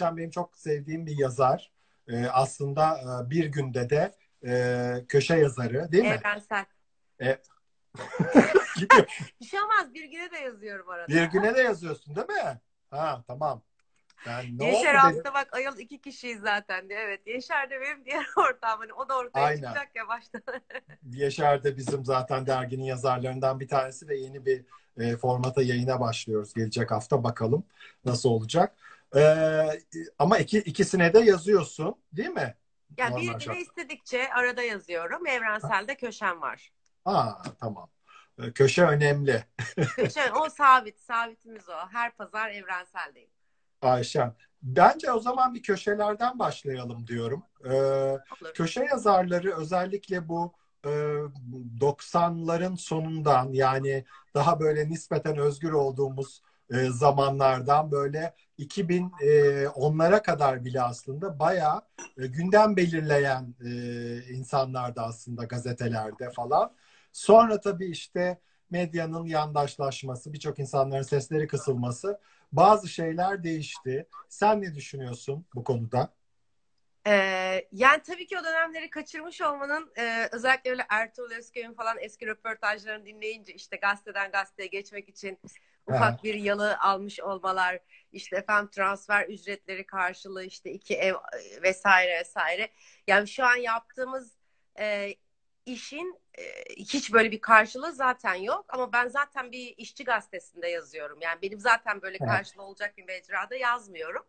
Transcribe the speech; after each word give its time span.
Ayşen 0.00 0.16
benim 0.16 0.30
çok 0.30 0.56
sevdiğim 0.56 1.06
bir 1.06 1.18
yazar. 1.18 1.72
E, 2.08 2.26
aslında 2.26 2.98
e, 2.98 3.30
bir 3.30 3.44
günde 3.46 3.90
de 3.90 4.12
e, 4.46 5.04
köşe 5.08 5.36
yazarı 5.36 5.92
değil 5.92 6.04
mi? 6.04 6.10
Evrensel. 6.10 6.64
E, 7.22 7.38
Bir 9.40 9.44
şey 9.46 9.60
olmaz. 9.60 9.94
Bir 9.94 10.04
güne 10.04 10.30
de 10.30 10.38
yazıyorum 10.38 10.88
arada. 10.88 11.08
bir 11.08 11.24
güne 11.24 11.54
de 11.54 11.60
yazıyorsun 11.60 12.16
değil 12.16 12.26
mi? 12.26 12.60
Ha 12.90 13.24
tamam. 13.26 13.62
Ben 14.26 14.58
ne 14.58 14.76
Yaşar 14.76 14.96
hafta 14.96 15.34
bak 15.34 15.48
ayol 15.52 15.78
iki 15.78 16.00
kişiyiz 16.00 16.40
zaten 16.40 16.88
diye. 16.88 16.98
Evet. 16.98 17.26
Yaşar 17.26 17.70
da 17.70 17.74
benim 17.80 18.04
diğer 18.04 18.26
ortağım. 18.36 18.80
Hani 18.80 18.92
o 18.92 19.08
da 19.08 19.18
ortaya 19.18 19.46
Aynen. 19.46 19.56
çıkacak 19.56 19.96
ya 19.96 20.08
baştan. 20.08 20.42
Yaşar 21.12 21.64
da 21.64 21.76
bizim 21.76 22.04
zaten 22.04 22.46
derginin 22.46 22.84
yazarlarından 22.84 23.60
bir 23.60 23.68
tanesi 23.68 24.08
ve 24.08 24.16
yeni 24.16 24.46
bir 24.46 24.64
e, 24.98 25.16
formata 25.16 25.62
yayına 25.62 26.00
başlıyoruz 26.00 26.54
gelecek 26.54 26.90
hafta 26.90 27.24
bakalım 27.24 27.64
nasıl 28.04 28.28
olacak. 28.28 28.76
E, 29.16 29.22
ama 30.18 30.38
iki, 30.38 30.58
ikisine 30.58 31.14
de 31.14 31.18
yazıyorsun 31.18 31.94
değil 32.12 32.28
mi? 32.28 32.54
Ya 32.98 33.08
Normal 33.08 33.22
bir 33.22 33.26
güne 33.26 33.40
şart. 33.40 33.56
istedikçe 33.56 34.32
arada 34.34 34.62
yazıyorum. 34.62 35.26
Evrenselde 35.26 35.96
köşem 35.96 36.40
var. 36.40 36.72
Aa 37.04 37.42
tamam. 37.60 37.90
E, 38.42 38.52
köşe 38.52 38.84
önemli. 38.84 39.44
Köşe, 39.96 40.32
o 40.32 40.48
sabit. 40.50 41.00
Sabitimiz 41.00 41.68
o. 41.68 41.72
Her 41.92 42.16
pazar 42.16 42.50
evrenseldeyim. 42.50 43.30
Ayşen. 43.82 44.34
Bence 44.62 45.12
o 45.12 45.20
zaman 45.20 45.54
bir 45.54 45.62
köşelerden 45.62 46.38
başlayalım 46.38 47.06
diyorum. 47.06 47.42
E, 47.64 47.70
Olur. 47.72 48.54
köşe 48.54 48.84
yazarları 48.84 49.56
özellikle 49.56 50.28
bu 50.28 50.52
e, 50.84 50.88
90'ların 51.80 52.76
sonundan 52.76 53.52
yani 53.52 54.04
daha 54.34 54.60
böyle 54.60 54.88
nispeten 54.88 55.38
özgür 55.38 55.72
olduğumuz 55.72 56.42
e, 56.70 56.90
zamanlardan 56.90 57.90
böyle 57.90 58.34
2010'lara 58.58 60.22
kadar 60.22 60.64
bile 60.64 60.82
aslında 60.82 61.38
bayağı 61.38 61.82
e, 62.18 62.26
gündem 62.26 62.76
belirleyen 62.76 63.54
e, 63.64 63.70
insanlardı 64.32 65.00
aslında 65.00 65.44
gazetelerde 65.44 66.30
falan. 66.30 66.72
Sonra 67.12 67.60
tabii 67.60 67.90
işte 67.90 68.40
medyanın 68.70 69.26
yandaşlaşması, 69.26 70.32
birçok 70.32 70.58
insanların 70.58 71.02
sesleri 71.02 71.46
kısılması 71.46 72.20
bazı 72.52 72.88
şeyler 72.88 73.44
değişti. 73.44 74.06
Sen 74.28 74.62
ne 74.62 74.74
düşünüyorsun 74.74 75.46
bu 75.54 75.64
konuda? 75.64 76.12
Ee, 77.06 77.68
yani 77.72 78.02
tabii 78.02 78.26
ki 78.26 78.38
o 78.38 78.44
dönemleri 78.44 78.90
kaçırmış 78.90 79.40
olmanın 79.40 79.92
e, 79.98 80.28
özellikle 80.32 80.70
öyle 80.70 80.82
Ertuğrul 80.90 81.30
Özköy'ün 81.30 81.74
falan 81.74 81.96
eski 82.00 82.26
röportajlarını 82.26 83.06
dinleyince 83.06 83.52
işte 83.52 83.76
gazeteden 83.76 84.30
gazeteye 84.30 84.68
geçmek 84.68 85.08
için 85.08 85.38
ufak 85.94 86.24
bir 86.24 86.34
yalı 86.34 86.78
almış 86.78 87.20
olmalar 87.20 87.78
işte 88.12 88.36
efendim 88.36 88.70
transfer 88.70 89.28
ücretleri 89.28 89.86
karşılığı 89.86 90.44
işte 90.44 90.70
iki 90.70 90.96
ev 90.96 91.14
e, 91.14 91.62
vesaire 91.62 92.18
vesaire. 92.20 92.68
Yani 93.06 93.28
şu 93.28 93.44
an 93.44 93.56
yaptığımız 93.56 94.36
e, 94.78 95.14
işin 95.66 96.20
e, 96.38 96.42
hiç 96.76 97.12
böyle 97.12 97.30
bir 97.30 97.40
karşılığı 97.40 97.92
zaten 97.92 98.34
yok 98.34 98.64
ama 98.68 98.92
ben 98.92 99.08
zaten 99.08 99.52
bir 99.52 99.74
işçi 99.76 100.04
gazetesinde 100.04 100.68
yazıyorum. 100.68 101.18
Yani 101.22 101.42
benim 101.42 101.60
zaten 101.60 102.02
böyle 102.02 102.18
Evet. 102.20 102.30
karşılığı 102.30 102.62
olacak 102.62 102.96
bir 102.96 103.04
mecrada 103.04 103.56
yazmıyorum. 103.56 104.26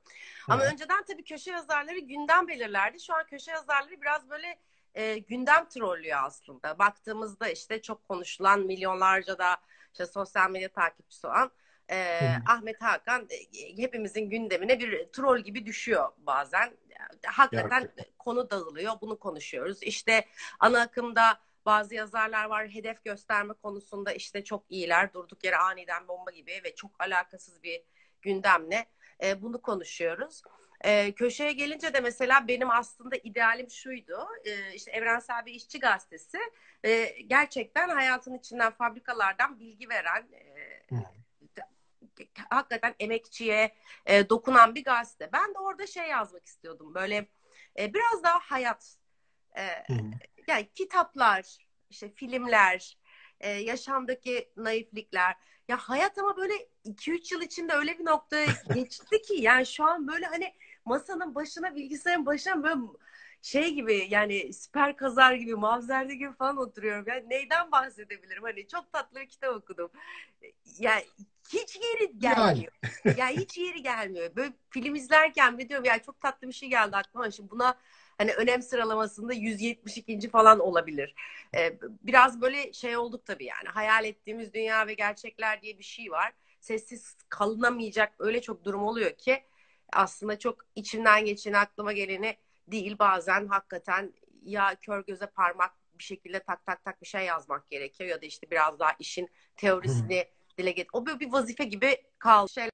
Ama 0.49 0.63
Evet. 0.63 0.73
önceden 0.73 1.03
tabii 1.03 1.23
köşe 1.23 1.51
yazarları 1.51 1.99
gündem 1.99 2.47
belirlerdi. 2.47 2.99
Şu 2.99 3.15
an 3.15 3.25
köşe 3.25 3.51
yazarları 3.51 4.01
biraz 4.01 4.29
böyle 4.29 4.57
e, 4.95 5.17
gündem 5.17 5.69
trollüyor 5.69 6.19
aslında. 6.23 6.79
Baktığımızda 6.79 7.49
işte 7.49 7.81
çok 7.81 8.07
konuşulan 8.07 8.59
milyonlarca 8.59 9.37
da 9.37 9.57
işte 9.91 10.05
sosyal 10.05 10.49
medya 10.49 10.69
takipçisi 10.69 11.27
olan 11.27 11.51
e. 11.91 12.19
Ahmet 12.47 12.81
Hakan 12.81 13.27
e, 13.29 13.77
hepimizin 13.77 14.29
gündemine 14.29 14.79
bir 14.79 15.05
troll 15.05 15.39
gibi 15.39 15.65
düşüyor 15.65 16.09
bazen. 16.17 16.77
Hakikaten 17.25 17.91
konu 18.19 18.49
dağılıyor. 18.49 18.93
Bunu 19.01 19.19
konuşuyoruz. 19.19 19.83
İşte 19.83 20.25
ana 20.59 20.81
akımda 20.81 21.39
bazı 21.65 21.95
yazarlar 21.95 22.45
var 22.45 22.69
hedef 22.69 23.03
gösterme 23.03 23.53
konusunda 23.53 24.11
işte 24.13 24.43
çok 24.43 24.63
iyiler. 24.69 25.13
Durduk 25.13 25.43
yere 25.43 25.57
aniden 25.57 26.07
bomba 26.07 26.31
gibi 26.31 26.61
ve 26.63 26.75
çok 26.75 26.91
alakasız 26.99 27.63
bir 27.63 27.83
gündemle 28.21 28.85
e, 29.23 29.41
bunu 29.41 29.61
konuşuyoruz. 29.61 30.41
E, 30.83 31.11
köşeye 31.11 31.51
gelince 31.51 31.93
de 31.93 31.99
mesela 31.99 32.47
benim 32.47 32.69
aslında 32.69 33.15
idealim 33.15 33.69
şuydu. 33.69 34.27
E, 34.45 34.73
işte 34.73 34.91
Evrensel 34.91 35.45
bir 35.45 35.53
işçi 35.53 35.79
gazetesi. 35.79 36.37
E, 36.83 37.05
gerçekten 37.27 37.89
hayatın 37.89 38.33
içinden 38.33 38.71
fabrikalardan 38.71 39.59
bilgi 39.59 39.89
veren 39.89 40.27
e, 40.33 40.95
Hı. 40.95 41.03
hakikaten 42.49 42.95
emekçiye 42.99 43.75
e, 44.05 44.29
dokunan 44.29 44.75
bir 44.75 44.83
gazete. 44.83 45.29
Ben 45.33 45.53
de 45.53 45.59
orada 45.59 45.87
şey 45.87 46.07
yazmak 46.07 46.45
istiyordum. 46.45 46.93
Böyle 46.93 47.27
e, 47.79 47.93
biraz 47.93 48.23
daha 48.23 48.39
hayat 48.39 48.95
e, 49.57 49.67
Hı. 49.67 49.93
yani 50.47 50.69
kitaplar, 50.75 51.57
işte 51.89 52.09
filmler, 52.09 52.97
e, 53.39 53.49
yaşamdaki 53.49 54.51
naiflikler. 54.57 55.35
Ya 55.67 55.77
hayat 55.77 56.17
ama 56.17 56.37
böyle 56.37 56.53
2-3 56.85 57.33
yıl 57.33 57.41
içinde 57.41 57.73
öyle 57.73 57.99
bir 57.99 58.05
noktaya 58.05 58.47
geçti 58.73 59.21
ki 59.21 59.33
yani 59.33 59.65
şu 59.65 59.83
an 59.83 60.07
böyle 60.07 60.25
hani 60.25 60.53
masanın 60.85 61.35
başına 61.35 61.75
bilgisayarın 61.75 62.25
başına 62.25 62.63
böyle 62.63 62.79
şey 63.41 63.73
gibi 63.73 64.07
yani 64.09 64.53
süper 64.53 64.97
kazar 64.97 65.33
gibi 65.33 65.55
mavzerde 65.55 66.15
gibi 66.15 66.33
falan 66.33 66.57
oturuyorum. 66.57 67.05
Yani 67.07 67.29
neyden 67.29 67.71
bahsedebilirim? 67.71 68.43
Hani 68.43 68.67
çok 68.67 68.91
tatlı 68.93 69.19
bir 69.19 69.27
kitap 69.27 69.55
okudum. 69.55 69.91
Yani 70.79 71.03
hiç 71.53 71.75
yeri 71.75 72.19
gelmiyor. 72.19 72.71
Yani 73.17 73.37
hiç 73.37 73.57
yeri 73.57 73.83
gelmiyor. 73.83 74.35
Böyle 74.35 74.53
film 74.69 74.95
izlerken 74.95 75.57
bir 75.57 75.69
diyorum 75.69 75.85
yani 75.85 76.01
çok 76.05 76.21
tatlı 76.21 76.47
bir 76.47 76.53
şey 76.53 76.69
geldi 76.69 76.97
aklıma. 76.97 77.31
Şimdi 77.31 77.51
buna 77.51 77.77
hani 78.17 78.33
önem 78.33 78.61
sıralamasında 78.61 79.33
172. 79.33 80.29
falan 80.29 80.59
olabilir. 80.59 81.15
Ee, 81.55 81.77
biraz 82.01 82.41
böyle 82.41 82.73
şey 82.73 82.97
olduk 82.97 83.25
tabii 83.25 83.45
yani. 83.45 83.69
Hayal 83.69 84.05
ettiğimiz 84.05 84.53
dünya 84.53 84.87
ve 84.87 84.93
gerçekler 84.93 85.61
diye 85.61 85.77
bir 85.77 85.83
şey 85.83 86.11
var. 86.11 86.33
Sessiz 86.59 87.15
kalınamayacak 87.29 88.13
öyle 88.19 88.41
çok 88.41 88.65
durum 88.65 88.83
oluyor 88.83 89.11
ki 89.11 89.43
aslında 89.93 90.39
çok 90.39 90.65
içimden 90.75 91.25
geçeni 91.25 91.57
aklıma 91.57 91.93
geleni 91.93 92.37
değil. 92.67 92.99
Bazen 92.99 93.47
hakikaten 93.47 94.13
ya 94.43 94.75
kör 94.75 95.05
göze 95.05 95.27
parmak 95.27 95.71
bir 95.99 96.03
şekilde 96.03 96.39
tak 96.39 96.65
tak 96.65 96.83
tak 96.83 97.01
bir 97.01 97.07
şey 97.07 97.25
yazmak 97.25 97.69
gerekiyor 97.69 98.09
ya 98.09 98.21
da 98.21 98.25
işte 98.25 98.51
biraz 98.51 98.79
daha 98.79 98.91
işin 98.99 99.29
teorisini 99.55 100.27
dile 100.57 100.71
get. 100.71 100.87
O 100.93 101.05
böyle 101.05 101.19
bir 101.19 101.31
vazife 101.31 101.63
gibi 101.63 101.97
kaldı. 102.19 102.51
Şeyler 102.51 102.71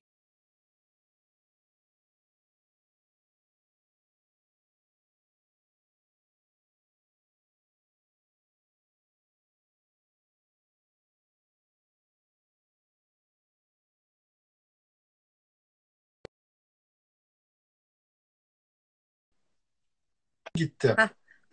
Gitti. 20.57 20.95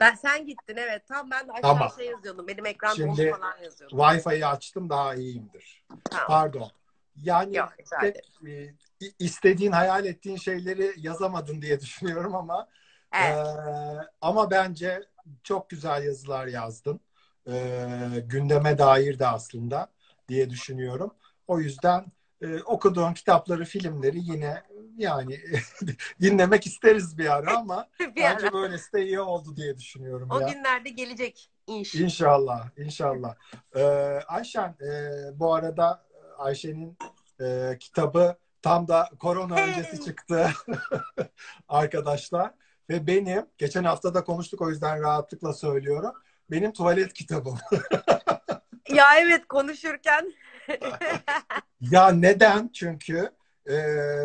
Ben 0.01 0.15
sen 0.15 0.47
gittin 0.47 0.77
evet. 0.77 1.09
Tam 1.09 1.31
ben 1.31 1.49
de 1.49 1.53
aşağı 1.53 1.63
Tamam. 1.63 1.91
şey 1.97 2.07
yazıyordum. 2.07 2.49
Benim 2.49 2.67
ekran 2.67 2.95
Şimdi- 2.95 3.31
falan 3.31 3.63
yazıyordum. 3.63 3.99
Wi-Fi'yi 3.99 4.47
açtım 4.47 4.91
daha 4.91 5.15
iyiyimdir. 5.15 5.85
Tamam. 6.11 6.27
Pardon. 6.27 6.71
Yani 7.17 7.57
Yok, 7.57 7.73
hep, 8.01 8.17
e, 8.49 8.75
istediğin, 9.19 9.73
hayal 9.73 10.05
ettiğin 10.05 10.37
şeyleri 10.37 10.95
yazamadın 10.97 11.63
diye 11.63 11.81
düşünüyorum 11.81 12.35
ama 12.35 12.69
Evet. 13.15 13.47
Ee, 13.47 14.09
ama 14.21 14.51
bence 14.51 15.03
çok 15.43 15.71
güzel 15.71 16.05
yazılar 16.05 16.47
yazdın. 16.47 17.01
Ee, 17.49 17.89
gündeme 18.25 18.79
dair 18.79 19.19
de 19.19 19.27
aslında 19.27 19.89
diye 20.29 20.51
düşünüyorum. 20.51 21.15
O 21.47 21.61
yüzden 21.61 22.05
e, 22.43 22.63
okuduğun 22.63 23.15
kitapları, 23.15 23.65
filmleri 23.65 24.19
yine 24.19 24.63
yani 24.97 25.41
dinlemek 26.21 26.67
isteriz 26.67 27.19
bir 27.19 27.35
ara 27.37 27.57
ama 27.57 27.89
Bir 28.01 28.17
bence 28.17 28.47
ara. 28.47 28.53
böylesi 28.53 28.93
de 28.93 29.07
iyi 29.07 29.21
oldu 29.21 29.57
diye 29.57 29.79
düşünüyorum 29.79 30.29
O 30.31 30.41
ya. 30.41 30.49
günlerde 30.49 30.89
gelecek 30.89 31.51
inş. 31.67 31.95
İnşallah, 31.95 32.69
inşallah. 32.77 33.35
Ee, 33.77 33.83
Ayşen, 34.29 34.77
e, 34.81 34.91
bu 35.39 35.55
arada 35.55 36.07
Ayşe'nin 36.39 36.99
e, 37.41 37.77
kitabı 37.81 38.37
tam 38.63 38.89
da 38.89 39.11
korona 39.19 39.55
öncesi 39.55 40.05
çıktı 40.05 40.51
arkadaşlar. 41.69 42.51
Ve 42.91 43.07
benim, 43.07 43.47
geçen 43.59 43.85
hafta 43.85 44.15
da 44.15 44.25
konuştuk 44.25 44.61
o 44.61 44.71
yüzden 44.71 45.01
rahatlıkla 45.03 45.53
söylüyorum. 45.53 46.13
Benim 46.51 46.73
tuvalet 46.73 47.13
kitabım. 47.13 47.59
Ya 48.89 49.19
evet 49.19 49.49
konuşurken 49.49 50.33
ya 51.81 52.09
neden? 52.09 52.69
Çünkü 52.69 53.31
e, 53.71 53.77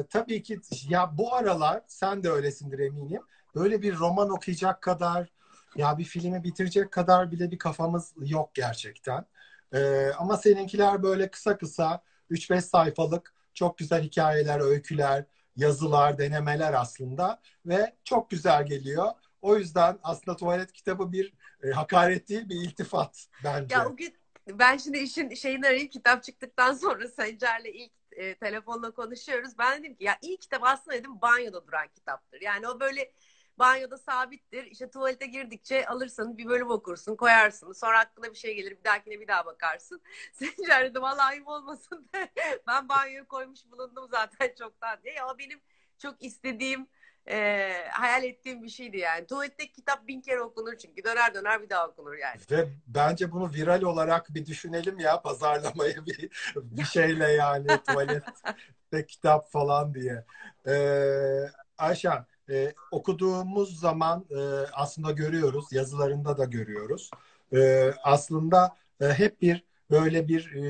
tabii 0.10 0.44
ki 0.44 0.60
ya 0.90 1.18
bu 1.18 1.34
aralar 1.34 1.82
sen 1.88 2.24
de 2.24 2.30
öylesindir 2.30 2.80
eminim. 2.80 3.22
Böyle 3.56 3.82
bir 3.82 3.96
roman 3.98 4.30
okuyacak 4.30 4.82
kadar 4.82 5.30
ya 5.76 5.98
bir 5.98 6.04
filmi 6.04 6.44
bitirecek 6.44 6.92
kadar 6.92 7.32
bile 7.32 7.52
bir 7.52 7.58
kafamız 7.58 8.14
yok 8.18 8.56
gerçekten. 8.56 9.26
E, 9.74 10.10
ama 10.18 10.38
seninkiler 10.38 11.04
böyle 11.04 11.32
kısa 11.32 11.58
kısa 11.58 12.04
3-5 12.32 12.62
sayfalık 12.62 13.34
çok 13.54 13.78
güzel 13.78 14.04
hikayeler, 14.04 14.60
öyküler 14.60 15.26
yazılar, 15.56 16.18
denemeler 16.18 16.74
aslında 16.74 17.42
ve 17.66 17.96
çok 18.04 18.30
güzel 18.30 18.66
geliyor. 18.66 19.08
O 19.42 19.58
yüzden 19.58 20.00
aslında 20.04 20.38
tuvalet 20.38 20.72
kitabı 20.72 21.12
bir 21.12 21.34
e, 21.64 21.70
hakaret 21.70 22.30
değil, 22.30 22.50
bir 22.50 22.56
iltifat 22.56 23.28
bence. 23.44 23.76
Ya 23.76 23.88
o 23.88 23.96
gün 23.96 24.14
ben 24.48 24.78
şimdi 24.78 24.98
işin 24.98 25.34
şeyini 25.34 25.68
arayayım 25.68 25.90
kitap 25.90 26.24
çıktıktan 26.24 26.74
sonra 26.74 27.08
Sencer'le 27.08 27.74
ilk 27.74 27.99
e, 28.12 28.36
telefonla 28.36 28.92
konuşuyoruz. 28.92 29.58
Ben 29.58 29.80
dedim 29.80 29.96
ki 29.96 30.04
ya 30.04 30.18
iyi 30.22 30.38
kitap 30.38 30.64
aslında 30.64 30.98
dedim 30.98 31.22
banyoda 31.22 31.68
duran 31.68 31.88
kitaptır. 31.88 32.42
Yani 32.42 32.68
o 32.68 32.80
böyle 32.80 33.12
banyoda 33.60 33.98
sabittir. 33.98 34.64
İşte 34.66 34.90
tuvalete 34.90 35.26
girdikçe 35.26 35.88
alırsın 35.88 36.38
bir 36.38 36.46
bölüm 36.46 36.70
okursun 36.72 37.16
koyarsın. 37.16 37.72
Sonra 37.72 38.00
aklına 38.00 38.32
bir 38.32 38.38
şey 38.38 38.56
gelir 38.56 38.72
bir 38.72 38.84
dahakine 38.84 39.20
bir 39.20 39.28
daha 39.28 39.46
bakarsın. 39.46 40.02
Sencer 40.34 40.86
dedim 40.86 41.02
vallahi 41.02 41.22
ayıp 41.32 41.48
olmasın 41.48 42.10
ben 42.68 42.90
banyoya 42.90 43.28
koymuş 43.28 43.60
bulundum 43.72 44.08
zaten 44.12 44.56
çoktan 44.60 45.00
diye. 45.04 45.14
Ya 45.14 45.38
benim 45.38 45.62
çok 45.98 46.24
istediğim 46.24 46.88
e, 47.28 47.72
hayal 47.92 48.24
ettiğim 48.24 48.64
bir 48.64 48.70
şeydi 48.70 48.98
yani. 48.98 49.28
Tuvalette 49.28 49.72
kitap 49.72 50.08
bin 50.08 50.22
kere 50.22 50.42
okunur 50.42 50.78
çünkü. 50.78 51.04
Döner 51.04 51.34
döner 51.34 51.62
bir 51.62 51.70
daha 51.70 51.88
okunur 51.88 52.14
yani. 52.14 52.40
Ve 52.52 52.70
bence 52.88 53.32
bunu 53.32 53.54
viral 53.54 53.82
olarak 53.82 54.34
bir 54.34 54.46
düşünelim 54.46 55.00
ya 55.00 55.22
pazarlamayı 55.22 56.06
bir, 56.06 56.30
bir 56.56 56.86
şeyle 56.86 57.32
yani 57.32 57.68
tuvalette 57.88 59.06
kitap 59.08 59.52
falan 59.52 59.94
diye. 59.94 60.26
Ee, 60.68 61.50
Ayşen 61.78 62.26
e, 62.50 62.74
okuduğumuz 62.92 63.80
zaman 63.80 64.26
e, 64.32 64.40
aslında 64.74 65.12
görüyoruz, 65.12 65.66
yazılarında 65.72 66.38
da 66.38 66.46
görüyoruz. 66.46 67.12
E, 67.54 67.92
aslında 68.04 68.76
e, 69.02 69.06
hep 69.06 69.42
bir 69.42 69.64
böyle 69.92 70.28
bir 70.28 70.56
e, 70.56 70.64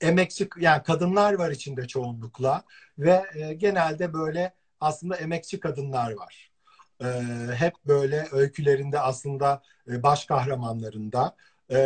emekçi 0.00 0.48
yani 0.56 0.82
kadınlar 0.82 1.32
var 1.32 1.50
içinde 1.50 1.86
çoğunlukla 1.86 2.62
ve 2.98 3.24
e, 3.34 3.54
genelde 3.54 4.12
böyle 4.12 4.52
aslında 4.80 5.16
emekçi 5.16 5.60
kadınlar 5.60 6.12
var. 6.12 6.50
E, 7.02 7.06
hep 7.54 7.74
böyle 7.86 8.28
öykülerinde 8.32 9.00
aslında 9.00 9.62
e, 9.88 10.02
baş 10.02 10.24
kahramanlarında. 10.26 11.36
E, 11.70 11.76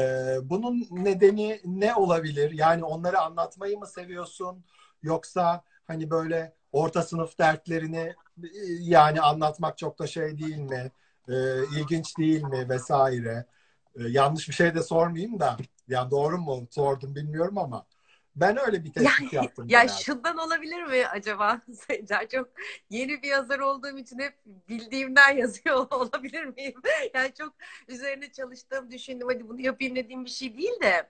bunun 0.43 0.87
nedeni 0.91 1.61
ne 1.65 1.95
olabilir? 1.95 2.51
Yani 2.53 2.85
onları 2.85 3.21
anlatmayı 3.21 3.79
mı 3.79 3.87
seviyorsun? 3.87 4.65
Yoksa 5.03 5.65
hani 5.87 6.11
böyle 6.11 6.55
orta 6.73 7.03
sınıf 7.03 7.39
dertlerini 7.39 7.99
e, 8.45 8.49
yani 8.81 9.21
anlatmak 9.21 9.79
çok 9.79 9.99
da 9.99 10.07
şey 10.07 10.39
değil 10.39 10.59
mi? 10.59 10.91
E, 11.29 11.35
ilginç 11.77 12.19
değil 12.19 12.43
mi 12.43 12.69
vesaire? 12.69 13.47
E, 13.97 14.03
yanlış 14.09 14.49
bir 14.49 14.55
şey 14.55 14.75
de 14.75 14.83
sormayayım 14.83 15.41
da. 15.41 15.57
Yani 15.89 16.11
doğru 16.11 16.39
mu 16.39 16.67
sordum 16.71 17.15
bilmiyorum 17.15 17.59
ama. 17.59 17.87
Ben 18.37 18.67
öyle 18.67 18.85
bir 18.85 18.93
tespit 18.93 19.33
ya, 19.33 19.43
yaptım. 19.43 19.69
Ya 19.69 19.83
genelde. 19.83 20.03
şundan 20.03 20.37
olabilir 20.37 20.83
mi 20.83 21.07
acaba? 21.07 21.61
Çok 22.33 22.49
yeni 22.91 23.23
bir 23.23 23.29
yazar 23.29 23.59
olduğum 23.59 23.99
için 23.99 24.19
hep 24.19 24.35
bildiğimden 24.47 25.31
yazıyor 25.37 25.87
olabilir 25.91 26.45
miyim? 26.45 26.81
Yani 27.15 27.35
çok 27.39 27.55
üzerine 27.89 28.33
çalıştığım, 28.33 28.91
düşündüm 28.91 29.29
hadi 29.29 29.49
bunu 29.49 29.61
yapayım 29.61 29.97
dediğim 29.97 30.25
bir 30.25 30.31
şey 30.31 30.59
değil 30.59 30.81
de 30.83 31.09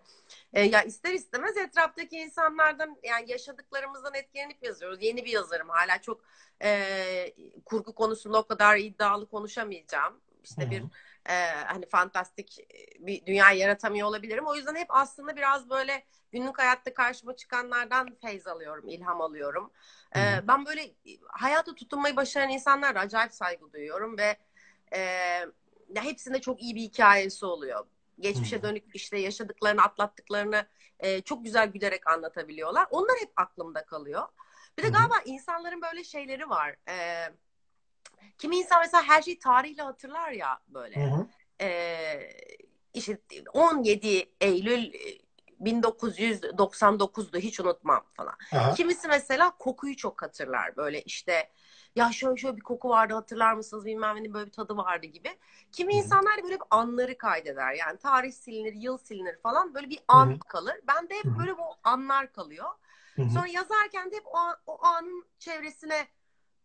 e, 0.53 0.63
ya 0.63 0.83
ister 0.83 1.13
istemez 1.13 1.57
etraftaki 1.57 2.17
insanlardan 2.17 2.97
yani 3.03 3.31
yaşadıklarımızdan 3.31 4.15
etkilenip 4.15 4.63
yazıyoruz. 4.63 5.03
Yeni 5.03 5.25
bir 5.25 5.31
yazarım 5.31 5.69
hala 5.69 6.01
çok 6.01 6.21
e, 6.63 7.35
kurgu 7.65 7.95
konusunda 7.95 8.39
o 8.39 8.47
kadar 8.47 8.77
iddialı 8.77 9.29
konuşamayacağım. 9.29 10.21
İşte 10.44 10.62
Hı-hı. 10.62 10.71
bir 10.71 10.83
e, 11.29 11.47
hani 11.67 11.87
fantastik 11.87 12.59
bir 12.99 13.27
dünya 13.27 13.50
yaratamıyor 13.50 14.09
olabilirim. 14.09 14.47
O 14.47 14.55
yüzden 14.55 14.75
hep 14.75 14.87
aslında 14.89 15.37
biraz 15.37 15.71
böyle 15.71 16.05
günlük 16.33 16.59
hayatta 16.59 16.94
karşıma 16.94 17.37
çıkanlardan 17.37 18.17
feyz 18.23 18.47
alıyorum, 18.47 18.89
ilham 18.89 19.21
alıyorum. 19.21 19.71
E, 20.17 20.41
ben 20.49 20.67
böyle 20.67 20.94
hayata 21.29 21.75
tutunmayı 21.75 22.17
başaran 22.17 22.50
insanlara 22.50 23.00
acayip 23.00 23.33
saygı 23.33 23.73
duyuyorum 23.73 24.19
ve 24.19 24.37
e, 24.93 24.99
ya 25.94 26.05
hepsinde 26.05 26.41
çok 26.41 26.62
iyi 26.62 26.75
bir 26.75 26.81
hikayesi 26.81 27.47
oluyor. 27.47 27.87
Geçmişe 28.21 28.62
dönük 28.62 28.85
işte 28.95 29.19
yaşadıklarını, 29.19 29.83
atlattıklarını 29.83 30.67
e, 31.00 31.21
çok 31.21 31.45
güzel 31.45 31.69
gülerek 31.69 32.06
anlatabiliyorlar. 32.06 32.87
Onlar 32.91 33.17
hep 33.21 33.31
aklımda 33.37 33.87
kalıyor. 33.87 34.29
Bir 34.79 34.83
de 34.83 34.88
galiba 34.88 35.15
insanların 35.25 35.83
böyle 35.83 36.05
şeyleri 36.05 36.50
var. 36.50 36.77
E, 36.88 37.27
Kimi 38.38 38.56
insan 38.56 38.81
mesela 38.81 39.02
her 39.02 39.22
şeyi 39.22 39.38
tarihle 39.38 39.82
hatırlar 39.82 40.31
ya 40.31 40.60
böyle. 40.69 41.06
Hı 41.06 41.10
hı. 41.14 41.26
Ee, 41.60 42.31
işte 42.94 43.19
17 43.52 44.32
Eylül 44.40 44.93
1999'du 45.60 47.38
hiç 47.38 47.60
unutmam 47.60 48.04
falan. 48.14 48.34
Aha. 48.52 48.75
Kimisi 48.75 49.08
mesela 49.08 49.56
kokuyu 49.58 49.96
çok 49.96 50.22
hatırlar 50.22 50.76
böyle 50.76 51.02
işte 51.02 51.50
ya 51.96 52.12
şöyle 52.12 52.37
şöyle 52.37 52.56
bir 52.56 52.62
koku 52.62 52.88
vardı 52.88 53.14
hatırlar 53.14 53.54
mısınız 53.54 53.84
bilmem 53.84 54.25
ne 54.25 54.34
böyle 54.34 54.46
bir 54.46 54.52
tadı 54.52 54.76
vardı 54.76 55.06
gibi. 55.06 55.28
Kimi 55.72 55.93
Hı-hı. 55.93 56.02
insanlar 56.02 56.43
böyle 56.43 56.54
bir 56.54 56.66
anları 56.70 57.19
kaydeder 57.19 57.72
yani 57.72 57.99
tarih 57.99 58.32
silinir 58.32 58.75
yıl 58.75 58.99
silinir 58.99 59.37
falan 59.43 59.75
böyle 59.75 59.90
bir 59.90 60.00
an 60.08 60.26
Hı-hı. 60.26 60.38
kalır. 60.38 60.75
Ben 60.88 61.08
de 61.08 61.14
hep 61.14 61.25
böyle 61.38 61.58
bu 61.58 61.64
anlar 61.84 62.32
kalıyor. 62.32 62.69
Hı-hı. 63.16 63.31
Sonra 63.31 63.46
yazarken 63.46 64.10
de 64.10 64.16
hep 64.16 64.26
o, 64.26 64.38
o 64.66 64.84
anın 64.84 65.26
çevresine 65.38 66.06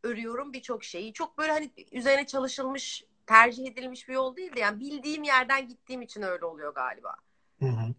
örüyorum 0.07 0.53
birçok 0.53 0.83
şeyi. 0.83 1.13
Çok 1.13 1.37
böyle 1.37 1.51
hani 1.51 1.71
üzerine 1.91 2.27
çalışılmış, 2.27 3.03
tercih 3.25 3.67
edilmiş 3.67 4.09
bir 4.09 4.13
yol 4.13 4.35
değil 4.35 4.55
de 4.55 4.59
yani 4.59 4.79
bildiğim 4.79 5.23
yerden 5.23 5.67
gittiğim 5.67 6.01
için 6.01 6.21
öyle 6.21 6.45
oluyor 6.45 6.73
galiba. 6.73 7.15
Hı 7.59 7.65
hı. 7.65 7.93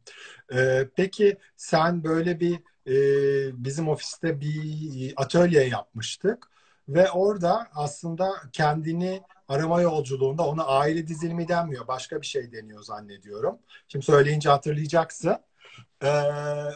Ee, 0.59 0.89
peki 0.97 1.39
sen 1.57 2.05
böyle 2.05 2.41
bir 2.41 2.55
e, 2.87 2.95
bizim 3.65 3.89
ofiste 3.89 4.41
bir 4.41 5.13
atölye 5.17 5.69
yapmıştık 5.69 6.51
ve 6.89 7.11
orada 7.11 7.69
aslında 7.75 8.33
kendini 8.53 9.23
arama 9.49 9.83
yolculuğunda 9.83 10.47
ona 10.47 10.65
aile 10.65 11.07
dizilimi 11.07 11.49
denmiyor. 11.49 11.89
Başka 11.89 12.21
bir 12.21 12.27
şey 12.27 12.53
deniyor 12.53 12.83
zannediyorum. 12.83 13.59
Şimdi 13.89 14.05
söyleyince 14.05 14.49
hatırlayacaksın. 14.49 15.37
Ee, 16.03 16.09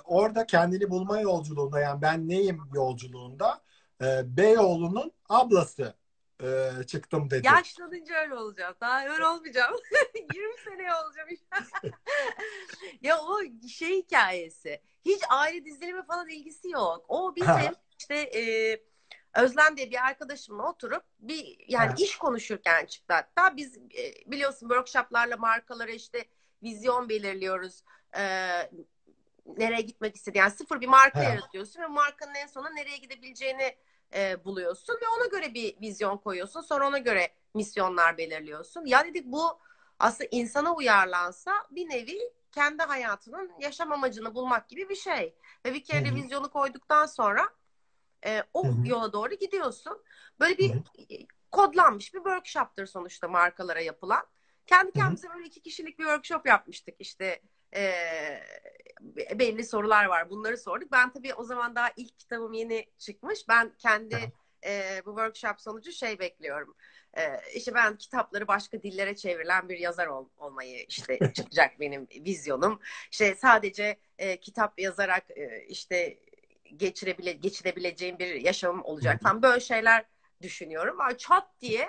orada 0.04 0.46
kendini 0.46 0.90
bulma 0.90 1.20
yolculuğunda 1.20 1.80
yani 1.80 2.02
ben 2.02 2.28
neyim 2.28 2.60
yolculuğunda 2.74 3.60
e, 4.02 4.36
Beyoğlu'nun 4.36 5.12
ablası 5.28 5.94
e, 6.42 6.70
çıktım 6.86 7.30
dedi. 7.30 7.46
Yaşlanınca 7.46 8.14
öyle 8.14 8.34
olacağım. 8.34 8.74
Daha 8.80 9.04
öyle 9.08 9.26
olmayacağım. 9.26 9.76
20 10.34 10.58
seneye 10.64 10.94
olacağım. 10.94 11.28
ya 13.02 13.18
o 13.20 13.40
şey 13.68 13.98
hikayesi. 13.98 14.80
Hiç 15.04 15.22
aile 15.30 15.64
dizilimi 15.64 16.06
falan 16.06 16.28
ilgisi 16.28 16.70
yok. 16.70 17.04
O 17.08 17.36
bizim 17.36 17.74
işte 17.98 18.14
e, 18.14 18.42
Özlem 19.34 19.76
diye 19.76 19.90
bir 19.90 20.06
arkadaşımla 20.06 20.70
oturup 20.70 21.02
bir 21.18 21.56
yani 21.68 21.88
ha. 21.88 21.94
iş 21.98 22.16
konuşurken 22.16 22.86
çıktı 22.86 23.14
hatta 23.14 23.56
biz 23.56 23.76
e, 23.76 24.30
biliyorsun 24.30 24.68
workshoplarla 24.68 25.36
markalara 25.36 25.90
işte 25.90 26.24
vizyon 26.62 27.08
belirliyoruz. 27.08 27.84
E, 28.16 28.22
nereye 29.46 29.80
gitmek 29.80 30.16
istediğini 30.16 30.40
yani 30.40 30.50
sıfır 30.50 30.80
bir 30.80 30.86
marka 30.86 31.18
ha. 31.18 31.22
yaratıyorsun 31.22 31.82
ve 31.82 31.86
markanın 31.86 32.34
en 32.34 32.46
sona 32.46 32.70
nereye 32.70 32.96
gidebileceğini 32.96 33.76
e, 34.14 34.44
buluyorsun 34.44 34.94
ve 34.94 35.08
ona 35.18 35.26
göre 35.26 35.54
bir 35.54 35.80
vizyon 35.80 36.16
koyuyorsun. 36.16 36.60
Sonra 36.60 36.88
ona 36.88 36.98
göre 36.98 37.28
misyonlar 37.54 38.18
belirliyorsun. 38.18 38.86
Ya 38.86 39.04
dedik 39.04 39.26
bu 39.26 39.58
aslında 39.98 40.28
insana 40.30 40.74
uyarlansa 40.74 41.52
bir 41.70 41.88
nevi 41.88 42.18
kendi 42.52 42.82
hayatının 42.82 43.52
yaşam 43.60 43.92
amacını 43.92 44.34
bulmak 44.34 44.68
gibi 44.68 44.88
bir 44.88 44.96
şey. 44.96 45.34
Ve 45.64 45.74
bir 45.74 45.84
kere 45.84 46.04
de 46.04 46.14
vizyonu 46.14 46.50
koyduktan 46.50 47.06
sonra 47.06 47.48
e, 48.26 48.42
o 48.54 48.66
Hı-hı. 48.66 48.88
yola 48.88 49.12
doğru 49.12 49.34
gidiyorsun. 49.34 50.02
Böyle 50.40 50.58
bir 50.58 50.70
Hı-hı. 50.70 51.26
kodlanmış 51.50 52.14
bir 52.14 52.18
workshop'tır 52.18 52.86
sonuçta 52.86 53.28
markalara 53.28 53.80
yapılan. 53.80 54.26
Kendi 54.66 54.92
kendimize 54.92 55.28
böyle 55.34 55.46
iki 55.46 55.62
kişilik 55.62 55.98
bir 55.98 56.04
workshop 56.04 56.46
yapmıştık 56.46 56.94
işte 56.98 57.42
e, 57.74 57.82
belli 59.38 59.64
sorular 59.64 60.04
var. 60.04 60.30
Bunları 60.30 60.58
sorduk. 60.58 60.92
Ben 60.92 61.12
tabii 61.12 61.34
o 61.34 61.44
zaman 61.44 61.74
daha 61.74 61.90
ilk 61.96 62.18
kitabım 62.18 62.52
yeni 62.52 62.86
çıkmış. 62.98 63.48
Ben 63.48 63.72
kendi 63.78 64.32
e, 64.66 65.02
bu 65.06 65.10
workshop 65.10 65.60
sonucu 65.60 65.92
şey 65.92 66.18
bekliyorum. 66.18 66.76
E, 67.16 67.22
işte 67.54 67.74
ben 67.74 67.96
kitapları 67.96 68.48
başka 68.48 68.82
dillere 68.82 69.16
çevrilen 69.16 69.68
bir 69.68 69.78
yazar 69.78 70.06
ol, 70.06 70.28
olmayı 70.36 70.84
işte 70.88 71.18
çıkacak 71.34 71.80
benim 71.80 72.08
vizyonum. 72.14 72.80
İşte 73.10 73.34
sadece 73.34 73.98
e, 74.18 74.40
kitap 74.40 74.80
yazarak 74.80 75.30
e, 75.30 75.66
işte 75.68 76.18
geçirebile 76.76 77.32
geçirebileceğim 77.32 78.18
bir 78.18 78.34
yaşamım 78.34 78.84
olacak. 78.84 79.20
Tam 79.22 79.42
böyle 79.42 79.60
şeyler 79.60 80.04
düşünüyorum. 80.42 81.00
Ama 81.00 81.18
çat 81.18 81.48
diye 81.60 81.88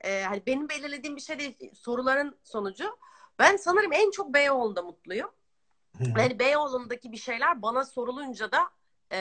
e, 0.00 0.22
hani 0.22 0.42
benim 0.46 0.68
belirlediğim 0.68 1.16
bir 1.16 1.20
şey 1.20 1.38
değil. 1.38 1.74
Soruların 1.74 2.38
sonucu 2.42 2.98
ben 3.38 3.56
sanırım 3.56 3.92
en 3.92 4.10
çok 4.10 4.34
Beyoğlu'nda 4.34 4.82
mutluyum. 4.82 5.30
Yani 6.00 6.38
Beyoğlu'ndaki 6.38 7.12
bir 7.12 7.16
şeyler 7.16 7.62
bana 7.62 7.84
sorulunca 7.84 8.52
da 8.52 8.70
e, 9.12 9.18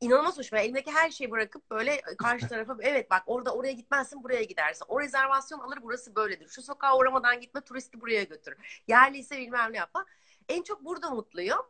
inanılmaz 0.00 0.38
hoşuma. 0.38 0.62
Elimdeki 0.62 0.90
her 0.90 1.10
şeyi 1.10 1.30
bırakıp 1.30 1.70
böyle 1.70 2.00
karşı 2.18 2.48
tarafa 2.48 2.76
evet 2.80 3.10
bak 3.10 3.22
orada 3.26 3.54
oraya 3.54 3.72
gitmezsin 3.72 4.22
buraya 4.22 4.42
gidersin. 4.42 4.84
O 4.88 5.00
rezervasyon 5.00 5.58
alır 5.58 5.78
burası 5.82 6.16
böyledir. 6.16 6.48
Şu 6.48 6.62
sokağa 6.62 6.98
uğramadan 6.98 7.40
gitme 7.40 7.60
turisti 7.60 8.00
buraya 8.00 8.22
götür. 8.22 8.82
Yerliyse 8.88 9.38
bilmem 9.38 9.72
ne 9.72 9.76
yapma. 9.76 10.06
En 10.48 10.62
çok 10.62 10.84
burada 10.84 11.10
mutluyum. 11.10 11.66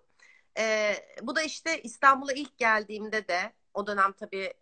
E, 0.58 0.94
bu 1.22 1.36
da 1.36 1.42
işte 1.42 1.82
İstanbul'a 1.82 2.32
ilk 2.32 2.58
geldiğimde 2.58 3.28
de 3.28 3.52
o 3.74 3.86
dönem 3.86 4.12
tabii 4.12 4.54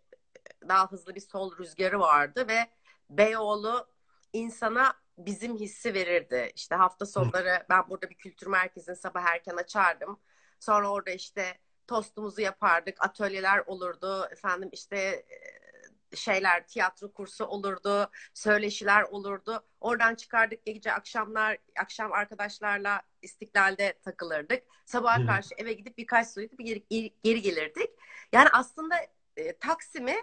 daha 0.67 0.91
hızlı 0.91 1.15
bir 1.15 1.19
sol 1.21 1.57
rüzgarı 1.57 1.99
vardı 1.99 2.47
ve 2.47 2.67
Beyoğlu 3.09 3.87
insana 4.33 4.93
bizim 5.17 5.55
hissi 5.57 5.93
verirdi. 5.93 6.51
İşte 6.55 6.75
hafta 6.75 7.05
sonları 7.05 7.65
ben 7.69 7.89
burada 7.89 8.09
bir 8.09 8.15
kültür 8.15 8.47
merkezini 8.47 8.95
sabah 8.95 9.23
erken 9.23 9.55
açardım. 9.55 10.19
Sonra 10.59 10.91
orada 10.91 11.11
işte 11.11 11.59
tostumuzu 11.87 12.41
yapardık, 12.41 13.03
atölyeler 13.05 13.63
olurdu. 13.65 14.27
Efendim 14.31 14.69
işte 14.71 14.97
e, 14.97 16.15
şeyler, 16.15 16.67
tiyatro 16.67 17.13
kursu 17.13 17.45
olurdu, 17.45 18.09
söyleşiler 18.33 19.03
olurdu. 19.03 19.65
Oradan 19.81 20.15
çıkardık 20.15 20.65
gece 20.65 20.93
akşamlar, 20.93 21.57
akşam 21.79 22.13
arkadaşlarla 22.13 23.01
istiklalde 23.21 23.99
takılırdık. 24.01 24.63
Sabaha 24.85 25.25
karşı 25.25 25.49
eve 25.57 25.73
gidip 25.73 25.97
birkaç 25.97 26.27
su 26.27 26.41
içip 26.41 26.59
geri, 26.59 27.13
geri 27.23 27.41
gelirdik. 27.41 27.89
Yani 28.31 28.49
aslında 28.53 28.95
e, 29.37 29.57
Taksim'i 29.57 30.15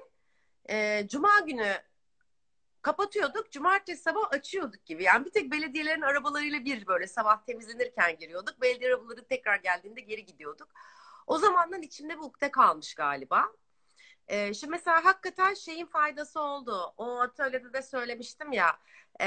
e, 0.71 1.07
Cuma 1.09 1.41
günü 1.47 1.90
kapatıyorduk. 2.83 3.51
Cumartesi 3.51 4.03
sabah 4.03 4.33
açıyorduk 4.33 4.87
gibi. 4.87 5.05
Yani 5.05 5.25
bir 5.25 5.31
tek 5.31 5.51
belediyelerin 5.51 6.01
arabalarıyla 6.01 6.65
bir 6.65 6.87
böyle 6.87 7.07
sabah 7.07 7.45
temizlenirken 7.45 8.17
giriyorduk. 8.17 8.61
Belediye 8.61 8.91
arabaları 8.91 9.25
tekrar 9.25 9.57
geldiğinde 9.57 10.01
geri 10.01 10.25
gidiyorduk. 10.25 10.69
O 11.27 11.39
zamandan 11.39 11.83
içimde 11.83 12.19
bu 12.19 12.25
ukde 12.25 12.51
kalmış 12.51 12.95
galiba. 12.95 13.53
Ee, 14.29 14.55
şimdi 14.55 14.71
mesela 14.71 15.05
hakikaten 15.05 15.55
şeyin 15.55 15.87
faydası 15.87 16.41
oldu. 16.41 16.95
O 16.97 17.21
atölyede 17.21 17.73
de 17.73 17.83
söylemiştim 17.83 18.53
ya. 18.53 18.79
E, 19.21 19.27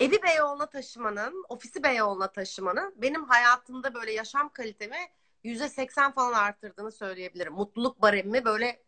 evi 0.00 0.22
Beyoğlu'na 0.22 0.66
taşımanın, 0.66 1.44
ofisi 1.48 1.82
Beyoğlu'na 1.82 2.32
taşımanın 2.32 2.94
benim 2.96 3.24
hayatımda 3.24 3.94
böyle 3.94 4.12
yaşam 4.12 4.48
kalitemi 4.48 4.98
yüzde 5.44 5.68
seksen 5.68 6.12
falan 6.12 6.32
arttırdığını 6.32 6.92
söyleyebilirim. 6.92 7.52
Mutluluk 7.52 8.02
baremimi 8.02 8.44
böyle 8.44 8.82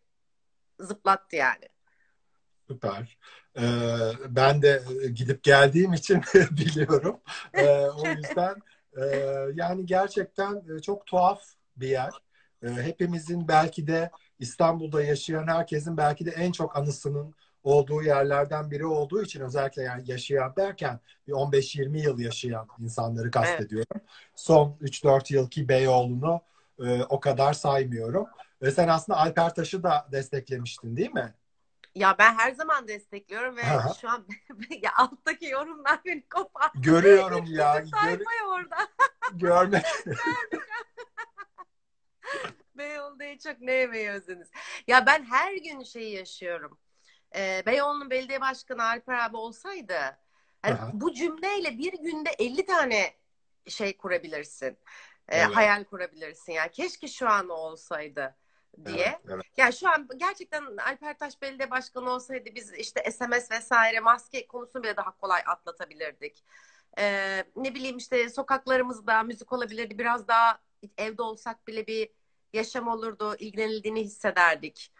zıplattı 0.79 1.35
yani. 1.35 1.69
Süper. 2.67 3.17
Ee, 3.57 3.63
ben 4.29 4.61
de 4.61 4.81
gidip 5.13 5.43
geldiğim 5.43 5.93
için 5.93 6.21
biliyorum. 6.51 7.19
Ee, 7.53 7.67
o 7.79 8.07
yüzden 8.07 8.55
e, 8.97 9.05
yani 9.53 9.85
gerçekten 9.85 10.63
e, 10.77 10.81
çok 10.81 11.05
tuhaf 11.05 11.41
bir 11.77 11.89
yer. 11.89 12.11
E, 12.63 12.67
hepimizin 12.67 13.47
belki 13.47 13.87
de 13.87 14.11
İstanbul'da 14.39 15.03
yaşayan 15.03 15.47
herkesin 15.47 15.97
belki 15.97 16.25
de 16.25 16.29
en 16.31 16.51
çok 16.51 16.77
anısının 16.77 17.35
olduğu 17.63 18.03
yerlerden 18.03 18.71
biri 18.71 18.85
olduğu 18.85 19.23
için 19.23 19.41
özellikle 19.41 19.81
yani 19.81 20.03
yaşayan 20.05 20.55
derken 20.55 20.99
bir 21.27 21.33
15-20 21.33 22.01
yıl 22.01 22.19
yaşayan 22.19 22.67
insanları 22.79 23.31
kastediyorum. 23.31 23.87
Evet. 23.95 24.03
Son 24.35 24.77
3-4 24.81 25.33
yılki 25.33 25.69
Beyoğlu'nu 25.69 26.41
e, 26.79 27.03
o 27.03 27.19
kadar 27.19 27.53
saymıyorum. 27.53 28.27
Ve 28.61 28.71
sen 28.71 28.87
aslında 28.87 29.19
Alper 29.19 29.55
Taş'ı 29.55 29.83
da 29.83 30.07
desteklemiştin 30.11 30.97
değil 30.97 31.11
mi? 31.11 31.33
Ya 31.97 32.17
ben 32.17 32.33
her 32.33 32.51
zaman 32.51 32.87
destekliyorum 32.87 33.57
ve 33.57 33.63
Aha. 33.63 33.93
şu 33.93 34.09
an 34.09 34.27
ya 34.81 34.91
alttaki 34.97 35.45
yorumlar 35.45 35.99
beni 36.05 36.29
kopar. 36.29 36.71
Görüyorum 36.75 37.45
ya. 37.49 37.85
Sayfa 37.85 38.17
gör... 38.17 38.47
orada. 38.47 38.77
Görme. 39.33 39.83
Beyoğlu'da 42.75 43.37
çok 43.37 43.61
ne 43.61 43.73
yemeği 43.73 44.09
özlediniz? 44.09 44.49
Ya 44.87 45.05
ben 45.05 45.23
her 45.23 45.53
gün 45.53 45.83
şeyi 45.83 46.15
yaşıyorum. 46.15 46.79
Ee, 47.35 47.63
Beyoğlu'nun 47.65 48.09
belediye 48.09 48.41
başkanı 48.41 48.83
Alper 48.83 49.17
abi 49.17 49.37
olsaydı 49.37 50.17
yani 50.65 50.79
bu 50.93 51.13
cümleyle 51.13 51.77
bir 51.77 51.93
günde 51.93 52.29
50 52.39 52.65
tane 52.65 53.13
şey 53.67 53.97
kurabilirsin. 53.97 54.77
Ee, 55.29 55.37
evet. 55.37 55.55
Hayal 55.55 55.83
kurabilirsin. 55.83 56.51
Yani 56.53 56.71
keşke 56.71 57.07
şu 57.07 57.29
an 57.29 57.49
olsaydı 57.49 58.35
diye. 58.85 59.05
Evet, 59.05 59.19
evet. 59.29 59.45
Yani 59.57 59.73
şu 59.73 59.89
an 59.89 60.07
gerçekten 60.17 60.77
Alper 60.77 61.17
Taş 61.17 61.41
Belediye 61.41 61.71
Başkanı 61.71 62.09
olsaydı 62.09 62.49
biz 62.55 62.73
işte 62.73 63.11
SMS 63.11 63.51
vesaire 63.51 63.99
maske 63.99 64.47
konusunu 64.47 64.83
bile 64.83 64.97
daha 64.97 65.17
kolay 65.17 65.41
atlatabilirdik. 65.45 66.43
Ee, 66.99 67.43
ne 67.55 67.75
bileyim 67.75 67.97
işte 67.97 68.29
sokaklarımızda 68.29 69.23
müzik 69.23 69.53
olabilirdi. 69.53 69.99
Biraz 69.99 70.27
daha 70.27 70.59
evde 70.97 71.21
olsak 71.21 71.67
bile 71.67 71.87
bir 71.87 72.09
yaşam 72.53 72.87
olurdu. 72.87 73.35
ilgilenildiğini 73.39 74.03
hissederdik. 74.03 74.93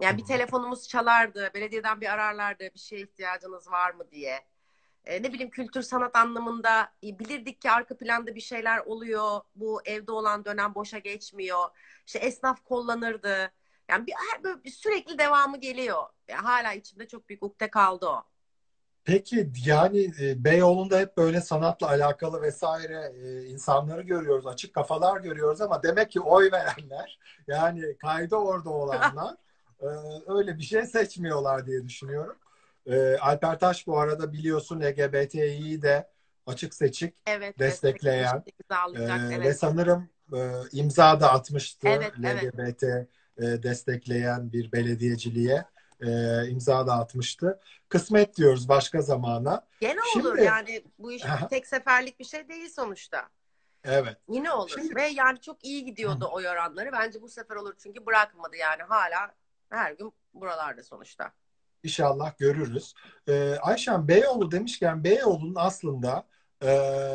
Yani 0.00 0.18
bir 0.18 0.24
telefonumuz 0.24 0.88
çalardı. 0.88 1.50
Belediyeden 1.54 2.00
bir 2.00 2.12
ararlardı. 2.12 2.64
Bir 2.74 2.78
şeye 2.78 3.02
ihtiyacınız 3.02 3.70
var 3.70 3.90
mı 3.94 4.10
diye. 4.10 4.44
Ee, 5.08 5.22
ne 5.22 5.32
bileyim 5.32 5.50
kültür 5.50 5.82
sanat 5.82 6.16
anlamında 6.16 6.92
e, 7.04 7.18
bilirdik 7.18 7.60
ki 7.60 7.70
arka 7.70 7.96
planda 7.96 8.34
bir 8.34 8.40
şeyler 8.40 8.78
oluyor. 8.78 9.40
Bu 9.54 9.82
evde 9.84 10.12
olan 10.12 10.44
dönem 10.44 10.74
boşa 10.74 10.98
geçmiyor 10.98 11.68
işte 12.06 12.18
esnaf 12.18 12.64
kullanırdı. 12.64 13.52
Yani 13.88 14.06
bir, 14.06 14.14
böyle 14.44 14.64
bir 14.64 14.70
sürekli 14.70 15.18
devamı 15.18 15.60
geliyor. 15.60 16.02
Yani 16.28 16.40
hala 16.40 16.72
içimde 16.72 17.08
çok 17.08 17.28
büyük 17.28 17.42
ukde 17.42 17.70
kaldı 17.70 18.06
o. 18.06 18.22
Peki 19.04 19.50
yani 19.66 20.12
e, 20.20 20.44
Beyoğlu'nda 20.44 20.98
hep 20.98 21.16
böyle 21.16 21.40
sanatla 21.40 21.88
alakalı 21.88 22.42
vesaire 22.42 23.12
e, 23.22 23.44
insanları 23.44 24.02
görüyoruz, 24.02 24.46
açık 24.46 24.74
kafalar 24.74 25.20
görüyoruz 25.20 25.60
ama 25.60 25.82
demek 25.82 26.10
ki 26.10 26.20
oy 26.20 26.52
verenler 26.52 27.18
yani 27.46 27.96
kaydı 27.98 28.36
orada 28.36 28.70
olanlar 28.70 29.34
e, 29.80 29.86
öyle 30.26 30.58
bir 30.58 30.62
şey 30.62 30.86
seçmiyorlar 30.86 31.66
diye 31.66 31.84
düşünüyorum. 31.84 32.36
E, 32.88 33.18
Alper 33.18 33.58
Taş 33.58 33.86
bu 33.86 33.98
arada 33.98 34.32
biliyorsun 34.32 34.80
LGBTİ'yi 34.80 35.82
de 35.82 36.10
açık 36.46 36.74
seçik 36.74 37.14
evet, 37.26 37.58
destekleyen 37.58 38.44
e, 38.70 39.02
evet. 39.02 39.40
ve 39.40 39.54
sanırım 39.54 40.10
e, 40.32 40.52
imza 40.72 41.20
da 41.20 41.32
atmıştı 41.32 41.88
evet, 41.88 42.12
LGBT 42.18 42.82
evet. 42.82 43.08
E, 43.38 43.62
destekleyen 43.62 44.52
bir 44.52 44.72
belediyeciliğe 44.72 45.64
e, 46.00 46.08
imza 46.48 46.86
da 46.86 46.92
atmıştı. 46.92 47.60
Kısmet 47.88 48.36
diyoruz 48.36 48.68
başka 48.68 49.02
zamana. 49.02 49.66
Gene 49.80 50.00
Şimdi, 50.12 50.28
olur 50.28 50.38
yani 50.38 50.84
bu 50.98 51.12
iş 51.12 51.22
tek 51.50 51.66
seferlik 51.66 52.20
bir 52.20 52.24
şey 52.24 52.48
değil 52.48 52.68
sonuçta. 52.68 53.28
Evet. 53.84 54.16
Yine 54.28 54.52
olur 54.52 54.70
Şimdi, 54.74 54.96
ve 54.96 55.06
yani 55.06 55.40
çok 55.40 55.64
iyi 55.64 55.84
gidiyordu 55.84 56.24
hı. 56.24 56.28
o 56.28 56.34
oranları. 56.34 56.92
Bence 56.92 57.22
bu 57.22 57.28
sefer 57.28 57.56
olur 57.56 57.74
çünkü 57.82 58.06
bırakmadı 58.06 58.56
yani 58.56 58.82
hala 58.82 59.34
her 59.70 59.92
gün 59.92 60.12
buralarda 60.34 60.82
sonuçta. 60.82 61.32
İnşallah 61.82 62.38
görürüz. 62.38 62.94
Ee, 63.28 63.56
Ayşen 63.62 64.08
Beyoğlu 64.08 64.50
demişken 64.50 65.04
Beyoğlu'nun 65.04 65.54
aslında 65.56 66.26
e, 66.62 66.68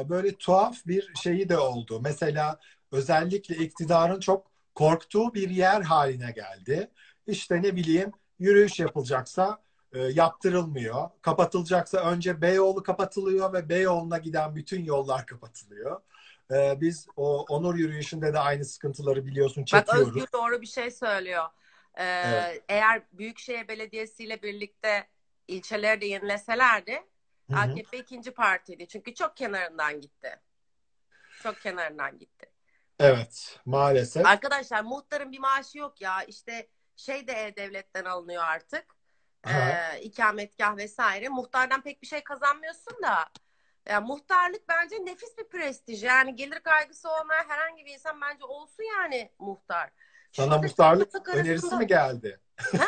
böyle 0.09 0.35
tuhaf 0.35 0.85
bir 0.87 1.11
şeyi 1.23 1.49
de 1.49 1.57
oldu. 1.57 2.01
Mesela 2.03 2.59
özellikle 2.91 3.55
iktidarın 3.55 4.19
çok 4.19 4.51
korktuğu 4.75 5.33
bir 5.33 5.49
yer 5.49 5.81
haline 5.81 6.31
geldi. 6.31 6.91
İşte 7.27 7.61
ne 7.61 7.75
bileyim 7.75 8.11
yürüyüş 8.39 8.79
yapılacaksa 8.79 9.63
e, 9.93 9.99
yaptırılmıyor. 9.99 11.09
Kapatılacaksa 11.21 11.97
önce 11.97 12.41
Beyoğlu 12.41 12.83
kapatılıyor 12.83 13.53
ve 13.53 13.69
Beyoğlu'na 13.69 14.17
giden 14.17 14.55
bütün 14.55 14.83
yollar 14.83 15.25
kapatılıyor. 15.25 16.01
E, 16.51 16.81
biz 16.81 17.07
o 17.15 17.45
onur 17.49 17.75
yürüyüşünde 17.75 18.33
de 18.33 18.39
aynı 18.39 18.65
sıkıntıları 18.65 19.25
biliyorsun 19.25 19.65
çekiyoruz. 19.65 20.07
Bak 20.07 20.15
Özgür 20.15 20.27
doğru 20.33 20.61
bir 20.61 20.67
şey 20.67 20.91
söylüyor. 20.91 21.43
Ee, 21.97 22.03
evet. 22.03 22.63
Eğer 22.69 23.01
Büyükşehir 23.11 23.67
Belediyesi 23.67 24.23
ile 24.23 24.41
birlikte 24.41 25.07
ilçeleri 25.47 26.01
de 26.01 26.05
yenileselerdi 26.05 27.03
Hı-hı. 27.51 27.59
AKP 27.59 27.97
ikinci 27.97 28.31
partiydi. 28.31 28.87
Çünkü 28.87 29.13
çok 29.13 29.37
kenarından 29.37 30.01
gitti. 30.01 30.39
Çok 31.43 31.61
kenarından 31.61 32.17
gitti. 32.19 32.51
Evet 32.99 33.59
maalesef. 33.65 34.25
Arkadaşlar 34.25 34.83
muhtarın 34.83 35.31
bir 35.31 35.39
maaşı 35.39 35.77
yok 35.77 36.01
ya 36.01 36.23
işte 36.23 36.67
şey 36.95 37.27
de 37.27 37.33
E-Devlet'ten 37.45 38.05
alınıyor 38.05 38.43
artık. 38.43 38.85
Ee, 39.47 39.99
ikametgah 40.01 40.77
vesaire. 40.77 41.29
Muhtardan 41.29 41.81
pek 41.81 42.01
bir 42.01 42.07
şey 42.07 42.23
kazanmıyorsun 42.23 43.03
da. 43.03 43.29
Yani 43.85 44.07
muhtarlık 44.07 44.69
bence 44.69 45.05
nefis 45.05 45.37
bir 45.37 45.49
prestij. 45.49 46.03
Yani 46.03 46.35
gelir 46.35 46.59
kaygısı 46.59 47.09
olmayan 47.09 47.49
herhangi 47.49 47.85
bir 47.85 47.93
insan 47.93 48.21
bence 48.21 48.45
olsun 48.45 48.83
yani 48.83 49.31
muhtar. 49.39 49.89
Sana 50.33 50.57
muhtarlık 50.57 51.29
önerisi 51.29 51.75
mi 51.75 51.87
geldi? 51.87 52.39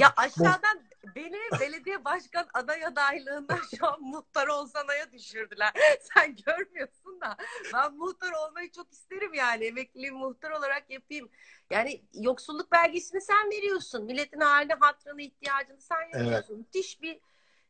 ya 0.00 0.12
aşağıdan 0.16 0.82
beni 1.16 1.60
belediye 1.60 2.04
başkan 2.04 2.46
aday 2.54 2.86
adaylığından 2.86 3.60
şu 3.78 3.86
an 3.86 4.02
muhtar 4.02 4.46
olsanaya 4.46 5.12
düşürdüler. 5.12 5.72
Sen 6.14 6.36
görmüyorsun 6.46 7.20
da 7.20 7.36
ben 7.74 7.94
muhtar 7.94 8.32
olmayı 8.32 8.72
çok 8.72 8.92
isterim 8.92 9.34
yani. 9.34 9.64
Emekliliği 9.64 10.12
muhtar 10.12 10.50
olarak 10.50 10.90
yapayım. 10.90 11.28
Yani 11.70 12.04
yoksulluk 12.14 12.72
belgesini 12.72 13.20
sen 13.20 13.50
veriyorsun. 13.50 14.04
Milletin 14.04 14.40
haline 14.40 14.74
hatrını 14.80 15.22
ihtiyacını 15.22 15.80
sen 15.80 16.02
yapıyorsun. 16.02 16.54
Evet. 16.54 16.66
Müthiş 16.66 17.02
bir 17.02 17.20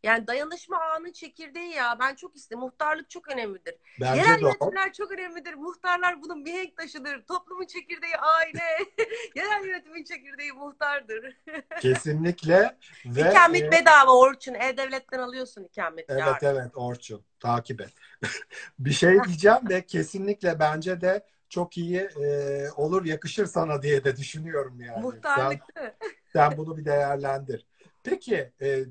yani 0.05 0.27
dayanışma 0.27 0.77
ağının 0.77 1.13
çekirdeği 1.13 1.73
ya. 1.73 1.97
Ben 2.01 2.15
çok 2.15 2.37
istedim. 2.37 2.61
Muhtarlık 2.61 3.11
çok 3.11 3.29
önemlidir. 3.29 3.75
Bence 4.01 4.21
Yerel 4.21 4.43
yönetimler 4.43 4.93
çok 4.93 5.13
önemlidir. 5.13 5.55
Muhtarlar 5.55 6.23
bunun 6.23 6.43
mihenk 6.43 6.77
taşıdır. 6.77 7.23
Toplumun 7.27 7.67
çekirdeği 7.67 8.17
aile. 8.17 8.63
Yerel 9.37 9.67
yönetimin 9.67 10.05
çekirdeği 10.05 10.53
muhtardır. 10.53 11.37
Kesinlikle. 11.81 12.77
Ve, 13.07 13.21
ikamet 13.21 13.63
e... 13.63 13.71
bedava 13.73 14.19
Orçun. 14.19 14.55
E-Devlet'ten 14.55 15.19
alıyorsun 15.19 15.65
ikamet. 15.65 16.11
Evet 16.11 16.43
evet 16.43 16.71
Orçun. 16.75 17.25
Takip 17.41 17.81
et. 17.81 17.93
bir 18.79 18.93
şey 18.93 19.25
diyeceğim 19.25 19.69
de 19.69 19.87
kesinlikle 19.87 20.59
bence 20.59 21.01
de 21.01 21.27
çok 21.49 21.79
iyi 21.79 22.01
e, 22.01 22.71
olur, 22.77 23.05
yakışır 23.05 23.47
sana 23.47 23.83
diye 23.83 24.05
de 24.05 24.17
düşünüyorum 24.17 24.81
yani. 24.81 25.03
Muhtarlık 25.03 25.63
sen, 25.75 25.95
sen 26.33 26.57
bunu 26.57 26.77
bir 26.77 26.85
değerlendir. 26.85 27.67
Peki 28.05 28.53
e, 28.63 28.85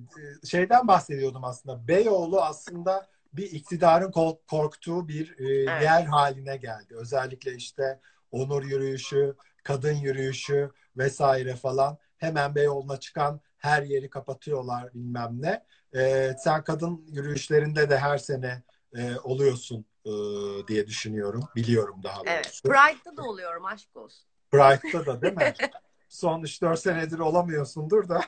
şeyden 0.45 0.87
bahsediyordum 0.87 1.43
aslında. 1.43 1.87
Beyoğlu 1.87 2.41
aslında 2.41 3.07
bir 3.33 3.51
iktidarın 3.51 4.11
korktuğu 4.47 5.07
bir 5.07 5.39
e, 5.39 5.71
evet. 5.71 5.83
yer 5.83 6.03
haline 6.03 6.57
geldi. 6.57 6.95
Özellikle 6.95 7.55
işte 7.55 7.99
onur 8.31 8.63
yürüyüşü, 8.63 9.35
kadın 9.63 9.93
yürüyüşü 9.93 10.71
vesaire 10.97 11.55
falan. 11.55 11.97
Hemen 12.17 12.55
Beyoğlu'na 12.55 12.99
çıkan 12.99 13.41
her 13.57 13.83
yeri 13.83 14.09
kapatıyorlar 14.09 14.93
bilmem 14.93 15.41
ne. 15.41 15.65
E, 15.95 16.33
sen 16.39 16.63
kadın 16.63 17.05
yürüyüşlerinde 17.07 17.89
de 17.89 17.97
her 17.97 18.17
sene 18.17 18.63
e, 18.95 19.15
oluyorsun 19.23 19.85
e, 20.05 20.11
diye 20.67 20.87
düşünüyorum. 20.87 21.43
Biliyorum 21.55 22.03
daha 22.03 22.15
doğrusu. 22.17 22.29
Evet. 22.29 22.63
Pride'da 22.63 23.17
da 23.17 23.23
oluyorum 23.23 23.65
aşk 23.65 23.95
olsun. 23.95 24.25
Pride'da 24.51 25.05
da 25.05 25.21
değil 25.21 25.33
mi? 25.33 25.53
Son 26.09 26.41
3-4 26.41 26.77
senedir 26.77 27.19
olamıyorsundur 27.19 28.09
da. 28.09 28.21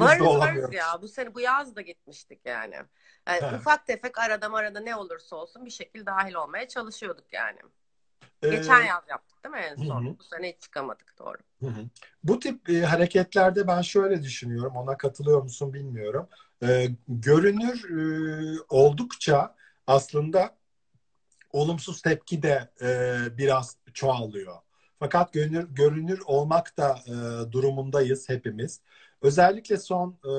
Varız 0.00 0.26
varız 0.26 0.72
ya. 0.72 1.02
Bu 1.02 1.08
sene 1.08 1.34
bu 1.34 1.40
yaz 1.40 1.76
da 1.76 1.80
gitmiştik 1.80 2.40
yani. 2.44 2.74
yani 3.26 3.56
ufak 3.56 3.86
tefek 3.86 4.18
arada 4.18 4.52
arada 4.52 4.80
ne 4.80 4.96
olursa 4.96 5.36
olsun 5.36 5.64
bir 5.64 5.70
şekilde 5.70 6.06
dahil 6.06 6.34
olmaya 6.34 6.68
çalışıyorduk 6.68 7.32
yani. 7.32 7.58
Ee, 8.42 8.48
Geçen 8.48 8.82
yaz 8.82 9.02
yaptık 9.08 9.44
değil 9.44 9.54
mi 9.54 9.60
en 9.60 9.86
son? 9.86 10.04
Hı-hı. 10.04 10.18
Bu 10.18 10.22
sene 10.22 10.52
hiç 10.52 10.60
çıkamadık 10.60 11.18
doğru. 11.18 11.38
Hı-hı. 11.60 11.88
Bu 12.24 12.40
tip 12.40 12.70
e, 12.70 12.82
hareketlerde 12.82 13.66
ben 13.66 13.82
şöyle 13.82 14.22
düşünüyorum. 14.22 14.76
Ona 14.76 14.96
katılıyor 14.96 15.42
musun 15.42 15.72
bilmiyorum. 15.72 16.28
E, 16.62 16.88
görünür 17.08 17.90
e, 17.90 18.58
oldukça 18.68 19.54
aslında 19.86 20.56
olumsuz 21.52 22.02
tepki 22.02 22.42
de 22.42 22.70
e, 22.82 23.18
biraz 23.38 23.76
çoğalıyor. 23.94 24.56
Fakat 24.98 25.32
görünür, 25.32 25.66
görünür 25.70 26.20
olmak 26.26 26.76
da 26.76 26.98
e, 27.06 27.12
durumundayız 27.52 28.28
hepimiz. 28.28 28.80
Özellikle 29.22 29.76
son 29.76 30.18
e, 30.24 30.32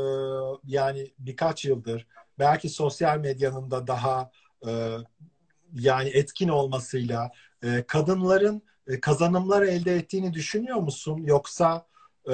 yani 0.66 1.14
birkaç 1.20 1.66
yıldır 1.66 2.08
belki 2.40 2.70
sosyal 2.70 3.20
medyanın 3.20 3.72
da 3.72 3.88
daha 3.88 4.32
e, 4.68 4.98
yani 5.74 6.10
etkin 6.10 6.50
olmasıyla 6.50 7.32
e, 7.64 7.84
kadınların 7.88 8.62
e, 8.88 9.00
kazanımlar 9.00 9.62
elde 9.62 9.96
ettiğini 9.96 10.34
düşünüyor 10.34 10.78
musun? 10.78 11.18
Yoksa 11.26 11.88
e, 12.28 12.34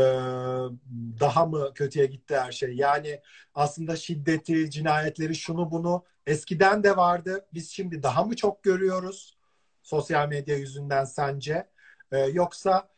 daha 1.20 1.46
mı 1.46 1.72
kötüye 1.76 2.06
gitti 2.06 2.38
her 2.38 2.52
şey? 2.52 2.76
Yani 2.76 3.22
aslında 3.56 3.96
şiddeti, 3.96 4.72
cinayetleri, 4.72 5.36
şunu 5.36 5.72
bunu 5.72 6.04
eskiden 6.28 6.84
de 6.84 6.98
vardı. 6.98 7.46
Biz 7.54 7.72
şimdi 7.72 8.04
daha 8.04 8.24
mı 8.24 8.36
çok 8.36 8.64
görüyoruz 8.64 9.38
sosyal 9.84 10.28
medya 10.28 10.58
yüzünden 10.58 11.06
sence? 11.06 11.70
E, 12.12 12.20
yoksa 12.20 12.90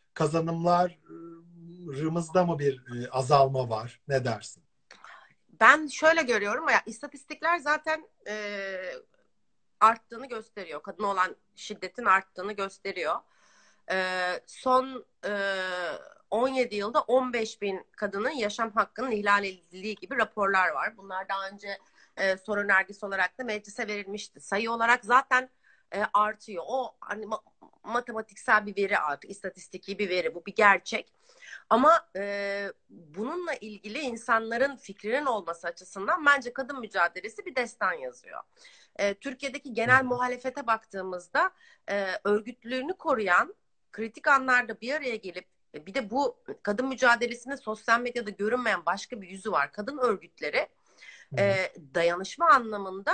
kazanımlarımızda 1.88 2.46
mı 2.46 2.60
bir 2.60 2.84
e, 2.96 3.10
azalma 3.10 3.70
var? 3.70 4.02
Ne 4.08 4.26
dersin? 4.26 4.64
Ben 5.60 5.88
şöyle 5.88 6.22
görüyorum 6.22 6.70
ya 6.70 6.82
istatistikler 6.86 7.58
zaten 7.58 8.08
e, 8.28 8.36
arttığını 9.80 10.28
gösteriyor. 10.28 10.84
Kadın 10.84 11.04
olan 11.04 11.36
şiddetin 11.56 12.06
arttığını 12.06 12.54
gösteriyor. 12.54 13.16
E, 13.92 13.98
son 14.46 15.06
e, 15.26 15.32
17 16.32 16.76
yılda 16.76 17.02
15 17.02 17.62
bin 17.62 17.86
kadının 17.92 18.30
yaşam 18.30 18.72
hakkının 18.72 19.12
ihlal 19.12 19.44
edildiği 19.44 19.96
gibi 19.96 20.18
raporlar 20.18 20.70
var. 20.70 20.98
Bunlar 20.98 21.30
daha 21.30 21.50
önce 21.50 21.78
e, 22.18 22.38
soru 22.38 22.60
önergesi 22.60 23.06
olarak 23.06 23.40
da 23.40 23.44
meclise 23.44 23.88
verilmişti. 23.88 24.40
Sayı 24.40 24.72
olarak 24.72 25.06
zaten 25.06 25.50
e, 25.96 26.04
artıyor. 26.14 26.64
O 26.68 26.96
hani 27.00 27.26
ma- 27.26 27.42
matematiksel 27.84 28.66
bir 28.66 28.76
veri 28.76 28.98
artık, 28.98 29.32
istatistiki 29.32 30.00
bir 30.00 30.10
veri. 30.10 30.36
Bu 30.36 30.46
bir 30.46 30.56
gerçek. 30.56 31.14
Ama 31.70 32.10
e, 32.16 32.74
bununla 32.90 33.54
ilgili 33.54 34.00
insanların 34.00 34.76
fikrinin 34.76 35.26
olması 35.26 35.68
açısından 35.68 36.26
bence 36.26 36.54
kadın 36.54 36.80
mücadelesi 36.80 37.46
bir 37.46 37.56
destan 37.56 37.94
yazıyor. 37.94 38.42
E, 38.96 39.14
Türkiye'deki 39.14 39.74
genel 39.74 40.04
muhalefete 40.04 40.68
baktığımızda 40.68 41.52
e, 41.90 42.08
örgütlülüğünü 42.24 42.94
koruyan 42.94 43.56
kritik 43.92 44.28
anlarda 44.28 44.82
bir 44.82 44.94
araya 44.94 45.16
gelip 45.16 45.46
e, 45.76 45.86
bir 45.86 45.94
de 45.94 46.10
bu 46.10 46.38
kadın 46.64 46.88
mücadelesinde 46.88 47.58
sosyal 47.58 48.00
medyada 48.00 48.30
görünmeyen 48.30 48.86
başka 48.86 49.22
bir 49.22 49.28
yüzü 49.28 49.52
var. 49.52 49.72
Kadın 49.72 49.98
örgütleri 49.98 50.68
e, 51.38 51.74
dayanışma 51.94 52.50
anlamında 52.50 53.14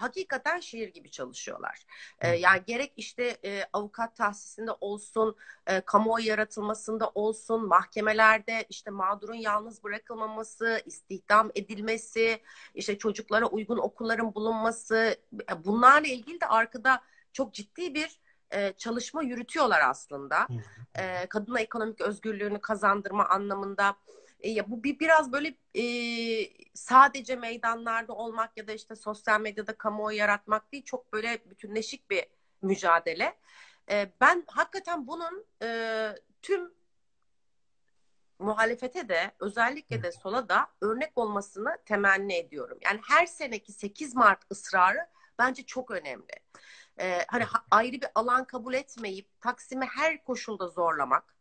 hakikaten 0.00 0.60
şiir 0.60 0.88
gibi 0.88 1.10
çalışıyorlar. 1.10 1.86
E, 2.20 2.28
yani 2.28 2.62
gerek 2.66 2.92
işte 2.96 3.38
e, 3.44 3.64
avukat 3.72 4.16
tahsisinde 4.16 4.70
olsun, 4.80 5.36
e, 5.66 5.80
kamuoyu 5.80 6.26
yaratılmasında 6.26 7.10
olsun, 7.14 7.68
mahkemelerde 7.68 8.66
işte 8.68 8.90
mağdurun 8.90 9.34
yalnız 9.34 9.84
bırakılmaması, 9.84 10.82
istihdam 10.86 11.50
edilmesi, 11.54 12.42
işte 12.74 12.98
çocuklara 12.98 13.46
uygun 13.46 13.78
okulların 13.78 14.34
bulunması, 14.34 15.16
e, 15.50 15.64
bunlarla 15.64 16.08
ilgili 16.08 16.40
de 16.40 16.46
arkada 16.46 17.02
çok 17.32 17.54
ciddi 17.54 17.94
bir 17.94 18.20
e, 18.50 18.72
çalışma 18.72 19.22
yürütüyorlar 19.22 19.80
aslında. 19.80 20.46
E, 20.94 21.26
kadına 21.26 21.60
ekonomik 21.60 22.00
özgürlüğünü 22.00 22.60
kazandırma 22.60 23.26
anlamında. 23.28 23.96
E, 24.40 24.50
ya 24.50 24.70
bu 24.70 24.84
bir 24.84 25.00
biraz 25.00 25.32
böyle 25.32 25.54
e, 25.74 25.84
sadece 26.74 27.36
meydanlarda 27.36 28.12
olmak 28.12 28.56
ya 28.56 28.68
da 28.68 28.72
işte 28.72 28.96
sosyal 28.96 29.40
medyada 29.40 29.78
kamuoyu 29.78 30.16
yaratmak 30.16 30.72
değil, 30.72 30.84
çok 30.84 31.12
böyle 31.12 31.50
bütünleşik 31.50 32.10
bir 32.10 32.24
mücadele. 32.62 33.38
E, 33.90 34.12
ben 34.20 34.44
hakikaten 34.46 35.06
bunun 35.06 35.46
e, 35.62 35.68
tüm 36.42 36.72
muhalefete 38.38 39.08
de 39.08 39.32
özellikle 39.40 40.02
de 40.02 40.12
sola 40.12 40.48
da 40.48 40.68
örnek 40.80 41.12
olmasını 41.16 41.78
temenni 41.86 42.34
ediyorum. 42.34 42.78
Yani 42.82 43.00
her 43.08 43.26
seneki 43.26 43.72
8 43.72 44.14
Mart 44.14 44.42
ısrarı 44.52 45.06
bence 45.38 45.62
çok 45.62 45.90
önemli 45.90 46.42
e, 47.00 47.24
hani 47.28 47.44
ayrı 47.70 47.92
bir 47.92 48.08
alan 48.14 48.44
kabul 48.44 48.74
etmeyip 48.74 49.40
Taksim'i 49.40 49.86
her 49.86 50.24
koşulda 50.24 50.68
zorlamak, 50.68 51.34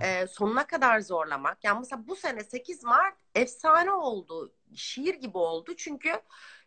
e, 0.00 0.26
sonuna 0.26 0.66
kadar 0.66 1.00
zorlamak. 1.00 1.64
Yani 1.64 1.78
mesela 1.78 2.08
bu 2.08 2.16
sene 2.16 2.44
8 2.44 2.84
Mart 2.84 3.16
efsane 3.34 3.92
oldu, 3.92 4.54
şiir 4.74 5.14
gibi 5.14 5.38
oldu. 5.38 5.76
Çünkü 5.76 6.20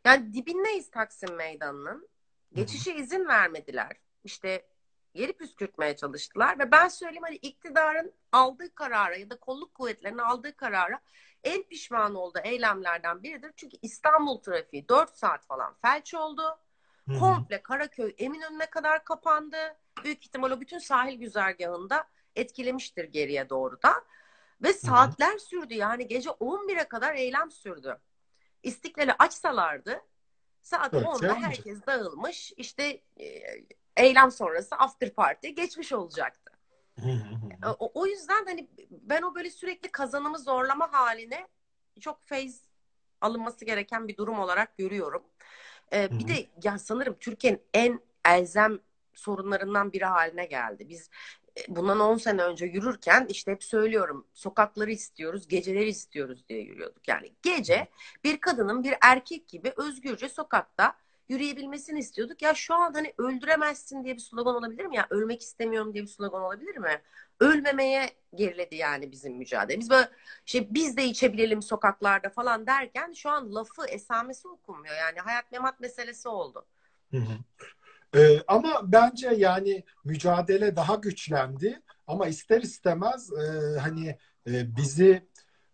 yani 0.05 0.33
dibindeyiz 0.33 0.91
Taksim 0.91 1.35
Meydanı'nın. 1.35 2.09
Geçişe 2.53 2.95
izin 2.95 3.27
vermediler. 3.27 3.97
İşte 4.23 4.65
yeri 5.13 5.33
püskürtmeye 5.33 5.95
çalıştılar 5.95 6.59
ve 6.59 6.71
ben 6.71 6.87
söyleyeyim 6.87 7.23
hani 7.23 7.35
iktidarın 7.35 8.13
aldığı 8.31 8.75
karara 8.75 9.15
ya 9.15 9.29
da 9.29 9.39
kolluk 9.39 9.73
kuvvetlerinin 9.73 10.17
aldığı 10.17 10.55
karara 10.55 10.99
en 11.43 11.63
pişman 11.63 12.15
olduğu 12.15 12.39
eylemlerden 12.43 13.23
biridir. 13.23 13.51
Çünkü 13.55 13.77
İstanbul 13.81 14.41
trafiği 14.41 14.89
4 14.89 15.17
saat 15.17 15.45
falan 15.45 15.75
felç 15.81 16.13
oldu. 16.13 16.41
Hı-hı. 17.07 17.19
Komple 17.19 17.61
Karaköy 17.61 18.15
Eminönü'ne 18.17 18.65
kadar 18.65 19.03
kapandı. 19.03 19.57
Büyük 20.03 20.25
ihtimal 20.25 20.51
o 20.51 20.61
bütün 20.61 20.79
sahil 20.79 21.19
güzergahında 21.19 22.07
etkilemiştir 22.35 23.03
geriye 23.03 23.49
doğru 23.49 23.81
da. 23.81 24.03
Ve 24.61 24.73
saatler 24.73 25.29
Hı-hı. 25.29 25.39
sürdü 25.39 25.73
yani 25.73 26.07
gece 26.07 26.29
11'e 26.29 26.87
kadar 26.87 27.15
eylem 27.15 27.51
sürdü. 27.51 27.97
İstiklal'i 28.63 29.13
açsalardı 29.19 30.01
saat 30.61 30.93
evet, 30.93 31.05
10'da 31.05 31.35
herkes 31.35 31.85
dağılmış 31.87 32.53
işte 32.57 33.01
e, 33.19 33.43
eylem 33.97 34.31
sonrası 34.31 34.75
after 34.75 35.09
party 35.09 35.47
geçmiş 35.47 35.93
olacaktı. 35.93 36.51
o, 37.79 37.91
o 37.93 38.05
yüzden 38.05 38.45
hani 38.45 38.67
ben 38.89 39.21
o 39.21 39.35
böyle 39.35 39.49
sürekli 39.49 39.91
kazanımı 39.91 40.39
zorlama 40.39 40.93
haline 40.93 41.47
çok 41.99 42.23
feyz 42.23 42.61
alınması 43.21 43.65
gereken 43.65 44.07
bir 44.07 44.17
durum 44.17 44.39
olarak 44.39 44.77
görüyorum. 44.77 45.23
Ee, 45.93 46.19
bir 46.19 46.27
de 46.27 46.47
ya 46.63 46.79
sanırım 46.79 47.15
Türkiye'nin 47.19 47.61
en 47.73 47.99
elzem 48.25 48.79
sorunlarından 49.13 49.93
biri 49.93 50.05
haline 50.05 50.45
geldi. 50.45 50.89
Biz 50.89 51.09
e, 51.40 51.40
bundan 51.67 51.99
10 51.99 52.17
sene 52.17 52.43
önce 52.43 52.65
yürürken 52.65 53.25
işte 53.29 53.51
hep 53.51 53.63
söylüyorum 53.63 54.27
sokakları 54.33 54.91
istiyoruz, 54.91 55.47
geceleri 55.47 55.89
istiyoruz 55.89 56.49
diye 56.49 56.61
yürüyorduk. 56.61 57.07
Yani 57.07 57.31
gece 57.41 57.87
bir 58.23 58.37
kadının 58.37 58.83
bir 58.83 58.93
erkek 59.01 59.47
gibi 59.47 59.73
özgürce 59.77 60.29
sokakta 60.29 60.95
yürüyebilmesini 61.29 61.99
istiyorduk. 61.99 62.41
Ya 62.41 62.53
şu 62.53 62.75
an 62.75 62.93
hani 62.93 63.13
öldüremezsin 63.17 64.03
diye 64.03 64.15
bir 64.15 64.21
slogan 64.21 64.55
olabilir 64.55 64.85
mi? 64.85 64.95
Ya 64.95 65.07
ölmek 65.09 65.41
istemiyorum 65.41 65.93
diye 65.93 66.03
bir 66.03 66.09
slogan 66.09 66.41
olabilir 66.41 66.77
mi? 66.77 67.01
Ölmemeye 67.39 68.09
geriledi 68.35 68.75
yani 68.75 69.11
bizim 69.11 69.37
mücadele. 69.37 69.79
Biz 69.79 69.89
böyle 69.89 70.09
şey 70.45 70.73
biz 70.73 70.97
de 70.97 71.05
içebilelim 71.05 71.61
sokaklarda 71.61 72.29
falan 72.29 72.67
derken 72.67 73.13
şu 73.13 73.29
an 73.29 73.55
lafı 73.55 73.85
esamesi 73.87 74.47
okunmuyor. 74.47 74.95
Yani 74.95 75.19
hayat 75.19 75.51
memat 75.51 75.79
meselesi 75.79 76.29
oldu. 76.29 76.65
Hı 77.11 77.17
hı. 77.17 77.37
Ee, 78.15 78.41
ama 78.47 78.81
bence 78.83 79.29
yani 79.37 79.83
mücadele 80.03 80.75
daha 80.75 80.95
güçlendi 80.95 81.81
ama 82.07 82.27
ister 82.27 82.61
istemez 82.61 83.29
e, 83.33 83.79
hani 83.79 84.17
e, 84.47 84.75
bizi 84.75 85.27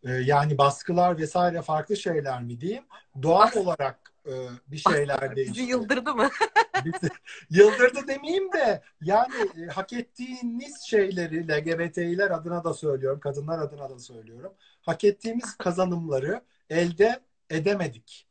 e, 0.04 0.12
yani 0.12 0.58
baskılar 0.58 1.18
vesaire 1.18 1.62
farklı 1.62 1.98
şeyler 1.98 2.44
mi 2.44 2.62
diyeyim? 2.62 2.84
Doğal 3.22 3.52
olarak 3.56 4.14
e, 4.26 4.34
bir 4.68 4.78
şeyler 4.78 5.36
değişti. 5.36 5.54
Bizi 5.54 5.72
yıldırdı 5.72 6.16
mı? 6.16 6.30
Bizi 6.86 7.10
yıldırdı 7.50 8.08
demeyeyim 8.08 8.54
de 8.54 8.82
yani 9.02 9.34
e, 9.58 9.66
hak 9.66 9.94
ettiğiniz 9.94 10.82
şeyleri 10.82 11.48
LGBT'ler 11.48 12.32
adına 12.32 12.64
da 12.64 12.74
söylüyorum, 12.74 13.20
kadınlar 13.20 13.60
adına 13.60 13.90
da 13.90 14.00
söylüyorum. 14.00 14.54
Hak 14.82 15.04
ettiğimiz 15.04 15.58
kazanımları 15.58 16.42
elde 16.70 17.20
edemedik. 17.50 18.27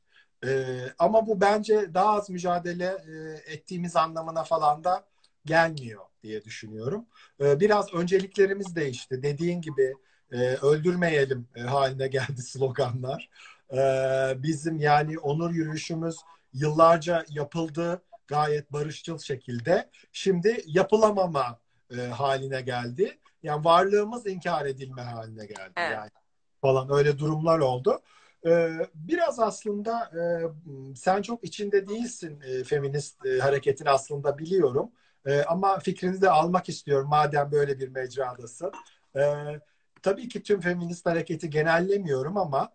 E, 0.47 0.77
ama 0.99 1.27
bu 1.27 1.41
bence 1.41 1.95
daha 1.95 2.13
az 2.13 2.31
mücadele 2.31 2.85
e, 2.85 3.53
ettiğimiz 3.53 3.97
anlamına 3.97 4.45
falan 4.45 4.85
da 4.85 5.05
gelmiyor 5.45 6.03
diye 6.23 6.45
düşünüyorum. 6.45 7.07
E, 7.41 7.61
biraz 7.61 7.95
önceliklerimiz 7.95 8.77
değişti. 8.77 9.23
Dediğin 9.23 9.61
gibi 9.61 9.95
e, 10.33 10.37
öldürmeyelim 10.57 11.49
e, 11.57 11.61
haline 11.61 12.09
geldi 12.09 12.43
sloganlar. 12.43 13.31
E, 13.73 13.79
bizim 14.43 14.81
yani 14.81 15.19
onur 15.19 15.51
yürüyüşümüz 15.51 16.17
yıllarca 16.53 17.25
yapıldı 17.29 18.03
gayet 18.27 18.73
barışçıl 18.73 19.19
şekilde. 19.19 19.91
Şimdi 20.13 20.63
yapılamama 20.67 21.59
e, 21.99 22.01
haline 22.01 22.61
geldi. 22.61 23.19
Yani 23.43 23.65
varlığımız 23.65 24.27
inkar 24.27 24.67
edilme 24.67 25.03
haline 25.03 25.47
geldi. 25.47 25.73
Evet. 25.77 25.93
Yani 25.93 26.11
falan 26.61 26.93
öyle 26.93 27.19
durumlar 27.19 27.59
oldu. 27.59 28.01
Ee, 28.47 28.71
biraz 28.95 29.41
aslında 29.41 30.11
e, 30.15 30.95
sen 30.97 31.23
çok 31.23 31.45
içinde 31.45 31.89
değilsin 31.89 32.41
e, 32.41 32.65
feminist 32.65 33.27
e, 33.27 33.39
hareketin 33.39 33.87
aslında 33.87 34.39
biliyorum. 34.39 34.91
Ama 35.47 35.79
fikrini 35.79 36.21
de 36.21 36.31
almak 36.31 36.69
istiyorum 36.69 37.09
madem 37.09 37.53
böyle 37.53 37.79
bir 37.79 37.89
mecradasın. 37.89 38.73
Tabii 40.03 40.29
ki 40.29 40.43
tüm 40.43 40.61
feminist 40.61 41.07
hareketi 41.07 41.51
genellemiyorum 41.51 42.37
ama 42.37 42.73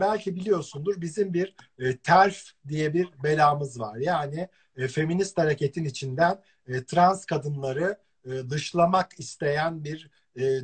belki 0.00 0.36
biliyorsundur 0.36 1.00
bizim 1.00 1.34
bir 1.34 1.56
TERF 2.02 2.44
diye 2.68 2.94
bir 2.94 3.08
belamız 3.22 3.80
var. 3.80 3.96
Yani 3.96 4.48
feminist 4.90 5.38
hareketin 5.38 5.84
içinden 5.84 6.38
trans 6.86 7.24
kadınları 7.26 7.98
dışlamak 8.50 9.20
isteyen 9.20 9.84
bir 9.84 10.10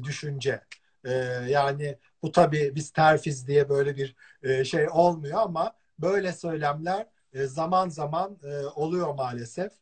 düşünce. 0.05 0.61
E, 1.04 1.12
yani 1.48 1.98
bu 2.22 2.32
tabii 2.32 2.72
biz 2.74 2.90
terfiz 2.90 3.46
diye 3.46 3.68
böyle 3.68 3.96
bir 3.96 4.16
e, 4.42 4.64
şey 4.64 4.88
olmuyor 4.88 5.38
ama 5.40 5.72
böyle 5.98 6.32
söylemler 6.32 7.06
e, 7.32 7.46
zaman 7.46 7.88
zaman 7.88 8.38
e, 8.44 8.66
oluyor 8.66 9.14
maalesef. 9.14 9.72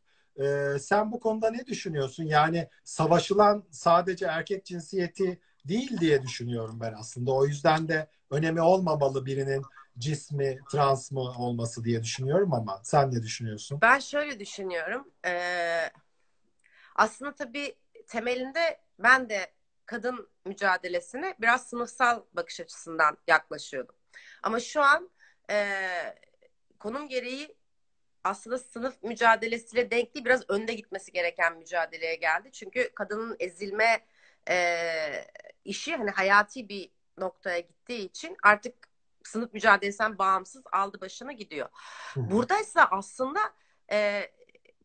E, 0.40 0.78
sen 0.81 1.12
bu 1.12 1.20
konuda 1.20 1.50
ne 1.50 1.66
düşünüyorsun? 1.66 2.24
Yani 2.24 2.68
savaşılan 2.85 3.64
sadece 3.70 4.26
erkek 4.26 4.64
cinsiyeti 4.64 5.40
değil 5.64 6.00
diye 6.00 6.22
düşünüyorum 6.22 6.81
ben 6.81 6.92
aslında. 6.92 7.33
O 7.33 7.46
yüzden 7.46 7.88
de 7.88 8.09
önemi 8.31 8.61
olmamalı 8.61 9.26
birinin 9.26 9.62
cismi 9.98 10.59
trans 10.70 11.12
mı 11.12 11.20
olması 11.20 11.85
diye 11.85 12.02
düşünüyorum 12.02 12.54
ama 12.54 12.81
sen 12.85 13.11
ne 13.11 13.22
düşünüyorsun? 13.22 13.78
Ben 13.83 13.98
şöyle 13.98 14.40
düşünüyorum. 14.40 15.09
Ee, 15.26 15.90
aslında 16.96 17.35
tabii 17.35 17.74
temelinde 18.07 18.81
ben 18.98 19.28
de 19.28 19.46
kadın 19.88 20.29
mücadelesine 20.44 21.35
biraz 21.40 21.68
sınıfsal 21.68 22.22
bakış 22.33 22.61
açısından 22.61 23.18
yaklaşıyordum. 23.27 23.94
Ama 24.42 24.61
şu 24.61 24.83
an 24.83 25.11
e, 25.51 25.79
konum 26.79 27.09
gereği 27.09 27.57
aslında 28.24 28.59
sınıf 28.59 29.03
mücadelesiyle 29.03 29.90
denk 29.90 30.14
değil 30.14 30.24
biraz 30.24 30.51
önde 30.51 30.74
gitmesi 30.74 31.12
gereken 31.12 31.59
mücadeleye 31.59 32.14
geldi. 32.14 32.53
Çünkü 32.53 32.90
kadının 32.94 33.37
ezilme 33.38 34.07
e, 34.48 34.57
işi 35.64 35.96
hani 35.96 36.11
hayati 36.11 36.68
bir 36.68 36.90
noktaya 37.18 37.61
gittiği 37.61 38.01
için 38.01 38.37
artık 38.42 38.74
sınıf 39.24 39.53
mücadelesinden 39.53 40.18
bağımsız 40.18 40.62
aldı 40.72 41.01
başına 41.01 41.33
gidiyor. 41.33 41.68
Buradaysa 42.16 42.88
aslında 42.90 43.40
e, 43.92 44.31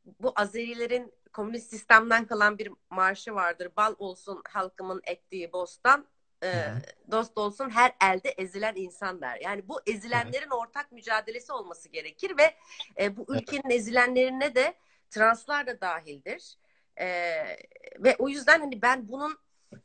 bu 0.05 0.33
Azerilerin 0.35 1.13
komünist 1.33 1.69
sistemden 1.69 2.25
kalan 2.25 2.57
bir 2.57 2.69
marşı 2.89 3.35
vardır. 3.35 3.71
Bal 3.77 3.95
olsun 3.97 4.41
halkımın 4.49 5.01
ektiği 5.05 5.53
bostan, 5.53 6.07
e, 6.43 6.65
dost 7.11 7.37
olsun 7.37 7.69
her 7.69 7.95
elde 8.03 8.29
ezilen 8.29 8.75
insan 8.75 9.21
der. 9.21 9.39
Yani 9.41 9.67
bu 9.67 9.81
ezilenlerin 9.87 10.49
ortak 10.49 10.91
mücadelesi 10.91 11.53
olması 11.53 11.89
gerekir 11.89 12.37
ve 12.37 12.55
e, 12.99 13.17
bu 13.17 13.25
ülkenin 13.35 13.69
ezilenlerine 13.69 14.55
de 14.55 14.73
translar 15.09 15.67
da 15.67 15.81
dahildir. 15.81 16.57
E, 16.99 17.07
ve 17.99 18.15
o 18.19 18.29
yüzden 18.29 18.59
hani 18.59 18.81
ben 18.81 19.07
bunun 19.07 19.37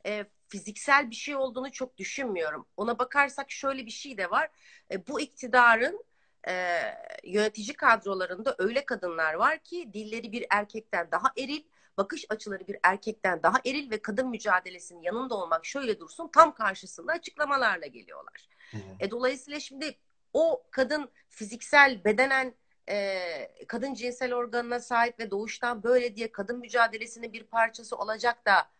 e, 0.07 0.25
fiziksel 0.49 1.11
bir 1.11 1.17
şey 1.17 1.37
olduğunu 1.37 1.73
çok 1.73 1.99
düşünmüyorum. 1.99 2.67
Ona 2.77 2.99
bakarsak 2.99 3.51
şöyle 3.51 3.87
bir 3.87 3.91
şey 3.91 4.19
de 4.19 4.31
var. 4.31 4.51
E, 4.93 5.07
bu 5.07 5.21
iktidarın 5.21 6.05
e, 6.49 6.81
yönetici 7.25 7.77
kadrolarında 7.77 8.55
öyle 8.59 8.85
kadınlar 8.85 9.35
var 9.35 9.59
ki 9.59 9.91
dilleri 9.93 10.33
bir 10.33 10.47
erkekten 10.51 11.11
daha 11.11 11.33
eril, 11.39 11.63
bakış 11.97 12.25
açıları 12.29 12.67
bir 12.67 12.77
erkekten 12.83 13.43
daha 13.43 13.59
eril 13.67 13.91
ve 13.91 14.03
kadın 14.03 14.29
mücadelesinin 14.29 15.03
yanında 15.03 15.35
olmak 15.35 15.67
şöyle 15.67 16.01
dursun 16.01 16.31
tam 16.33 16.55
karşısında 16.55 17.13
açıklamalarla 17.13 17.87
geliyorlar. 17.87 18.49
Hı 18.71 18.77
hı. 18.77 18.81
E, 19.01 19.11
dolayısıyla 19.11 19.61
şimdi 19.61 19.99
o 20.33 20.63
kadın 20.71 21.11
fiziksel, 21.29 22.05
bedenen 22.05 22.55
e, 22.89 23.19
kadın 23.69 23.95
cinsel 23.95 24.35
organına 24.35 24.81
sahip 24.81 25.19
ve 25.19 25.31
doğuştan 25.31 25.83
böyle 25.83 26.17
diye 26.17 26.33
kadın 26.33 26.59
mücadelesinin 26.59 27.33
bir 27.33 27.45
parçası 27.45 27.97
olacak 27.97 28.47
da 28.47 28.71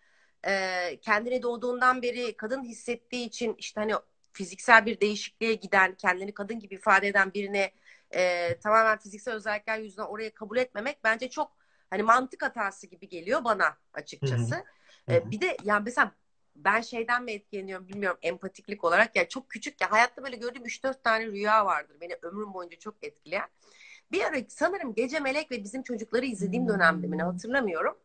e, 0.47 0.99
kendini 1.03 1.43
doğduğundan 1.43 2.03
beri 2.03 2.37
kadın 2.37 2.65
hissettiği 2.65 3.27
için 3.27 3.55
işte 3.59 3.81
hani 3.81 3.95
fiziksel 4.39 4.87
bir 4.87 5.01
değişikliğe 5.01 5.55
giden, 5.55 5.95
kendini 5.95 6.35
kadın 6.35 6.59
gibi 6.59 6.75
ifade 6.75 7.09
eden 7.09 7.35
birine 7.35 7.73
e, 8.15 8.55
tamamen 8.59 8.99
fiziksel 8.99 9.35
özellikler 9.35 9.79
yüzünden 9.79 10.07
oraya 10.07 10.35
kabul 10.35 10.57
etmemek 10.57 11.05
bence 11.05 11.31
çok 11.31 11.53
hani 11.91 12.03
mantık 12.03 12.43
hatası 12.43 12.87
gibi 12.87 13.09
geliyor 13.09 13.45
bana 13.45 13.77
açıkçası. 13.93 14.55
Hı 14.55 15.13
hı. 15.13 15.15
E, 15.15 15.31
bir 15.31 15.41
de 15.41 15.57
yani 15.65 15.83
mesela 15.85 16.13
ben 16.57 16.81
şeyden 16.81 17.25
mi 17.25 17.33
etkileniyorum 17.33 17.89
bilmiyorum 17.89 18.19
empatiklik 18.23 18.85
olarak 18.85 19.17
ya 19.17 19.23
yani 19.23 19.29
çok 19.29 19.51
küçük 19.51 19.81
ya 19.81 19.91
hayatta 19.91 20.23
böyle 20.23 20.37
gördüğüm 20.37 20.65
3-4 20.65 21.03
tane 21.03 21.27
rüya 21.27 21.67
vardır 21.67 21.97
beni 22.01 22.15
ömrüm 22.23 22.55
boyunca 22.55 22.79
çok 22.79 23.05
etkileyen. 23.05 23.49
Bir 24.13 24.25
ara 24.25 24.37
sanırım 24.49 24.95
Gece 24.95 25.21
Melek 25.21 25.51
ve 25.51 25.65
bizim 25.65 25.83
çocukları 25.83 26.27
izlediğim 26.27 26.69
dönemde 26.69 27.07
mi 27.07 27.23
hatırlamıyorum. 27.23 27.99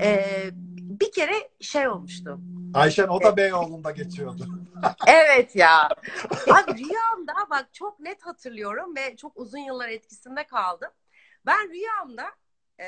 Ee, 0.00 0.50
bir 0.74 1.12
kere 1.12 1.50
şey 1.60 1.88
olmuştu. 1.88 2.40
Ayşen 2.74 3.08
o 3.08 3.22
da 3.22 3.36
Beyoğlu'nda 3.36 3.90
geçiyordu. 3.90 4.46
evet 5.06 5.56
ya. 5.56 5.88
Abi 6.50 6.78
rüyamda 6.78 7.34
bak 7.50 7.68
çok 7.72 8.00
net 8.00 8.22
hatırlıyorum 8.22 8.96
ve 8.96 9.16
çok 9.16 9.36
uzun 9.36 9.58
yıllar 9.58 9.88
etkisinde 9.88 10.46
kaldım. 10.46 10.90
Ben 11.46 11.70
rüyamda 11.70 12.30
e, 12.80 12.86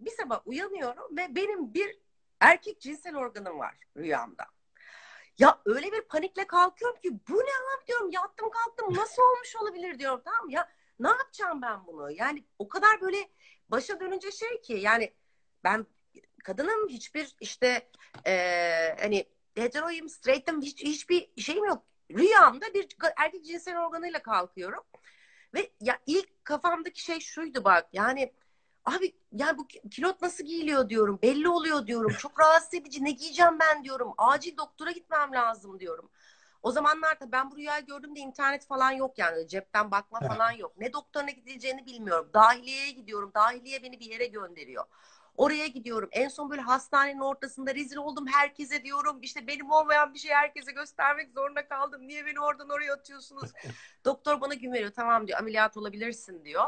bir 0.00 0.10
sabah 0.10 0.46
uyanıyorum 0.46 1.16
ve 1.16 1.34
benim 1.36 1.74
bir 1.74 1.98
erkek 2.40 2.80
cinsel 2.80 3.16
organım 3.16 3.58
var 3.58 3.74
rüyamda. 3.96 4.44
Ya 5.38 5.58
öyle 5.64 5.92
bir 5.92 6.00
panikle 6.00 6.46
kalkıyorum 6.46 7.00
ki 7.00 7.10
bu 7.28 7.34
ne 7.34 7.76
abi 7.76 7.86
diyorum 7.86 8.10
yattım 8.10 8.50
kalktım 8.50 8.94
nasıl 8.94 9.22
olmuş 9.22 9.56
olabilir 9.56 9.98
diyorum 9.98 10.20
tamam 10.24 10.48
ya 10.48 10.68
ne 11.00 11.08
yapacağım 11.08 11.62
ben 11.62 11.86
bunu? 11.86 12.10
Yani 12.10 12.44
o 12.58 12.68
kadar 12.68 13.00
böyle 13.00 13.28
başa 13.68 14.00
dönünce 14.00 14.30
şey 14.30 14.60
ki 14.60 14.72
yani 14.72 15.14
ben 15.64 15.86
kadınım 16.44 16.88
hiçbir 16.88 17.36
işte 17.40 17.90
e, 18.26 18.96
hani 19.00 19.24
heteroyum, 19.54 20.08
straight'im 20.08 20.62
hiç, 20.62 20.82
hiçbir 20.82 21.42
şeyim 21.42 21.64
yok. 21.64 21.84
Rüyamda 22.10 22.74
bir 22.74 22.88
erkek 23.16 23.44
cinsel 23.44 23.86
organıyla 23.86 24.22
kalkıyorum. 24.22 24.82
Ve 25.54 25.70
ya 25.80 25.98
ilk 26.06 26.44
kafamdaki 26.44 27.02
şey 27.02 27.20
şuydu 27.20 27.64
bak 27.64 27.88
yani 27.92 28.32
abi 28.84 29.16
ya 29.32 29.58
bu 29.58 29.66
kilot 29.66 30.22
nasıl 30.22 30.44
giyiliyor 30.44 30.88
diyorum. 30.88 31.18
Belli 31.22 31.48
oluyor 31.48 31.86
diyorum. 31.86 32.12
Çok 32.18 32.40
rahatsız 32.40 32.74
edici. 32.74 33.04
Ne 33.04 33.10
giyeceğim 33.10 33.58
ben 33.60 33.84
diyorum. 33.84 34.14
Acil 34.18 34.56
doktora 34.56 34.90
gitmem 34.90 35.32
lazım 35.32 35.80
diyorum. 35.80 36.10
O 36.62 36.70
zamanlarda 36.70 37.32
ben 37.32 37.50
bu 37.50 37.56
rüyayı 37.56 37.86
gördüğümde 37.86 38.20
internet 38.20 38.66
falan 38.66 38.90
yok 38.90 39.18
yani 39.18 39.48
cepten 39.48 39.90
bakma 39.90 40.20
falan 40.20 40.52
yok. 40.52 40.72
Ne 40.78 40.92
doktoruna 40.92 41.30
gidileceğini 41.30 41.86
bilmiyorum. 41.86 42.30
Dahiliyeye 42.34 42.90
gidiyorum. 42.90 43.32
Dahiliye 43.34 43.82
beni 43.82 44.00
bir 44.00 44.06
yere 44.06 44.26
gönderiyor. 44.26 44.84
Oraya 45.36 45.66
gidiyorum. 45.66 46.08
En 46.12 46.28
son 46.28 46.50
böyle 46.50 46.62
hastanenin 46.62 47.20
ortasında 47.20 47.74
rezil 47.74 47.96
oldum 47.96 48.26
herkese 48.26 48.84
diyorum. 48.84 49.18
İşte 49.22 49.46
benim 49.46 49.70
olmayan 49.70 50.14
bir 50.14 50.18
şey 50.18 50.30
herkese 50.30 50.72
göstermek 50.72 51.32
zorunda 51.32 51.68
kaldım. 51.68 52.08
Niye 52.08 52.26
beni 52.26 52.40
oradan 52.40 52.68
oraya 52.68 52.94
atıyorsunuz? 52.94 53.52
Doktor 54.04 54.40
bana 54.40 54.54
gün 54.54 54.72
veriyor. 54.72 54.92
Tamam 54.96 55.28
diyor 55.28 55.38
ameliyat 55.38 55.76
olabilirsin 55.76 56.44
diyor. 56.44 56.66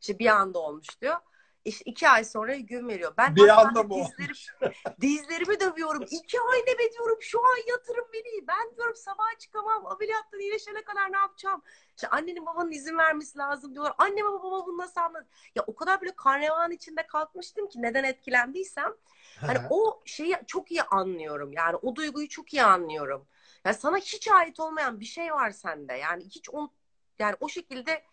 İşte 0.00 0.18
bir 0.18 0.26
anda 0.26 0.58
olmuş 0.58 1.00
diyor 1.00 1.16
işte 1.64 1.82
iki 1.84 2.08
ay 2.08 2.24
sonra 2.24 2.56
gün 2.56 2.88
veriyor. 2.88 3.14
Ben 3.18 3.36
bir 3.36 3.48
anda 3.48 3.82
mı 3.82 3.94
dizlerim, 3.94 4.36
dizlerimi 5.00 5.60
dövüyorum. 5.60 6.02
İki 6.10 6.38
ay 6.40 6.58
ne 6.58 6.78
be 6.78 6.92
diyorum 6.92 7.18
şu 7.20 7.40
an 7.40 7.68
yatırın 7.68 8.06
beni. 8.12 8.46
Ben 8.46 8.76
diyorum 8.76 8.96
sabah 8.96 9.38
çıkamam. 9.38 9.86
Ameliyattan 9.86 10.40
iyileşene 10.40 10.82
kadar 10.82 11.12
ne 11.12 11.16
yapacağım? 11.16 11.62
İşte 11.96 12.08
annenin 12.08 12.46
babanın 12.46 12.72
izin 12.72 12.98
vermesi 12.98 13.38
lazım 13.38 13.74
diyorlar. 13.74 13.94
Anne 13.98 14.24
baba 14.24 14.42
baba 14.42 14.66
bunu 14.66 14.78
nasıl 14.78 15.00
anladı? 15.00 15.26
Ya 15.54 15.64
o 15.66 15.74
kadar 15.74 16.00
böyle 16.00 16.16
karnevan 16.16 16.70
içinde 16.70 17.06
kalkmıştım 17.06 17.68
ki 17.68 17.82
neden 17.82 18.04
etkilendiysem. 18.04 18.92
Hani 19.40 19.58
o 19.70 20.02
şeyi 20.04 20.36
çok 20.46 20.70
iyi 20.70 20.82
anlıyorum. 20.82 21.52
Yani 21.52 21.76
o 21.76 21.96
duyguyu 21.96 22.28
çok 22.28 22.52
iyi 22.52 22.62
anlıyorum. 22.62 23.26
Ya 23.64 23.74
sana 23.74 23.96
hiç 23.96 24.28
ait 24.28 24.60
olmayan 24.60 25.00
bir 25.00 25.04
şey 25.04 25.32
var 25.32 25.50
sende. 25.50 25.92
Yani 25.92 26.24
hiç 26.24 26.50
on, 26.50 26.70
yani 27.18 27.36
o 27.40 27.48
şekilde 27.48 28.04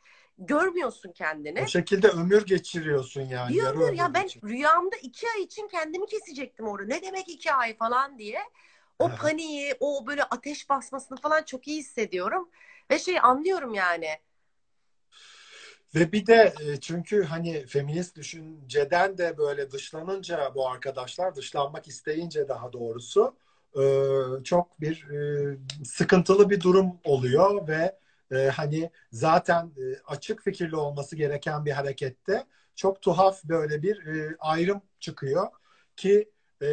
görmüyorsun 0.46 1.12
kendini. 1.12 1.62
O 1.62 1.68
şekilde 1.68 2.08
ömür 2.08 2.46
geçiriyorsun 2.46 3.22
yani. 3.22 3.54
Bir 3.54 3.64
ömür 3.64 3.94
ya 3.94 4.14
ben 4.14 4.24
geçir- 4.24 4.42
rüyamda 4.44 4.96
iki 4.96 5.28
ay 5.36 5.44
için 5.44 5.68
kendimi 5.68 6.06
kesecektim 6.06 6.68
orada. 6.68 6.88
Ne 6.88 7.02
demek 7.02 7.30
iki 7.30 7.54
ay 7.54 7.78
falan 7.78 8.20
diye. 8.20 8.40
O 9.00 9.06
Aha. 9.06 9.16
paniği, 9.16 9.76
o 9.80 10.08
böyle 10.08 10.24
ateş 10.24 10.70
basmasını 10.70 11.18
falan 11.18 11.44
çok 11.44 11.68
iyi 11.68 11.80
hissediyorum. 11.80 12.50
Ve 12.92 13.00
şey 13.00 13.20
anlıyorum 13.20 13.74
yani. 13.74 14.10
Ve 15.96 16.12
bir 16.12 16.26
de 16.26 16.54
e, 16.62 16.80
çünkü 16.80 17.24
hani 17.24 17.66
feminist 17.66 18.16
düşünceden 18.16 19.18
de 19.18 19.38
böyle 19.38 19.72
dışlanınca 19.72 20.52
bu 20.56 20.70
arkadaşlar 20.70 21.36
dışlanmak 21.36 21.88
isteyince 21.88 22.48
daha 22.48 22.74
doğrusu 22.74 23.36
e, 23.76 23.84
çok 24.44 24.82
bir 24.82 25.10
e, 25.10 25.58
sıkıntılı 25.86 26.50
bir 26.50 26.62
durum 26.62 27.00
oluyor 27.04 27.68
ve 27.68 28.00
e, 28.32 28.50
hani 28.50 28.92
zaten 29.12 29.66
e, 29.78 29.84
açık 30.08 30.44
fikirli 30.44 30.76
olması 30.76 31.16
gereken 31.16 31.66
bir 31.66 31.72
harekette 31.72 32.46
çok 32.76 33.02
tuhaf 33.02 33.44
böyle 33.44 33.84
bir 33.84 34.06
e, 34.06 34.36
ayrım 34.40 34.82
çıkıyor 35.00 35.48
ki 35.98 36.32
e, 36.62 36.68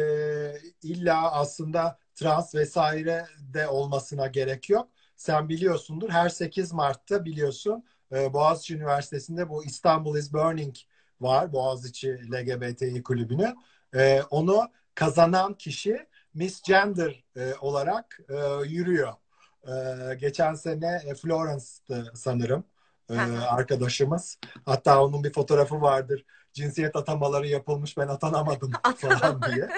illa 0.83 1.31
aslında 1.31 1.99
trans 2.15 2.55
vesaire 2.55 3.25
de 3.39 3.67
olmasına 3.67 4.27
gerek 4.27 4.69
yok. 4.69 4.89
Sen 5.15 5.49
biliyorsundur 5.49 6.09
her 6.09 6.29
8 6.29 6.73
Mart'ta 6.73 7.25
biliyorsun 7.25 7.83
e, 8.11 8.33
Boğaziçi 8.33 8.75
Üniversitesi'nde 8.75 9.49
bu 9.49 9.65
İstanbul 9.65 10.17
is 10.17 10.33
Burning 10.33 10.75
var. 11.21 11.53
Boğaziçi 11.53 12.31
LGBTİ 12.31 13.03
kulübünün. 13.03 13.55
E, 13.95 14.21
onu 14.29 14.67
kazanan 14.95 15.53
kişi 15.53 16.07
Miss 16.33 16.61
Gender 16.61 17.23
e, 17.35 17.53
olarak 17.61 18.19
e, 18.29 18.67
yürüyor. 18.67 19.13
E, 19.67 19.71
geçen 20.15 20.53
sene 20.53 21.01
e, 21.05 21.15
Florence'dı 21.15 22.11
sanırım 22.15 22.63
e, 23.09 23.17
arkadaşımız. 23.49 24.37
Hatta 24.65 25.03
onun 25.03 25.23
bir 25.23 25.33
fotoğrafı 25.33 25.81
vardır. 25.81 26.25
Cinsiyet 26.53 26.95
atamaları 26.95 27.47
yapılmış 27.47 27.97
ben 27.97 28.07
atanamadım 28.07 28.71
falan 28.97 29.41
diye. 29.41 29.69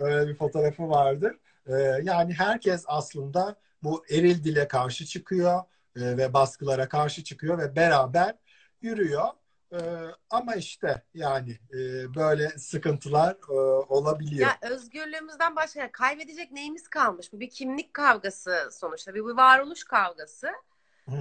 Öyle 0.00 0.28
bir 0.28 0.36
fotoğrafı 0.36 0.88
vardır. 0.88 1.36
E, 1.66 1.72
yani 2.02 2.34
herkes 2.34 2.84
aslında 2.86 3.56
bu 3.82 4.04
eril 4.10 4.44
dile 4.44 4.68
karşı 4.68 5.06
çıkıyor 5.06 5.62
e, 5.96 6.16
ve 6.16 6.32
baskılara 6.32 6.88
karşı 6.88 7.24
çıkıyor 7.24 7.58
ve 7.58 7.76
beraber 7.76 8.34
yürüyor. 8.82 9.24
E, 9.72 9.78
ama 10.30 10.54
işte 10.54 11.02
yani 11.14 11.58
e, 11.72 12.14
böyle 12.14 12.48
sıkıntılar 12.48 13.36
e, 13.50 13.52
olabiliyor. 13.88 14.48
Ya 14.48 14.70
özgürlüğümüzden 14.70 15.56
başka 15.56 15.92
kaybedecek 15.92 16.52
neyimiz 16.52 16.88
kalmış? 16.88 17.32
Bu 17.32 17.40
bir 17.40 17.50
kimlik 17.50 17.94
kavgası 17.94 18.68
sonuçta. 18.72 19.14
Bir, 19.14 19.20
bir 19.20 19.36
varoluş 19.36 19.84
kavgası. 19.84 20.52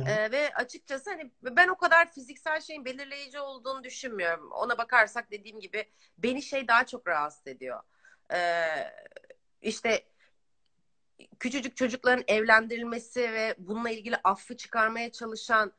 Ee, 0.08 0.32
ve 0.32 0.54
açıkçası 0.54 1.10
hani 1.10 1.32
ben 1.44 1.68
o 1.68 1.78
kadar 1.78 2.12
fiziksel 2.12 2.62
şeyin 2.62 2.86
belirleyici 2.86 3.40
olduğunu 3.40 3.84
düşünmüyorum. 3.84 4.52
Ona 4.52 4.78
bakarsak 4.78 5.32
dediğim 5.32 5.60
gibi 5.60 5.86
beni 6.18 6.42
şey 6.42 6.68
daha 6.68 6.86
çok 6.86 7.08
rahatsız 7.08 7.48
ediyor. 7.48 7.80
Ee, 8.34 8.68
işte 9.62 10.06
küçücük 11.40 11.78
çocukların 11.78 12.24
evlendirilmesi 12.28 13.22
ve 13.22 13.56
bununla 13.58 13.90
ilgili 13.90 14.16
affı 14.24 14.58
çıkarmaya 14.58 15.12
çalışan 15.12 15.74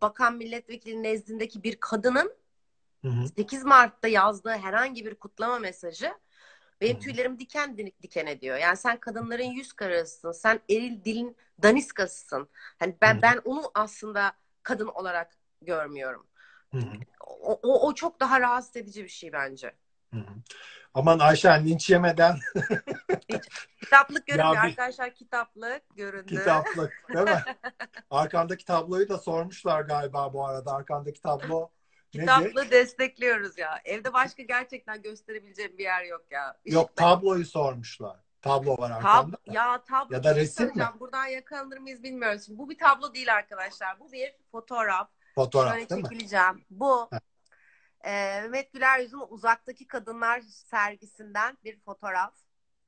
bakan 0.00 0.36
milletvekili 0.36 1.02
nezdindeki 1.02 1.62
bir 1.62 1.76
kadının 1.80 2.34
Hı 3.02 3.08
hı. 3.08 3.28
8 3.36 3.64
Mart'ta 3.64 4.08
yazdığı 4.08 4.50
herhangi 4.50 5.06
bir 5.06 5.14
kutlama 5.14 5.58
mesajı 5.58 6.14
benim 6.80 6.98
tüylerim 6.98 7.38
diken 7.38 7.78
diken 8.02 8.26
ediyor. 8.26 8.56
Yani 8.56 8.76
sen 8.76 9.00
kadınların 9.00 9.44
yüz 9.44 9.72
karasısın. 9.72 10.32
Sen 10.32 10.60
eril 10.70 11.04
dilin 11.04 11.36
daniskasısın. 11.62 12.48
Hani 12.78 12.96
ben 13.00 13.16
hı. 13.16 13.22
ben 13.22 13.40
onu 13.44 13.70
aslında 13.74 14.32
kadın 14.62 14.86
olarak 14.86 15.36
görmüyorum. 15.62 16.26
Hı 16.72 16.78
hı. 16.78 16.92
O, 17.20 17.60
o, 17.62 17.88
o 17.88 17.94
çok 17.94 18.20
daha 18.20 18.40
rahatsız 18.40 18.76
edici 18.76 19.04
bir 19.04 19.08
şey 19.08 19.32
bence. 19.32 19.72
Hı 20.10 20.20
hı. 20.20 20.34
Aman 20.94 21.18
Ayşen 21.18 21.66
linç 21.66 21.90
yemeden 21.90 22.38
Kitaplık 23.80 24.26
görünüyor 24.26 24.54
Ya 24.54 24.62
bir- 24.62 24.68
arkadaşlar. 24.68 25.14
Kitaplık 25.14 25.82
göründü. 25.96 26.26
kitaplık 26.38 26.92
değil 27.14 27.24
mi? 27.24 27.42
Arkandaki 28.10 28.64
tabloyu 28.64 29.08
da 29.08 29.18
sormuşlar 29.18 29.80
galiba 29.80 30.32
bu 30.32 30.46
arada. 30.46 30.72
Arkandaki 30.72 31.20
tablo 31.20 31.70
nedir? 32.14 32.20
Kitaplığı 32.26 32.70
destekliyoruz 32.70 33.58
ya. 33.58 33.80
Evde 33.84 34.12
başka 34.12 34.42
gerçekten 34.42 35.02
gösterebileceğim 35.02 35.78
bir 35.78 35.84
yer 35.84 36.04
yok 36.04 36.24
ya. 36.30 36.56
Yok 36.64 36.90
Işıkla- 36.90 36.94
tabloyu 36.94 37.44
sormuşlar. 37.46 38.16
Tablo 38.42 38.76
var 38.78 38.88
Tab 38.88 38.96
arkanda. 38.96 39.36
ya 39.46 39.82
tablo 39.84 40.14
Ya 40.14 40.24
da 40.24 40.34
şey 40.34 40.42
resim 40.42 40.66
mi? 40.66 40.84
Buradan 41.00 41.26
yakalanır 41.26 41.78
mıyız 41.78 42.02
bilmiyoruz. 42.02 42.46
Şimdi 42.46 42.58
bu 42.58 42.70
bir 42.70 42.78
tablo 42.78 43.14
değil 43.14 43.34
arkadaşlar. 43.34 44.00
Bu 44.00 44.12
bir 44.12 44.34
fotoğraf. 44.52 45.08
Fotoğraf 45.34 45.72
Şöyle 45.72 45.88
değil 45.88 46.02
mi? 46.02 46.08
çekileceğim. 46.08 46.64
Bu 46.70 47.08
Ha. 47.10 47.20
E, 48.04 48.10
Mehmet 48.40 48.72
Güler 48.72 48.98
Yüz'ün 48.98 49.20
Uzaktaki 49.28 49.86
Kadınlar 49.86 50.40
sergisinden 50.40 51.58
bir 51.64 51.80
fotoğraf. 51.80 52.34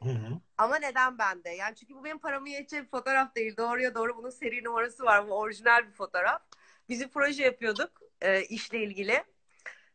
Hı 0.03 0.09
hı. 0.09 0.41
Ama 0.59 0.77
neden 0.77 1.19
bende? 1.19 1.51
Yani 1.51 1.77
çünkü 1.77 1.95
bu 1.95 2.05
benim 2.05 2.19
paramı 2.19 2.49
yetecek 2.49 2.85
bir 2.85 2.91
fotoğraf 2.91 3.35
değil. 3.35 3.57
Doğruya 3.57 3.95
doğru 3.95 4.17
bunun 4.17 4.31
seri 4.31 4.65
numarası 4.65 5.05
var. 5.05 5.29
Bu 5.29 5.39
orijinal 5.39 5.87
bir 5.87 5.93
fotoğraf. 5.93 6.43
Biz 6.89 7.01
bir 7.01 7.09
proje 7.09 7.45
yapıyorduk 7.45 8.03
e, 8.21 8.43
işle 8.45 8.83
ilgili. 8.83 9.25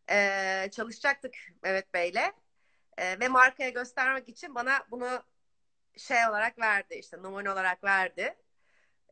E, 0.10 0.69
çalışacaktık 0.71 1.36
Mehmet 1.63 1.93
Bey'le. 1.93 2.34
E, 2.97 3.19
ve 3.19 3.27
markaya 3.27 3.69
göstermek 3.69 4.29
için 4.29 4.55
bana 4.55 4.86
bunu 4.91 5.23
şey 5.97 6.27
olarak 6.29 6.60
verdi 6.60 6.95
işte 6.95 7.17
numune 7.17 7.51
olarak 7.51 7.84
verdi. 7.84 8.36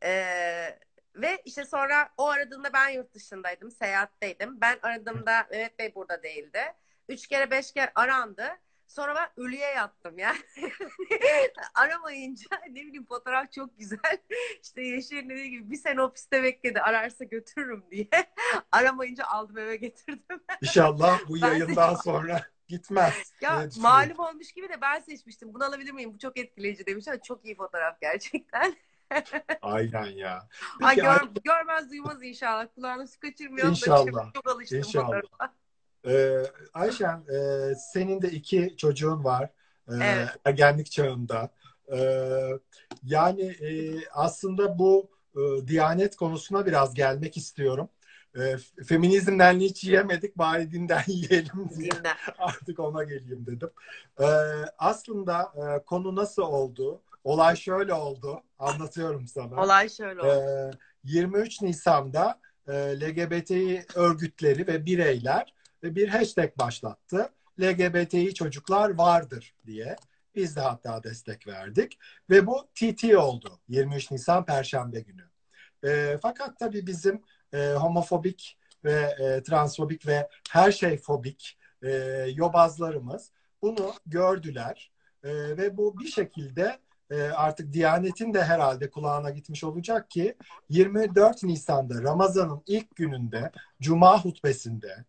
E, 0.04 0.78
ve 1.18 1.42
işte 1.44 1.64
sonra 1.64 2.08
o 2.16 2.28
aradığında 2.28 2.72
ben 2.72 2.88
yurt 2.88 3.14
dışındaydım, 3.14 3.70
seyahatteydim. 3.70 4.60
Ben 4.60 4.78
aradığımda 4.82 5.46
Mehmet 5.50 5.78
Bey 5.78 5.94
burada 5.94 6.22
değildi. 6.22 6.60
Üç 7.08 7.26
kere 7.26 7.50
beş 7.50 7.72
kere 7.72 7.92
arandı. 7.94 8.48
Sonra 8.88 9.14
ben 9.14 9.44
ölüye 9.44 9.66
yattım 9.70 10.18
ya. 10.18 10.34
Aramayınca 11.74 12.46
ne 12.68 12.74
bileyim 12.74 13.06
fotoğraf 13.06 13.52
çok 13.52 13.78
güzel. 13.78 14.18
İşte 14.62 14.82
Yeşil'in 14.82 15.30
dediği 15.30 15.50
gibi 15.50 15.70
bir 15.70 15.76
sene 15.76 16.02
ofiste 16.02 16.42
bekledi 16.42 16.80
ararsa 16.80 17.24
götürürüm 17.24 17.84
diye. 17.90 18.08
Aramayınca 18.72 19.24
aldım 19.24 19.58
eve 19.58 19.76
getirdim. 19.76 20.40
İnşallah 20.62 21.20
bu 21.28 21.34
Ben 21.34 21.40
de- 21.42 21.46
yayından 21.46 21.94
sonra 21.94 22.46
gitmez. 22.68 23.32
Ya 23.40 23.68
malum 23.78 24.18
olmuş 24.18 24.52
gibi 24.52 24.68
de 24.68 24.80
ben 24.80 25.00
seçmiştim. 25.00 25.54
Bunu 25.54 25.64
alabilir 25.64 25.92
miyim? 25.92 26.14
Bu 26.14 26.18
çok 26.18 26.38
etkileyici 26.38 26.86
demiş. 26.86 27.08
ama 27.08 27.22
Çok 27.22 27.44
iyi 27.44 27.56
fotoğraf 27.56 28.00
gerçekten. 28.00 28.76
Aynen 29.62 30.06
ya. 30.06 30.48
Ay 30.82 30.96
Peki, 30.96 31.06
gör, 31.06 31.20
görmez 31.44 31.90
duymaz 31.90 32.22
inşallah. 32.22 32.66
Kulağına 32.74 33.06
su 33.06 33.20
kaçırmıyorum 33.20 33.70
da 33.72 33.76
İnşallah. 33.76 34.04
şimdi 34.04 34.32
çok 34.34 34.48
alıştım 34.48 34.78
İnşallah. 34.78 35.20
Ee, 36.06 36.42
Ayşen, 36.74 37.24
e, 37.28 37.74
senin 37.74 38.22
de 38.22 38.30
iki 38.30 38.74
çocuğun 38.76 39.24
var. 39.24 39.50
Ee, 39.88 39.92
Evet. 40.02 40.28
Ergenlik 40.44 40.90
çağında. 40.90 41.50
Ee, 41.92 42.50
yani 43.04 43.42
e, 43.42 44.00
aslında 44.12 44.78
bu 44.78 45.10
e, 45.36 45.68
Diyanet 45.68 46.16
konusuna 46.16 46.66
biraz 46.66 46.94
gelmek 46.94 47.36
istiyorum. 47.36 47.88
E, 48.38 48.56
feminizmden 48.84 49.60
hiç 49.60 49.84
yiyemedik, 49.84 50.38
bari 50.38 50.72
dinden 50.72 51.02
yiyelim 51.06 51.70
diye 51.78 51.90
Dinle. 51.90 52.14
artık 52.38 52.78
ona 52.80 53.04
geleyim 53.04 53.46
dedim. 53.46 53.70
Ee, 54.20 54.24
aslında 54.78 55.42
e, 55.56 55.84
konu 55.84 56.16
nasıl 56.16 56.42
oldu? 56.42 57.02
Olay 57.28 57.56
şöyle 57.56 57.94
oldu. 57.94 58.42
Anlatıyorum 58.58 59.26
sana. 59.26 59.62
Olay 59.62 59.88
şöyle 59.88 60.20
oldu. 60.20 60.28
Ee, 60.28 60.70
23 61.04 61.62
Nisan'da 61.62 62.40
e, 62.68 62.72
LGBTİ 62.72 63.86
örgütleri 63.94 64.66
ve 64.66 64.86
bireyler 64.86 65.54
bir 65.82 66.08
hashtag 66.08 66.58
başlattı. 66.58 67.28
LGBTİ 67.60 68.34
çocuklar 68.34 68.90
vardır 68.90 69.54
diye. 69.66 69.96
Biz 70.34 70.56
de 70.56 70.60
hatta 70.60 71.02
destek 71.02 71.46
verdik. 71.46 71.98
Ve 72.30 72.46
bu 72.46 72.68
TT 72.74 73.04
oldu. 73.04 73.60
23 73.68 74.10
Nisan 74.10 74.44
Perşembe 74.44 75.00
günü. 75.00 75.24
E, 75.84 76.18
fakat 76.22 76.58
tabii 76.58 76.86
bizim 76.86 77.22
e, 77.52 77.72
homofobik 77.72 78.58
ve 78.84 79.16
e, 79.20 79.42
transfobik 79.42 80.06
ve 80.06 80.28
her 80.50 80.72
şey 80.72 80.98
fobik 80.98 81.58
e, 81.82 81.90
yobazlarımız 82.34 83.32
bunu 83.62 83.92
gördüler. 84.06 84.92
E, 85.24 85.30
ve 85.32 85.76
bu 85.76 85.98
bir 85.98 86.08
şekilde 86.08 86.78
e, 87.10 87.22
artık 87.22 87.72
Diyanet'in 87.72 88.34
de 88.34 88.44
herhalde 88.44 88.90
kulağına 88.90 89.30
gitmiş 89.30 89.64
olacak 89.64 90.10
ki 90.10 90.36
24 90.68 91.42
Nisan'da 91.42 92.02
Ramazan'ın 92.02 92.62
ilk 92.66 92.96
gününde 92.96 93.52
Cuma 93.80 94.24
hutbesinde 94.24 95.04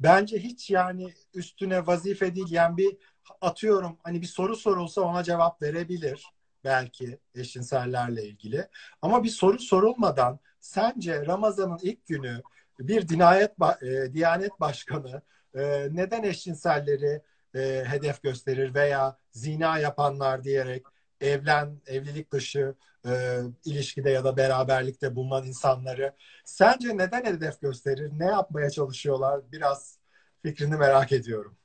bence 0.00 0.38
hiç 0.38 0.70
yani 0.70 1.14
üstüne 1.34 1.86
vazife 1.86 2.34
değil 2.34 2.50
yani 2.50 2.76
bir 2.76 2.96
atıyorum 3.40 3.98
hani 4.02 4.22
bir 4.22 4.26
soru 4.26 4.56
sorulsa 4.56 5.00
ona 5.00 5.22
cevap 5.22 5.62
verebilir 5.62 6.26
belki 6.64 7.18
eşcinsellerle 7.34 8.24
ilgili. 8.24 8.68
Ama 9.02 9.24
bir 9.24 9.28
soru 9.28 9.58
sorulmadan 9.58 10.38
sence 10.60 11.26
Ramazan'ın 11.26 11.78
ilk 11.82 12.06
günü 12.06 12.42
bir 12.78 13.08
dinayet 13.08 13.52
e, 13.82 14.12
Diyanet 14.12 14.60
Başkanı 14.60 15.22
e, 15.54 15.88
neden 15.92 16.22
eşcinselleri 16.22 17.22
e, 17.54 17.84
hedef 17.86 18.22
gösterir 18.22 18.74
veya 18.74 19.18
zina 19.32 19.78
yapanlar 19.78 20.44
diyerek 20.44 20.86
evlen, 21.24 21.80
evlilik 21.86 22.32
dışı 22.32 22.74
e, 23.06 23.40
ilişkide 23.64 24.10
ya 24.10 24.24
da 24.24 24.36
beraberlikte 24.36 25.16
bulunan 25.16 25.46
insanları 25.46 26.14
sence 26.44 26.96
neden 26.96 27.24
hedef 27.24 27.60
gösterir? 27.60 28.10
Ne 28.16 28.26
yapmaya 28.26 28.70
çalışıyorlar? 28.70 29.52
Biraz 29.52 29.98
fikrini 30.42 30.76
merak 30.76 31.12
ediyorum. 31.12 31.56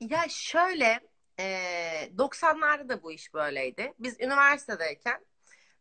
Ya 0.00 0.24
şöyle 0.28 1.00
e, 1.38 1.44
90'larda 2.16 2.88
da 2.88 3.02
bu 3.02 3.12
iş 3.12 3.34
böyleydi. 3.34 3.92
Biz 3.98 4.20
üniversitedeyken 4.20 5.24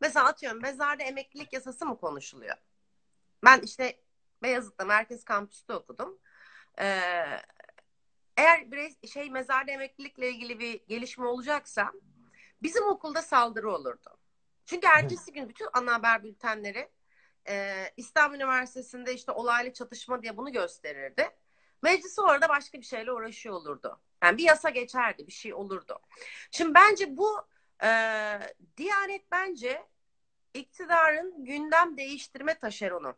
mesela 0.02 0.26
atıyorum 0.26 0.62
mezarda 0.62 1.04
emeklilik 1.04 1.54
yasası 1.54 1.86
mı 1.86 1.98
konuşuluyor? 1.98 2.56
Ben 3.46 3.62
işte 3.62 4.00
Beyazıt'ta 4.44 4.86
Merkez 4.86 5.24
Kampüs'te 5.24 5.74
okudum. 5.74 6.20
Ee, 6.80 6.86
eğer 8.38 8.72
bir 8.72 9.08
şey 9.08 9.30
mezarda 9.30 9.72
emeklilikle 9.72 10.30
ilgili 10.30 10.60
bir 10.60 10.82
gelişme 10.88 11.26
olacaksa 11.26 11.92
bizim 12.66 12.88
okulda 12.88 13.22
saldırı 13.22 13.72
olurdu. 13.72 14.18
Çünkü 14.66 14.88
ertesi 14.88 15.34
gün 15.34 15.50
bütün 15.50 15.68
ana 15.74 15.94
haber 15.94 16.24
bültenleri 16.24 16.90
e, 17.48 17.86
İstanbul 17.98 18.36
Üniversitesi'nde 18.36 19.14
işte 19.14 19.32
olaylı 19.32 19.74
çatışma 19.74 20.22
diye 20.22 20.38
bunu 20.38 20.52
gösterirdi. 20.52 21.30
Meclis 21.82 22.20
orada 22.20 22.50
başka 22.50 22.78
bir 22.78 22.86
şeyle 22.86 23.12
uğraşıyor 23.12 23.56
olurdu. 23.56 24.00
Yani 24.24 24.38
bir 24.38 24.44
yasa 24.44 24.70
geçerdi, 24.70 25.28
bir 25.28 25.32
şey 25.32 25.54
olurdu. 25.54 26.00
Şimdi 26.52 26.74
bence 26.74 27.18
bu 27.18 27.48
e, 27.84 27.90
Diyanet 28.78 29.32
bence 29.32 29.86
iktidarın 30.54 31.46
gündem 31.46 31.98
değiştirme 31.98 32.60
taşeronu. 32.60 33.16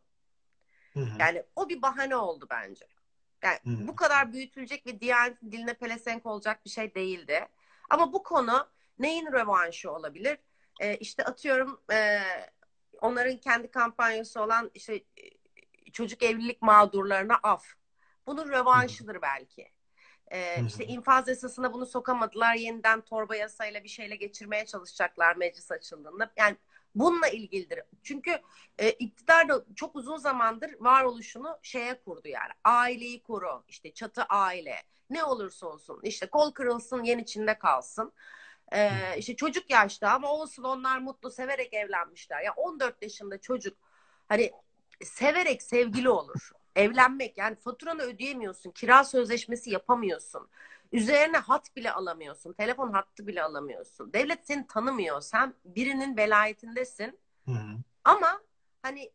Hı 0.94 1.00
hı. 1.00 1.10
Yani 1.20 1.44
o 1.56 1.70
bir 1.70 1.82
bahane 1.82 2.16
oldu 2.16 2.48
bence. 2.50 2.88
Yani 3.44 3.60
hı. 3.64 3.88
bu 3.88 3.96
kadar 3.96 4.34
büyütülecek 4.34 4.88
ve 4.88 5.00
Diyanet 5.00 5.42
diline 5.42 5.74
pelesenk 5.74 6.26
olacak 6.26 6.66
bir 6.66 6.70
şey 6.70 6.96
değildi. 6.96 7.48
Ama 7.90 8.14
bu 8.14 8.24
konu 8.24 8.68
neyin 9.00 9.32
revanşı 9.32 9.92
olabilir? 9.92 10.38
E, 10.80 10.98
işte 10.98 11.24
atıyorum 11.24 11.82
e, 11.92 12.20
onların 13.02 13.38
kendi 13.38 13.72
kampanyası 13.72 14.42
olan 14.42 14.72
işte 14.74 14.96
e, 14.96 15.92
çocuk 15.94 16.24
evlilik 16.24 16.62
mağdurlarına 16.62 17.40
af. 17.44 17.66
Bunun 18.28 18.50
revanşıdır 18.50 19.22
belki. 19.22 19.72
Ee, 20.32 20.66
işte 20.68 20.86
infaz 20.86 21.28
yasasına 21.28 21.74
bunu 21.74 21.86
sokamadılar. 21.86 22.56
Yeniden 22.56 23.02
torba 23.02 23.36
yasayla 23.36 23.84
bir 23.84 23.90
şeyle 23.90 24.16
geçirmeye 24.16 24.66
çalışacaklar 24.66 25.36
meclis 25.36 25.72
açıldığında. 25.72 26.32
Yani 26.38 26.58
bununla 26.96 27.28
ilgilidir. 27.28 27.80
Çünkü 28.04 28.42
e, 28.78 28.92
iktidar 28.92 29.50
da 29.50 29.66
çok 29.76 29.96
uzun 29.96 30.18
zamandır 30.18 30.76
varoluşunu 30.80 31.60
şeye 31.62 32.02
kurdu 32.02 32.28
yani. 32.28 32.52
Aileyi 32.64 33.24
koru. 33.24 33.64
işte 33.68 33.94
çatı 33.94 34.24
aile. 34.24 34.76
Ne 35.10 35.24
olursa 35.24 35.68
olsun. 35.68 36.00
işte 36.04 36.26
kol 36.26 36.52
kırılsın 36.52 37.04
yen 37.04 37.20
içinde 37.20 37.60
kalsın. 37.60 38.14
Ee, 38.72 39.18
işte 39.18 39.36
çocuk 39.36 39.70
yaşta 39.70 40.12
ama 40.12 40.32
olsun 40.32 40.64
onlar 40.64 40.98
mutlu 40.98 41.32
severek 41.32 41.74
evlenmişler. 41.74 42.42
Ya 42.42 42.54
14 42.54 43.02
yaşında 43.02 43.38
çocuk 43.38 43.78
hani 44.30 44.52
severek 45.04 45.62
sevgili 45.62 46.10
olur. 46.10 46.52
Evlenmek 46.76 47.38
yani 47.38 47.56
faturanı 47.56 48.02
ödeyemiyorsun. 48.02 48.72
Kira 48.72 49.04
sözleşmesi 49.04 49.70
yapamıyorsun. 49.70 50.48
Üzerine 50.92 51.38
hat 51.38 51.76
bile 51.76 51.92
alamıyorsun. 51.92 52.54
Telefon 52.54 52.92
hattı 52.92 53.28
bile 53.28 53.44
alamıyorsun. 53.44 54.14
Devlet 54.14 54.48
seni 54.48 54.68
tanımıyor. 54.68 55.22
Sen 55.22 55.54
birinin 55.66 56.18
velayetindesin. 56.18 57.20
Hı 57.46 57.52
hı. 57.52 57.78
Ama 58.04 58.42
hani 58.82 59.12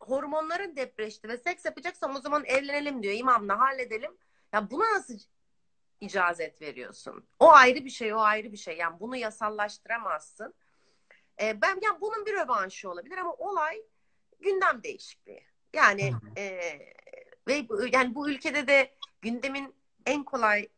hormonların 0.00 0.76
depreşti 0.76 1.28
ve 1.28 1.36
seks 1.36 1.64
yapacaksam 1.64 2.16
o 2.16 2.20
zaman 2.20 2.44
evlenelim 2.44 3.02
diyor. 3.02 3.14
İmamla 3.14 3.60
halledelim. 3.60 4.16
Ya 4.52 4.70
buna 4.70 4.84
nasıl 4.94 5.18
icazet 6.00 6.62
veriyorsun? 6.62 7.28
O 7.38 7.52
ayrı 7.52 7.84
bir 7.84 7.90
şey, 7.90 8.14
o 8.14 8.18
ayrı 8.18 8.52
bir 8.52 8.56
şey. 8.56 8.76
Yani 8.76 9.00
bunu 9.00 9.16
yasallaştıramazsın. 9.16 10.54
Ee, 11.42 11.62
ben 11.62 11.78
yani 11.82 12.00
bunun 12.00 12.26
bir 12.26 12.32
rövanşı 12.32 12.90
olabilir 12.90 13.18
ama 13.18 13.32
olay 13.32 13.82
gündem 14.40 14.82
değişikliği. 14.82 15.44
Yani 15.74 16.12
e, 16.36 16.60
ve 17.48 17.66
yani 17.92 18.14
bu 18.14 18.30
ülkede 18.30 18.66
de 18.66 18.94
gündemin 19.22 19.74
en 20.06 20.24
kolay 20.24 20.68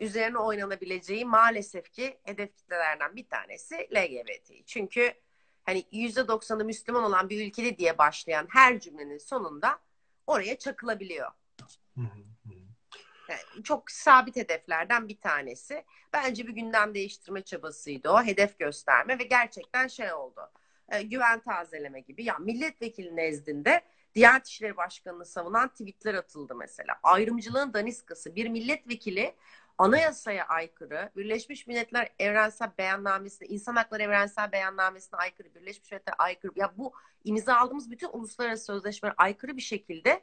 üzerine 0.00 0.38
oynanabileceği 0.38 1.24
maalesef 1.24 1.92
ki 1.92 2.18
hedef 2.22 2.56
kitlelerden 2.56 3.16
bir 3.16 3.28
tanesi 3.28 3.74
LGBT. 3.74 4.66
Çünkü 4.66 5.12
hani 5.64 5.84
yüzde 5.92 6.28
doksanı 6.28 6.64
Müslüman 6.64 7.04
olan 7.04 7.28
bir 7.28 7.46
ülkede 7.46 7.78
diye 7.78 7.98
başlayan 7.98 8.46
her 8.50 8.80
cümlenin 8.80 9.18
sonunda 9.18 9.78
oraya 10.26 10.58
çakılabiliyor. 10.58 11.30
Yani 13.28 13.64
çok 13.64 13.90
sabit 13.90 14.36
hedeflerden 14.36 15.08
bir 15.08 15.20
tanesi. 15.20 15.84
Bence 16.12 16.46
bir 16.46 16.52
gündem 16.52 16.94
değiştirme 16.94 17.42
çabasıydı 17.42 18.10
o. 18.10 18.22
Hedef 18.22 18.58
gösterme 18.58 19.18
ve 19.18 19.24
gerçekten 19.24 19.88
şey 19.88 20.12
oldu. 20.12 20.50
E, 20.88 21.02
güven 21.02 21.40
tazeleme 21.40 22.00
gibi. 22.00 22.24
Ya 22.24 22.38
milletvekili 22.38 23.16
nezdinde 23.16 23.82
Diyanet 24.14 24.46
İşleri 24.46 24.76
Başkanı'nı 24.76 25.24
savunan 25.24 25.68
tweetler 25.68 26.14
atıldı 26.14 26.54
mesela. 26.54 26.98
Ayrımcılığın 27.02 27.74
daniskası 27.74 28.36
bir 28.36 28.48
milletvekili 28.48 29.34
anayasaya 29.78 30.44
aykırı, 30.44 31.10
Birleşmiş 31.16 31.66
Milletler 31.66 32.08
Evrensel 32.18 32.70
Beyannamesi'ne, 32.78 33.48
İnsan 33.48 33.76
Hakları 33.76 34.02
Evrensel 34.02 34.52
Beyannamesi'ne 34.52 35.18
aykırı, 35.18 35.54
Birleşmiş 35.54 35.90
Milletler 35.90 36.14
aykırı, 36.18 36.52
ya 36.56 36.72
bu 36.76 36.92
imza 37.24 37.56
aldığımız 37.56 37.90
bütün 37.90 38.08
uluslararası 38.12 38.64
sözleşmelere 38.64 39.14
aykırı 39.18 39.56
bir 39.56 39.62
şekilde 39.62 40.22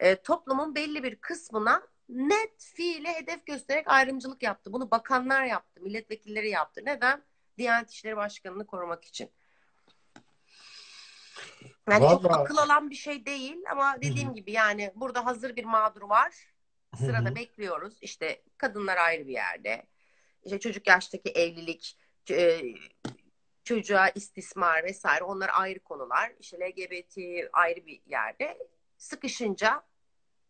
e, 0.00 0.16
toplumun 0.16 0.74
belli 0.74 1.02
bir 1.02 1.16
kısmına 1.16 1.82
net 2.08 2.62
fiile 2.74 3.14
hedef 3.14 3.46
göstererek 3.46 3.88
ayrımcılık 3.88 4.42
yaptı. 4.42 4.72
Bunu 4.72 4.90
bakanlar 4.90 5.44
yaptı, 5.44 5.80
milletvekilleri 5.80 6.50
yaptı. 6.50 6.80
Neden? 6.84 7.22
Diyanet 7.58 7.90
İşleri 7.90 8.16
Başkanı'nı 8.16 8.66
korumak 8.66 9.04
için. 9.04 9.30
Yani 11.90 12.04
Vallahi... 12.04 12.22
çok 12.22 12.30
akıl 12.30 12.56
alan 12.56 12.90
bir 12.90 12.94
şey 12.94 13.26
değil 13.26 13.56
ama 13.70 13.96
dediğim 13.96 14.28
Hı-hı. 14.28 14.34
gibi 14.34 14.52
yani 14.52 14.92
burada 14.94 15.26
hazır 15.26 15.56
bir 15.56 15.64
mağdur 15.64 16.02
var. 16.02 16.34
Sırada 16.98 17.28
Hı-hı. 17.28 17.34
bekliyoruz. 17.34 17.98
İşte 18.00 18.42
kadınlar 18.58 18.96
ayrı 18.96 19.26
bir 19.26 19.32
yerde. 19.32 19.86
İşte 20.44 20.60
çocuk 20.60 20.86
yaştaki 20.86 21.30
evlilik, 21.30 21.98
e, 22.30 22.60
çocuğa 23.64 24.08
istismar 24.08 24.84
vesaire 24.84 25.24
onlar 25.24 25.50
ayrı 25.52 25.78
konular. 25.78 26.32
İşte 26.40 26.56
LGBT 26.56 27.18
ayrı 27.52 27.86
bir 27.86 28.00
yerde. 28.06 28.58
Sıkışınca 28.98 29.82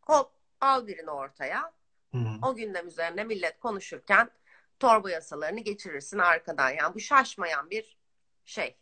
hop 0.00 0.30
al 0.60 0.86
birini 0.86 1.10
ortaya. 1.10 1.72
Hı-hı. 2.12 2.38
O 2.42 2.54
gündem 2.54 2.88
üzerine 2.88 3.24
millet 3.24 3.58
konuşurken 3.58 4.30
torba 4.78 5.10
yasalarını 5.10 5.60
geçirirsin 5.60 6.18
arkadan. 6.18 6.70
Yani 6.70 6.94
bu 6.94 7.00
şaşmayan 7.00 7.70
bir 7.70 7.98
şey. 8.44 8.76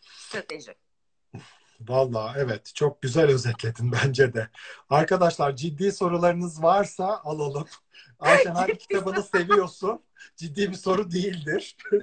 Strateji. 0.00 0.74
Valla 1.80 2.34
evet 2.36 2.72
çok 2.74 3.02
güzel 3.02 3.30
özetledin 3.30 3.92
bence 4.04 4.34
de. 4.34 4.48
Arkadaşlar 4.90 5.56
ciddi 5.56 5.92
sorularınız 5.92 6.62
varsa 6.62 7.20
alalım. 7.24 7.68
Ayşen 8.18 8.54
hangi 8.54 8.78
kitabını 8.78 9.22
seviyorsun? 9.22 10.04
Ciddi 10.36 10.70
bir 10.70 10.76
soru 10.76 11.10
değildir. 11.10 11.76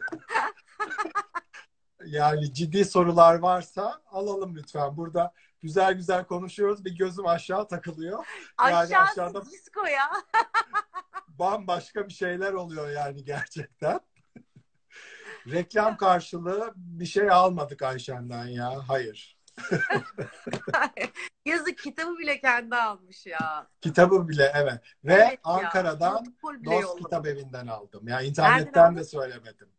yani 2.06 2.54
ciddi 2.54 2.86
sorular 2.86 3.36
varsa 3.36 4.02
alalım 4.12 4.56
lütfen. 4.56 4.97
Burada 4.97 5.34
güzel 5.62 5.93
güzel 5.93 6.26
konuşuyoruz. 6.26 6.86
Bir 6.86 6.98
gözüm 6.98 7.28
aşağı 7.28 7.67
takılıyor. 7.67 8.26
Yani 8.62 8.76
Aşağısı 8.76 9.12
aşağıda 9.12 9.46
disco 9.46 9.86
ya. 9.86 10.12
bambaşka 11.28 12.08
bir 12.08 12.13
şeyler 12.13 12.54
oluyor 12.54 12.89
yani 12.89 13.24
gerçekten. 13.24 14.00
Reklam 15.52 15.98
karşılığı 15.98 16.74
bir 16.76 17.06
şey 17.06 17.32
almadık 17.32 17.82
Ayşen'den 17.82 18.48
ya. 18.48 18.88
Hayır. 18.88 19.38
Yazık 21.46 21.78
kitabı 21.78 22.17
bile 22.17 22.39
kendi 22.39 22.76
almış 22.76 23.26
ya. 23.26 23.67
Kitabı 23.82 24.28
bile 24.28 24.52
evet. 24.56 24.82
Ve 25.04 25.13
evet 25.13 25.39
Ankara'dan 25.43 26.26
Dost 26.65 26.98
Kitap 26.98 27.28
Evi'nden 27.28 27.67
aldım. 27.67 28.08
Yani 28.08 28.28
internetten 28.28 28.97
de 28.97 29.03
söylemedim. 29.03 29.70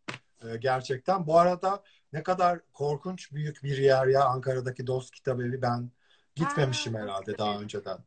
Ee, 0.45 0.57
gerçekten. 0.57 1.27
Bu 1.27 1.39
arada 1.39 1.83
ne 2.13 2.23
kadar 2.23 2.61
korkunç 2.73 3.33
büyük 3.33 3.63
bir 3.65 3.79
yer 3.79 4.07
ya 4.07 4.25
Ankara'daki 4.25 4.87
Dost 4.87 5.11
Kitap 5.11 5.41
Evi. 5.41 5.63
Ben 5.63 5.91
gitmemişim 6.35 6.95
ha, 6.95 7.01
herhalde 7.01 7.39
daha 7.39 7.61
önceden. 7.61 7.99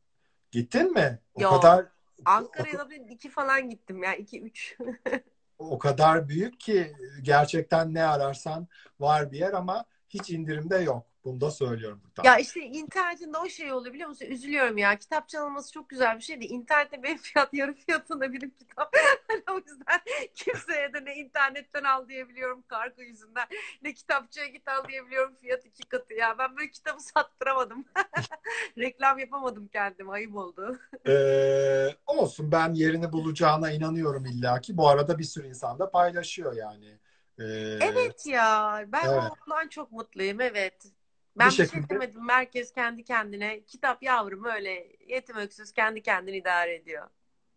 Gittin 0.51 0.93
mi? 0.93 1.19
O 1.33 1.41
Yok. 1.41 1.61
kadar 1.61 1.85
Ankara'ya 2.25 2.89
da 2.89 2.95
iki 3.09 3.29
falan 3.29 3.69
gittim 3.69 4.03
ya. 4.03 4.15
iki 4.15 4.41
üç. 4.41 4.77
o 5.59 5.79
kadar 5.79 6.29
büyük 6.29 6.59
ki 6.59 6.95
gerçekten 7.21 7.93
ne 7.93 8.03
ararsan 8.03 8.67
var 8.99 9.31
bir 9.31 9.39
yer 9.39 9.53
ama 9.53 9.85
hiç 10.09 10.29
indirimde 10.29 10.77
yok. 10.77 11.10
Bunu 11.23 11.41
da 11.41 11.51
söylüyorum 11.51 12.01
buradan. 12.03 12.23
Ya 12.23 12.37
işte 12.37 12.59
internetinde 12.59 13.37
o 13.37 13.49
şey 13.49 13.71
oluyor 13.71 13.93
biliyor 13.93 14.09
musun? 14.09 14.25
Üzülüyorum 14.25 14.77
ya. 14.77 14.97
Kitap 14.97 15.29
çalınması 15.29 15.71
çok 15.71 15.89
güzel 15.89 16.17
bir 16.17 16.21
şey 16.23 16.41
de 16.41 16.45
İnternette 16.45 17.03
benim 17.03 17.17
fiyat 17.17 17.49
yarı 17.53 17.73
fiyatında 17.73 18.33
bir 18.33 18.39
kitap. 18.39 18.95
Hani 19.27 19.43
o 19.51 19.57
yüzden 19.57 20.01
kimseye 20.35 20.93
de 20.93 21.05
ne 21.05 21.15
internetten 21.15 21.83
al 21.83 22.07
diyebiliyorum 22.07 22.61
kargo 22.61 23.01
yüzünden. 23.01 23.47
Ne 23.81 23.93
kitapçıya 23.93 24.45
git 24.45 24.67
al 24.67 24.87
diyebiliyorum 24.87 25.35
fiyat 25.35 25.65
iki 25.65 25.83
katı 25.83 26.13
ya. 26.13 26.37
Ben 26.37 26.57
böyle 26.57 26.69
kitabı 26.69 26.99
sattıramadım. 26.99 27.85
Reklam 28.77 29.19
yapamadım 29.19 29.67
kendim. 29.67 30.09
Ayıp 30.09 30.35
oldu. 30.35 30.79
ee, 31.07 31.95
olsun 32.07 32.51
ben 32.51 32.73
yerini 32.73 33.11
bulacağına 33.13 33.71
inanıyorum 33.71 34.25
illaki. 34.25 34.77
Bu 34.77 34.89
arada 34.89 35.19
bir 35.19 35.23
sürü 35.23 35.47
insan 35.47 35.79
da 35.79 35.91
paylaşıyor 35.91 36.53
yani. 36.53 36.99
Ee, 37.39 37.43
Evet 37.81 38.25
ya 38.25 38.83
ben 38.87 39.05
Evet. 39.09 39.31
ondan 39.47 39.67
çok 39.67 39.91
mutluyum 39.91 40.41
evet. 40.41 40.85
Ben 41.35 41.49
bir, 41.49 41.53
şey 41.53 41.65
şekilde- 41.65 41.89
demedim. 41.89 42.29
Herkes 42.29 42.71
kendi 42.73 43.03
kendine. 43.03 43.63
Kitap 43.63 44.03
yavrum 44.03 44.45
öyle 44.45 44.87
yetim 45.07 45.37
öksüz 45.37 45.71
kendi 45.71 46.01
kendini 46.01 46.37
idare 46.37 46.75
ediyor. 46.75 47.07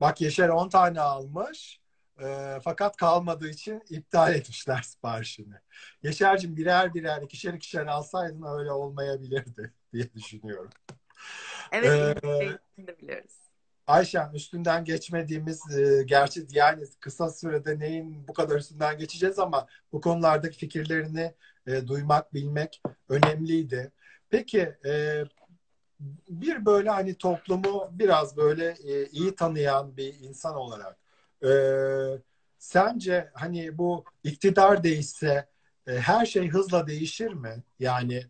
Bak 0.01 0.21
Yaşar 0.21 0.49
10 0.49 0.69
tane 0.69 1.01
almış. 1.01 1.81
Ee, 2.23 2.59
fakat 2.65 2.97
kalmadığı 2.97 3.49
için 3.49 3.83
iptal 3.91 4.35
etmişler 4.35 4.83
siparişini. 4.85 5.55
Yaşar'cığım 6.03 6.57
birer 6.57 6.95
birer 6.95 7.23
ikişer 7.23 7.55
ikişer 7.55 7.87
alsaydın 7.87 8.59
öyle 8.59 8.73
olmayabilirdi 8.73 9.73
diye 9.93 10.13
düşünüyorum. 10.15 10.71
Evet, 11.73 12.25
Ee, 12.25 12.87
de 12.87 12.99
biliyoruz. 12.99 13.33
Ayşen 13.87 14.33
üstünden 14.33 14.85
geçmediğimiz 14.85 15.79
e, 15.79 16.03
gerçi 16.03 16.47
yani 16.51 16.85
kısa 17.01 17.31
sürede 17.31 17.79
neyin 17.79 18.29
bu 18.29 18.33
kadar 18.33 18.57
üstünden 18.57 18.99
geçeceğiz 18.99 19.39
ama 19.39 19.67
bu 19.93 20.01
konulardaki 20.01 20.59
fikirlerini 20.59 21.35
e, 21.67 21.87
duymak, 21.89 22.35
bilmek 22.35 22.83
önemliydi. 23.09 23.93
Peki 24.31 24.75
e, 24.87 25.25
bir 26.29 26.67
böyle 26.67 26.91
hani 26.91 27.15
toplumu 27.15 27.89
biraz 27.93 28.37
böyle 28.37 28.75
e, 28.85 29.07
iyi 29.07 29.35
tanıyan 29.35 29.97
bir 29.97 30.15
insan 30.21 30.55
olarak 30.55 30.97
e, 31.45 31.51
sence 32.59 33.31
hani 33.35 33.79
bu 33.79 34.05
iktidar 34.25 34.83
değişse 34.83 35.49
e, 35.87 35.93
her 35.93 36.27
şey 36.27 36.49
hızla 36.49 36.87
değişir 36.87 37.33
mi? 37.33 37.63
Yani 37.79 38.27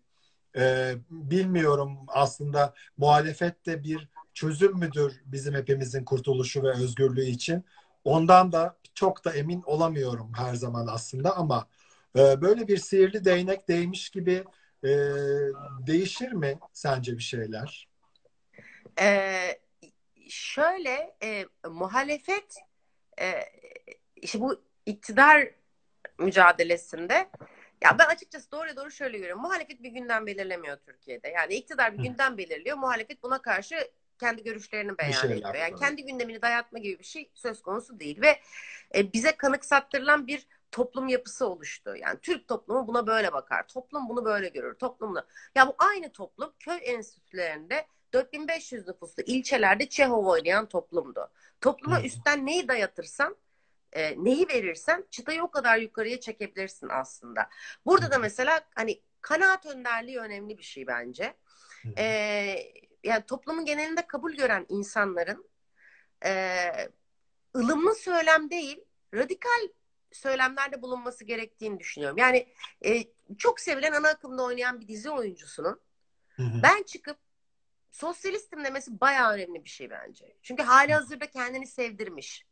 e, 0.57 0.95
bilmiyorum 1.11 1.99
aslında 2.09 2.75
muhalefet 2.97 3.67
de 3.67 3.85
bir 3.85 4.09
çözüm 4.35 4.79
müdür 4.79 5.23
bizim 5.25 5.55
hepimizin 5.55 6.05
kurtuluşu 6.05 6.63
ve 6.63 6.71
özgürlüğü 6.71 7.25
için? 7.25 7.65
Ondan 8.05 8.53
da 8.53 8.77
çok 8.95 9.25
da 9.25 9.33
emin 9.33 9.63
olamıyorum 9.63 10.33
her 10.37 10.55
zaman 10.55 10.87
aslında 10.87 11.37
ama 11.37 11.67
e, 12.17 12.41
böyle 12.41 12.69
bir 12.69 12.77
sihirli 12.77 13.25
değnek 13.25 13.69
değmiş 13.69 14.11
gibi 14.11 14.45
e, 14.85 14.89
değişir 15.87 16.33
mi 16.33 16.59
sence 16.73 17.13
bir 17.13 17.23
şeyler? 17.23 17.89
Ee, 19.01 19.59
şöyle 20.29 21.17
e, 21.23 21.47
muhalefet 21.69 22.55
e, 23.21 23.33
işte 24.17 24.41
bu 24.41 24.63
iktidar 24.87 25.51
mücadelesinde 26.19 27.29
ya 27.85 27.99
ben 27.99 28.07
açıkçası 28.07 28.51
doğru 28.53 28.77
doğru 28.77 28.91
şöyle 28.91 29.19
görüyorum. 29.19 29.43
Muhalefet 29.43 29.83
bir 29.83 29.91
gündem 29.91 30.27
belirlemiyor 30.27 30.77
Türkiye'de. 30.77 31.29
Yani 31.29 31.55
iktidar 31.55 31.93
bir 31.93 31.99
Hı. 31.99 32.03
gündem 32.03 32.39
belirliyor. 32.39 32.77
Muhalefet 32.77 33.23
buna 33.23 33.43
karşı 33.43 33.91
kendi 34.21 34.43
görüşlerini 34.43 34.99
beyan 34.99 35.31
ediyor. 35.31 35.55
Yani 35.55 35.77
kendi 35.77 36.05
gündemini 36.05 36.43
dayatma 36.43 36.79
gibi 36.79 36.99
bir 36.99 37.05
şey 37.05 37.31
söz 37.35 37.63
konusu 37.63 38.01
değil 38.01 38.21
ve 38.21 38.41
e, 38.95 39.13
bize 39.13 39.37
kanıksattırılan 39.37 40.27
bir 40.27 40.47
toplum 40.75 41.09
yapısı 41.09 41.47
oluştu. 41.47 41.97
Yani 41.97 42.19
Türk 42.23 42.49
toplumu 42.49 42.87
buna 42.87 43.07
böyle 43.07 43.33
bakar. 43.33 43.67
Toplum 43.69 44.09
bunu 44.09 44.25
böyle 44.25 44.49
görür. 44.49 44.75
Toplumla. 44.75 45.27
Ya 45.55 45.69
bu 45.69 45.75
aynı 45.79 46.13
toplum 46.13 46.53
köy 46.61 46.79
enstitülerinde 46.83 47.87
4500 48.13 48.89
nüfuslu 48.89 49.23
ilçelerde 49.27 49.89
Çehov 49.89 50.27
oynayan 50.27 50.67
toplumdu. 50.67 51.31
Topluma 51.61 51.99
Hı. 51.99 52.03
üstten 52.03 52.47
neyi 52.47 52.69
dayatırsan, 52.69 53.37
e, 53.93 54.25
neyi 54.25 54.49
verirsen 54.49 55.05
çıtayı 55.11 55.43
o 55.43 55.51
kadar 55.51 55.79
yukarıya 55.79 56.21
çekebilirsin 56.21 56.89
aslında. 56.89 57.49
Burada 57.87 58.11
da 58.11 58.19
mesela 58.19 58.61
hani 58.75 59.01
kanaat 59.21 59.67
önderliği 59.67 60.19
önemli 60.19 60.59
bir 60.59 60.63
şey 60.63 60.87
bence. 60.87 61.35
E, 61.99 62.05
yani 63.05 63.23
toplumun 63.27 63.65
genelinde 63.65 64.07
kabul 64.07 64.33
gören 64.33 64.67
insanların 64.69 65.49
e, 66.25 66.71
ılımlı 67.57 67.95
söylem 67.95 68.51
değil, 68.51 68.85
radikal 69.15 69.69
söylemlerde 70.17 70.83
bulunması 70.83 71.25
gerektiğini 71.25 71.81
düşünüyorum. 71.81 72.19
Yani 72.19 72.49
e, 72.85 73.05
çok 73.39 73.61
sevilen 73.61 73.93
ana 73.93 74.09
akımda 74.09 74.43
oynayan 74.43 74.81
bir 74.81 74.89
dizi 74.89 75.11
oyuncusunun 75.11 75.81
Hı 76.29 76.43
hı. 76.43 76.63
ben 76.63 76.83
çıkıp 76.83 77.19
sosyalistim 77.91 78.65
demesi 78.65 79.01
bayağı 79.01 79.33
önemli 79.33 79.65
bir 79.65 79.71
şey 79.71 79.91
bence. 79.91 80.37
Çünkü 80.43 80.63
hali 80.63 80.95
hazırda 80.95 81.27
kendini 81.31 81.67
sevdirmiş. 81.67 82.47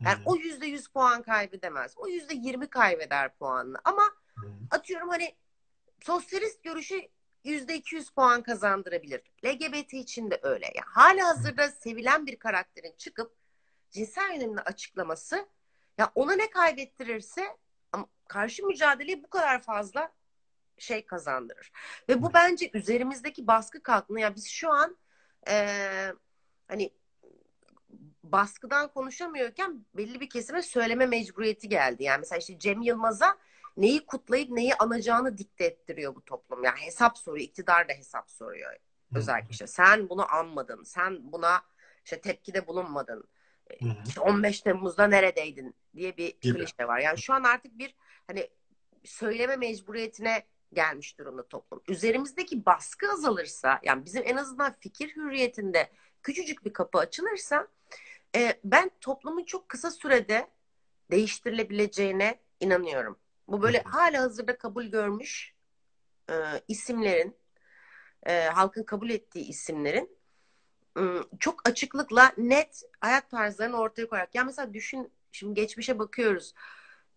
Yani 0.00 0.18
Hı 0.18 0.22
o 0.24 0.36
yüzde 0.36 0.66
yüz 0.66 0.88
puan 0.88 1.22
kaybedemez. 1.22 1.94
O 1.96 2.08
yüzde 2.08 2.34
yirmi 2.34 2.70
kaybeder 2.70 3.34
puanını. 3.34 3.78
Ama 3.84 4.02
hı. 4.36 4.46
atıyorum 4.70 5.08
hani 5.08 5.36
sosyalist 6.00 6.62
görüşü 6.62 7.08
yüzde 7.44 7.74
iki 7.74 7.94
yüz 7.94 8.10
puan 8.10 8.42
kazandırabilir. 8.42 9.22
LGBT 9.44 9.94
için 9.94 10.30
de 10.30 10.40
öyle. 10.42 10.66
Yani 10.66 10.86
hala 10.86 11.28
hazırda 11.28 11.68
sevilen 11.68 12.26
bir 12.26 12.36
karakterin 12.36 12.94
çıkıp 12.98 13.36
cinsel 13.90 14.30
yönelimini 14.32 14.60
açıklaması 14.60 15.48
ya 16.00 16.12
ona 16.14 16.32
ne 16.32 16.50
kaybettirirse 16.50 17.56
ama 17.92 18.06
karşı 18.28 18.66
mücadeleyi 18.66 19.24
bu 19.24 19.30
kadar 19.30 19.62
fazla 19.62 20.12
şey 20.78 21.06
kazandırır. 21.06 21.72
Ve 22.08 22.22
bu 22.22 22.34
bence 22.34 22.70
üzerimizdeki 22.74 23.46
baskı 23.46 23.82
kalktığında 23.82 24.20
ya 24.20 24.34
biz 24.34 24.48
şu 24.48 24.70
an 24.70 24.96
eee, 25.46 26.14
hani 26.68 26.90
baskıdan 28.24 28.88
konuşamıyorken 28.88 29.84
belli 29.94 30.20
bir 30.20 30.30
kesime 30.30 30.62
söyleme 30.62 31.06
mecburiyeti 31.06 31.68
geldi. 31.68 32.02
Yani 32.02 32.18
mesela 32.18 32.38
işte 32.38 32.58
Cem 32.58 32.82
Yılmaz'a 32.82 33.38
neyi 33.76 34.06
kutlayıp 34.06 34.50
neyi 34.50 34.74
anacağını 34.74 35.38
dikte 35.38 35.64
ettiriyor 35.64 36.14
bu 36.14 36.24
toplum. 36.24 36.64
Yani 36.64 36.78
hesap 36.80 37.18
soruyor, 37.18 37.44
iktidar 37.44 37.88
da 37.88 37.92
hesap 37.92 38.30
soruyor. 38.30 38.76
Özellikle 39.14 39.50
işte 39.50 39.66
sen 39.66 40.08
bunu 40.08 40.34
anmadın, 40.34 40.82
sen 40.82 41.32
buna 41.32 41.62
işte 42.04 42.20
tepkide 42.20 42.66
bulunmadın. 42.66 43.28
Hı 43.82 43.88
hı. 43.88 43.94
İşte 44.08 44.20
15 44.20 44.60
Temmuz'da 44.60 45.06
neredeydin 45.06 45.74
diye 45.96 46.16
bir 46.16 46.40
Gibi. 46.40 46.58
klişe 46.58 46.88
var. 46.88 46.98
Yani 46.98 47.18
şu 47.18 47.34
an 47.34 47.44
artık 47.44 47.78
bir 47.78 47.94
hani 48.26 48.48
söyleme 49.04 49.56
mecburiyetine 49.56 50.46
gelmiş 50.72 51.18
durumda 51.18 51.48
toplum. 51.48 51.82
Üzerimizdeki 51.88 52.66
baskı 52.66 53.12
azalırsa, 53.12 53.80
yani 53.82 54.04
bizim 54.04 54.22
en 54.26 54.36
azından 54.36 54.76
fikir 54.80 55.16
hürriyetinde 55.16 55.90
küçücük 56.22 56.64
bir 56.64 56.72
kapı 56.72 56.98
açılırsa 56.98 57.68
e, 58.36 58.60
ben 58.64 58.90
toplumun 59.00 59.44
çok 59.44 59.68
kısa 59.68 59.90
sürede 59.90 60.50
değiştirilebileceğine 61.10 62.40
inanıyorum. 62.60 63.18
Bu 63.48 63.62
böyle 63.62 63.82
hala 63.82 64.20
hazırda 64.22 64.58
kabul 64.58 64.84
görmüş 64.84 65.54
e, 66.30 66.34
isimlerin, 66.68 67.36
e, 68.26 68.44
halkın 68.44 68.82
kabul 68.84 69.10
ettiği 69.10 69.44
isimlerin 69.44 70.19
çok 71.38 71.68
açıklıkla 71.68 72.32
net 72.36 72.82
hayat 73.00 73.30
tarzlarını 73.30 73.76
ortaya 73.76 74.08
koyarak. 74.08 74.34
Ya 74.34 74.44
mesela 74.44 74.74
düşün, 74.74 75.12
şimdi 75.32 75.54
geçmişe 75.54 75.98
bakıyoruz. 75.98 76.54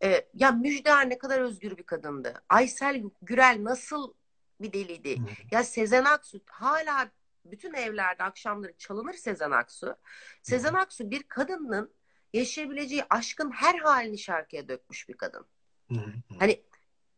E, 0.03 0.27
ya 0.33 0.51
Müjde 0.51 1.09
ne 1.09 1.17
kadar 1.17 1.39
özgür 1.39 1.77
bir 1.77 1.83
kadındı. 1.83 2.43
Aysel 2.49 3.03
Gürel 3.21 3.57
nasıl 3.59 4.13
bir 4.61 4.73
deliydi. 4.73 5.17
Ya 5.51 5.63
Sezen 5.63 6.05
Aksu 6.05 6.41
hala 6.45 7.11
bütün 7.45 7.73
evlerde 7.73 8.23
akşamları 8.23 8.73
çalınır 8.77 9.13
Sezen 9.13 9.51
Aksu. 9.51 9.95
Sezen 10.41 10.73
Aksu 10.73 11.11
bir 11.11 11.23
kadının 11.23 11.93
yaşayabileceği 12.33 13.03
aşkın 13.09 13.51
her 13.51 13.79
halini 13.79 14.17
şarkıya 14.17 14.67
dökmüş 14.67 15.09
bir 15.09 15.13
kadın. 15.13 15.45
Hani 16.39 16.63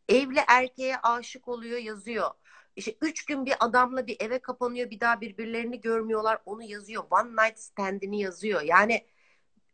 evli 0.08 0.40
erkeğe 0.48 0.96
aşık 0.96 1.48
oluyor 1.48 1.78
yazıyor. 1.78 2.30
İşte 2.76 2.96
üç 3.00 3.24
gün 3.24 3.46
bir 3.46 3.54
adamla 3.60 4.06
bir 4.06 4.16
eve 4.20 4.38
kapanıyor 4.38 4.90
bir 4.90 5.00
daha 5.00 5.20
birbirlerini 5.20 5.80
görmüyorlar 5.80 6.38
onu 6.46 6.62
yazıyor. 6.62 7.04
One 7.10 7.30
night 7.30 7.58
stand'ini 7.58 8.20
yazıyor. 8.20 8.62
Yani 8.62 9.06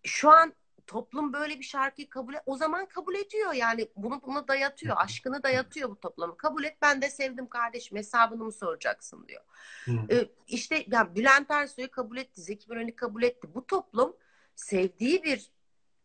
şu 0.03 0.30
an 0.30 0.55
toplum 0.86 1.32
böyle 1.32 1.59
bir 1.59 1.64
şarkıyı 1.64 2.11
kabul 2.11 2.34
et, 2.34 2.42
o 2.46 2.57
zaman 2.57 2.86
kabul 2.86 3.14
ediyor 3.14 3.53
yani. 3.53 3.88
Bunu 3.96 4.22
bunu 4.26 4.48
dayatıyor 4.48 4.96
aşkını 4.98 5.42
dayatıyor 5.42 5.90
bu 5.90 6.00
toplum 6.00 6.36
kabul 6.36 6.64
et 6.64 6.76
ben 6.82 7.03
de 7.03 7.11
sevdim 7.11 7.48
kardeşim 7.48 7.98
hesabını 7.98 8.44
mı 8.44 8.53
soracaksın 8.53 9.28
diyor. 9.28 9.42
Hı. 9.84 9.92
ee, 10.11 10.28
işte 10.46 10.84
ya 10.86 11.14
Bülent 11.14 11.50
Ersoy'u 11.50 11.90
kabul 11.90 12.16
etti 12.16 12.40
Zeki 12.40 12.70
Müren'i 12.70 12.96
kabul 12.96 13.22
etti. 13.22 13.48
Bu 13.55 13.66
toplum 13.66 14.16
sevdiği 14.55 15.22
bir 15.22 15.53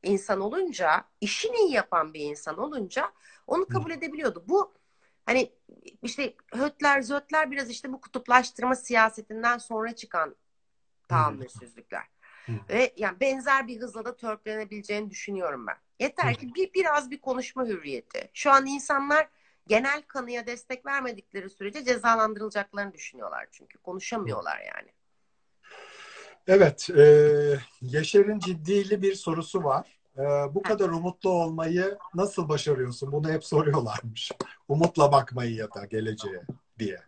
insan 0.04 0.41
olunca 0.41 1.06
işini 1.22 1.58
iyi 1.58 1.72
yapan 1.72 2.14
bir 2.14 2.20
insan 2.20 2.58
olunca 2.58 3.12
onu 3.48 3.68
kabul 3.68 3.91
edebiliyordu. 3.91 4.43
Bu 4.48 4.76
hani 5.28 5.51
işte 6.01 6.34
hötler 6.53 7.01
zötler 7.01 7.51
biraz 7.51 7.69
işte 7.69 7.93
bu 7.93 8.01
kutuplaştırma 8.01 8.75
siyasetinden 8.75 9.57
sonra 9.57 9.95
çıkan 9.95 10.36
tahammülsüzlükler. 11.07 12.03
Hı. 12.45 12.51
Ve 12.69 12.93
yani 12.97 13.19
benzer 13.19 13.67
bir 13.67 13.82
hızla 13.82 14.05
da 14.05 14.15
törpülenebileceğini 14.15 15.09
düşünüyorum 15.09 15.67
ben. 15.67 15.78
Yeter 15.99 16.36
ki 16.36 16.55
bir 16.55 16.73
biraz 16.73 17.11
bir 17.11 17.21
konuşma 17.21 17.65
hürriyeti. 17.65 18.30
Şu 18.34 18.51
an 18.51 18.65
insanlar 18.65 19.28
genel 19.67 20.01
kanıya 20.01 20.47
destek 20.47 20.86
vermedikleri 20.86 21.49
sürece 21.49 21.84
cezalandırılacaklarını 21.84 22.93
düşünüyorlar 22.93 23.47
çünkü 23.51 23.78
konuşamıyorlar 23.78 24.59
yani. 24.59 24.89
Evet, 26.47 26.89
e, 26.89 27.03
Yaşar'ın 27.82 28.39
ciddili 28.39 29.01
bir 29.01 29.15
sorusu 29.15 29.63
var. 29.63 29.97
E, 30.18 30.24
bu 30.55 30.61
kadar 30.63 30.89
umutlu 30.89 31.30
olmayı 31.30 31.97
nasıl 32.13 32.49
başarıyorsun? 32.49 33.11
Bunu 33.11 33.32
hep 33.32 33.45
soruyorlarmış. 33.45 34.32
Umutla 34.68 35.11
bakmayı 35.11 35.55
ya 35.55 35.74
da 35.74 35.86
geleceğe 35.86 36.41
diye. 36.80 36.99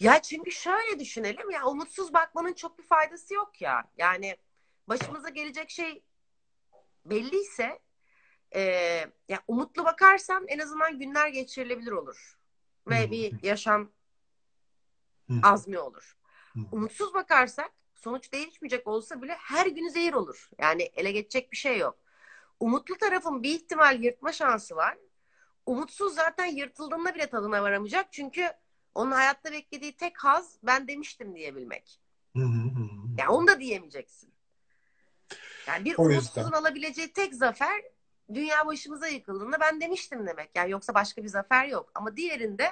Ya 0.00 0.22
çünkü 0.22 0.50
şöyle 0.52 0.98
düşünelim 0.98 1.50
ya 1.50 1.66
umutsuz 1.66 2.14
bakmanın 2.14 2.52
çok 2.52 2.78
bir 2.78 2.84
faydası 2.84 3.34
yok 3.34 3.60
ya. 3.60 3.84
Yani 3.98 4.36
başımıza 4.88 5.28
gelecek 5.28 5.70
şey 5.70 6.02
belliyse 7.04 7.78
e, 8.54 8.60
yani 9.28 9.40
umutlu 9.48 9.84
bakarsan 9.84 10.44
en 10.48 10.58
azından 10.58 10.98
günler 10.98 11.28
geçirilebilir 11.28 11.92
olur. 11.92 12.38
Ve 12.86 13.10
bir 13.10 13.42
yaşam 13.42 13.90
azmi 15.42 15.78
olur. 15.78 16.16
Umutsuz 16.72 17.14
bakarsak 17.14 17.72
sonuç 17.94 18.32
değişmeyecek 18.32 18.86
olsa 18.86 19.22
bile 19.22 19.34
her 19.34 19.66
gün 19.66 19.88
zehir 19.88 20.12
olur. 20.12 20.50
Yani 20.58 20.82
ele 20.82 21.12
geçecek 21.12 21.52
bir 21.52 21.56
şey 21.56 21.78
yok. 21.78 21.98
Umutlu 22.62 22.98
tarafın 22.98 23.42
bir 23.42 23.54
ihtimal 23.54 24.02
yırtma 24.02 24.32
şansı 24.32 24.76
var. 24.76 24.98
Umutsuz 25.66 26.14
zaten 26.14 26.46
yırtıldığında 26.46 27.14
bile 27.14 27.26
tadına 27.26 27.62
varamayacak. 27.62 28.12
Çünkü 28.12 28.50
onun 28.94 29.10
hayatta 29.10 29.52
beklediği 29.52 29.96
tek 29.96 30.24
haz 30.24 30.58
ben 30.62 30.88
demiştim 30.88 31.34
diyebilmek. 31.34 32.00
Yani 33.18 33.28
onu 33.28 33.46
da 33.46 33.60
diyemeyeceksin. 33.60 34.34
Yani 35.66 35.84
bir 35.84 35.94
O 35.98 36.02
yüzden. 36.02 36.14
umutsuzun 36.14 36.52
alabileceği 36.52 37.12
tek 37.12 37.34
zafer 37.34 37.82
dünya 38.34 38.66
başımıza 38.66 39.08
yıkıldığında 39.08 39.60
ben 39.60 39.80
demiştim 39.80 40.26
demek. 40.26 40.50
Yani 40.54 40.70
yoksa 40.70 40.94
başka 40.94 41.22
bir 41.22 41.28
zafer 41.28 41.66
yok. 41.66 41.90
Ama 41.94 42.16
diğerinde 42.16 42.62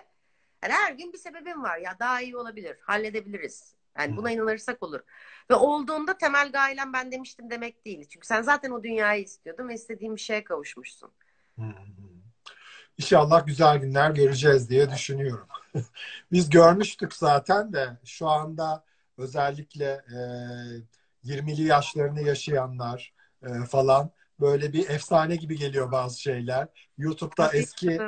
yani 0.63 0.73
her 0.73 0.93
gün 0.93 1.13
bir 1.13 1.19
sebebim 1.19 1.63
var. 1.63 1.79
Ya 1.79 1.97
daha 1.99 2.21
iyi 2.21 2.37
olabilir. 2.37 2.79
Halledebiliriz. 2.81 3.75
Yani 4.01 4.17
buna 4.17 4.31
inanırsak 4.31 4.83
olur. 4.83 5.01
Ve 5.51 5.55
olduğunda 5.55 6.19
temel 6.19 6.53
gailem 6.53 6.93
ben 6.93 7.13
demiştim 7.13 7.51
demek 7.51 7.85
değil. 7.87 8.09
Çünkü 8.09 8.27
sen 8.27 8.43
zaten 8.43 8.71
o 8.71 8.83
dünyayı 8.83 9.23
istiyordun 9.23 9.69
ve 9.69 9.75
istediğin 9.75 10.17
bir 10.17 10.21
şeye 10.21 10.45
kavuşmuşsun. 10.45 11.11
İnşallah 12.99 13.47
güzel 13.47 13.79
günler 13.79 14.11
göreceğiz 14.11 14.71
diye 14.71 14.91
düşünüyorum. 14.91 15.47
Biz 16.33 16.51
görmüştük 16.51 17.15
zaten 17.15 17.73
de 17.73 17.99
şu 18.05 18.29
anda 18.29 18.85
özellikle 19.19 19.85
e, 19.85 20.19
20'li 21.25 21.63
yaşlarını 21.63 22.23
yaşayanlar 22.23 23.15
e, 23.43 23.65
falan 23.65 24.11
böyle 24.41 24.73
bir 24.73 24.89
efsane 24.89 25.37
gibi 25.37 25.57
geliyor 25.57 25.93
bazı 25.93 26.21
şeyler. 26.21 26.69
YouTube'da 26.99 27.51
eski 27.53 28.01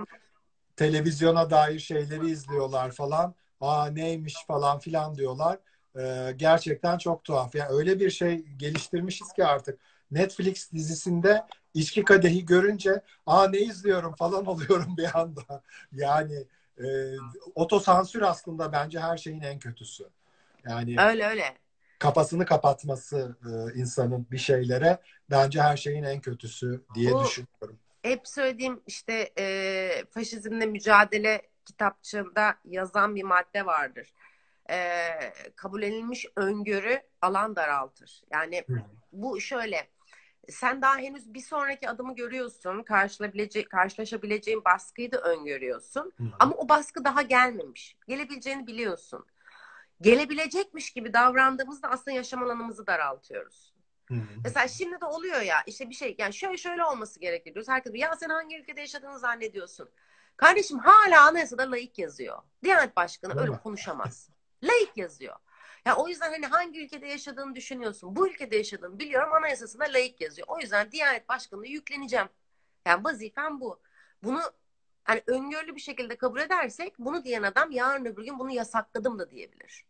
televizyona 0.77 1.51
dair 1.51 1.79
şeyleri 1.79 2.31
izliyorlar 2.31 2.91
falan. 2.91 3.35
Aa 3.61 3.87
neymiş 3.87 4.35
falan 4.47 4.79
filan 4.79 5.15
diyorlar. 5.15 5.59
Ee, 5.99 6.33
gerçekten 6.37 6.99
çok 6.99 7.25
tuhaf. 7.25 7.55
Yani 7.55 7.71
öyle 7.73 8.01
bir 8.01 8.11
şey 8.11 8.39
geliştirmişiz 8.57 9.33
ki 9.33 9.45
artık 9.45 9.79
Netflix 10.11 10.73
dizisinde 10.73 11.43
içki 11.75 12.05
kadehi 12.05 12.45
görünce 12.47 13.03
aa 13.27 13.49
ne 13.49 13.59
izliyorum 13.59 14.15
falan 14.15 14.47
oluyorum 14.47 14.97
bir 14.97 15.21
anda. 15.21 15.63
Yani 15.93 16.45
e, 16.79 16.85
otosansür 17.55 18.23
aslında 18.23 18.73
bence 18.73 19.01
her 19.01 19.17
şeyin 19.17 19.41
en 19.41 19.59
kötüsü. 19.59 20.05
Yani 20.67 20.97
Öyle 20.99 21.27
öyle. 21.27 21.59
kafasını 21.99 22.47
kapatması 22.47 23.37
e, 23.75 23.79
insanın 23.81 24.27
bir 24.31 24.39
şeylere 24.39 24.99
bence 25.31 25.63
her 25.63 25.77
şeyin 25.77 26.03
en 26.03 26.21
kötüsü 26.21 26.83
diye 26.95 27.11
Bu- 27.15 27.19
düşünüyorum. 27.19 27.79
hep 28.03 28.29
söylediğim 28.29 28.83
işte 28.87 29.33
e, 29.39 30.05
faşizmle 30.11 30.67
mücadele 30.67 31.43
kitapçığında 31.65 32.55
yazan 32.65 33.15
bir 33.15 33.23
madde 33.23 33.67
vardır. 33.67 34.13
E, 34.71 35.09
kabul 35.57 35.83
edilmiş 35.83 36.27
öngörü 36.37 37.03
alan 37.23 37.57
daraltır. 37.57 38.23
Yani 38.31 38.65
bu 39.13 39.41
şöyle 39.41 39.89
sen 40.49 40.83
daha 40.83 40.97
henüz 40.97 41.35
bir 41.35 41.41
sonraki 41.41 41.89
adımı 41.89 42.15
görüyorsun. 42.15 42.83
Karşılayabilece 42.83 43.65
karşılaşabileceğin 43.65 44.65
baskıyı 44.65 45.13
da 45.13 45.21
öngörüyorsun. 45.21 46.13
Hı. 46.17 46.25
Ama 46.39 46.55
o 46.55 46.69
baskı 46.69 47.05
daha 47.05 47.23
gelmemiş. 47.23 47.97
Gelebileceğini 48.09 48.67
biliyorsun. 48.67 49.27
Gelebilecekmiş 50.01 50.91
gibi 50.91 51.13
davrandığımızda 51.13 51.89
aslında 51.89 52.17
yaşam 52.17 52.43
alanımızı 52.43 52.87
daraltıyoruz. 52.87 53.75
Hı. 54.07 54.15
Mesela 54.45 54.69
şimdi 54.69 55.01
de 55.01 55.05
oluyor 55.05 55.41
ya 55.41 55.57
işte 55.67 55.91
bir 55.91 55.95
şey 55.95 56.15
yani 56.19 56.35
şöyle 56.35 56.57
şöyle 56.57 56.85
olması 56.85 57.21
gerekir 57.21 57.55
diyoruz. 57.55 57.69
Herkes 57.69 57.93
ya 57.95 58.17
sen 58.17 58.29
hangi 58.29 58.59
ülkede 58.59 58.81
yaşadığını 58.81 59.19
zannediyorsun. 59.19 59.91
Kardeşim 60.37 60.79
hala 60.79 61.27
anayasada 61.27 61.71
laik 61.71 61.99
yazıyor. 61.99 62.39
Diyanet 62.65 62.97
Başkanı 62.97 63.31
Değil 63.33 63.41
öyle 63.41 63.51
mi? 63.51 63.61
konuşamaz. 63.63 64.31
Laik 64.63 64.97
yazıyor. 64.97 65.37
Ya 65.85 65.97
o 65.97 66.09
yüzden 66.09 66.31
hani 66.31 66.47
hangi 66.47 66.85
ülkede 66.85 67.07
yaşadığını 67.07 67.55
düşünüyorsun. 67.55 68.17
Bu 68.17 68.29
ülkede 68.29 68.57
yaşadığını 68.57 68.99
biliyorum 68.99 69.33
anayasasında 69.33 69.85
laik 69.85 70.21
yazıyor. 70.21 70.49
O 70.49 70.61
yüzden 70.61 70.93
Diyanet 70.93 71.29
Başkanı'na 71.29 71.67
yükleneceğim. 71.67 72.29
Yani 72.87 73.05
vazifem 73.05 73.61
bu. 73.61 73.81
Bunu 74.23 74.41
hani 75.05 75.23
öngörülü 75.27 75.75
bir 75.75 75.81
şekilde 75.81 76.17
kabul 76.17 76.41
edersek 76.41 76.95
bunu 76.99 77.25
diyen 77.25 77.43
adam 77.43 77.71
yarın 77.71 78.05
öbür 78.05 78.25
gün 78.25 78.39
bunu 78.39 78.51
yasakladım 78.51 79.19
da 79.19 79.31
diyebilir. 79.31 79.87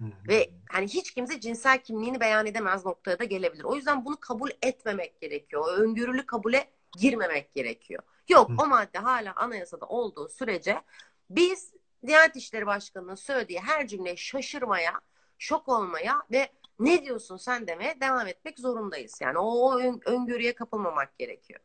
Hı. 0.00 0.04
Ve 0.28 0.50
hani 0.70 0.88
hiç 0.88 1.14
kimse 1.14 1.40
cinsel 1.40 1.78
kimliğini 1.78 2.20
beyan 2.20 2.46
edemez 2.46 2.86
noktaya 2.86 3.18
da 3.18 3.24
gelebilir. 3.24 3.64
O 3.64 3.76
yüzden 3.76 4.04
bunu 4.04 4.16
kabul 4.20 4.50
etmemek 4.62 5.20
gerekiyor. 5.20 5.62
O 5.62 5.70
öngörülü 5.70 6.26
kabule 6.26 6.70
girmemek 6.98 7.54
gerekiyor. 7.54 8.02
Yok 8.28 8.50
Hı. 8.50 8.54
o 8.58 8.66
madde 8.66 8.98
hala 8.98 9.32
anayasada 9.36 9.86
olduğu 9.86 10.28
sürece 10.28 10.82
biz 11.30 11.72
Diyanet 12.06 12.36
İşleri 12.36 12.66
Başkanı'nın 12.66 13.14
söylediği 13.14 13.60
her 13.60 13.86
cümleye 13.86 14.16
şaşırmaya, 14.16 14.92
şok 15.38 15.68
olmaya 15.68 16.22
ve 16.32 16.48
ne 16.78 17.04
diyorsun 17.04 17.36
sen 17.36 17.66
demeye 17.66 18.00
devam 18.00 18.26
etmek 18.26 18.58
zorundayız. 18.58 19.20
Yani 19.20 19.38
o, 19.38 19.44
o 19.44 19.78
ön- 19.78 20.00
öngörüye 20.04 20.54
kapılmamak 20.54 21.18
gerekiyor. 21.18 21.60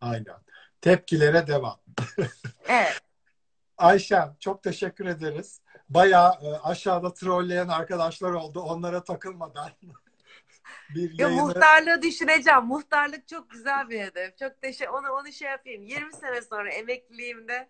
Aynen. 0.00 0.36
Tepkilere 0.80 1.46
devam. 1.46 1.80
Evet. 2.68 3.00
Ayşem 3.78 4.36
çok 4.40 4.62
teşekkür 4.62 5.06
ederiz. 5.06 5.60
Bayağı 5.88 6.32
e, 6.42 6.58
aşağıda 6.62 7.14
trolleyen 7.14 7.68
arkadaşlar 7.68 8.30
oldu. 8.30 8.60
Onlara 8.60 9.04
takılmadan 9.04 9.70
bir 10.94 11.18
Ya 11.18 11.28
yayını 11.28 11.42
muhtarlığı 11.42 12.02
düşüneceğim. 12.02 12.64
Muhtarlık 12.64 13.28
çok 13.28 13.50
güzel 13.50 13.88
bir 13.90 14.00
hedef. 14.00 14.38
Çok 14.38 14.62
teşekkür 14.62 14.92
onu 14.92 15.10
onu 15.12 15.32
şey 15.32 15.48
yapayım. 15.48 15.82
20 15.82 16.12
sene 16.12 16.42
sonra 16.42 16.70
emekliliğimde 16.70 17.68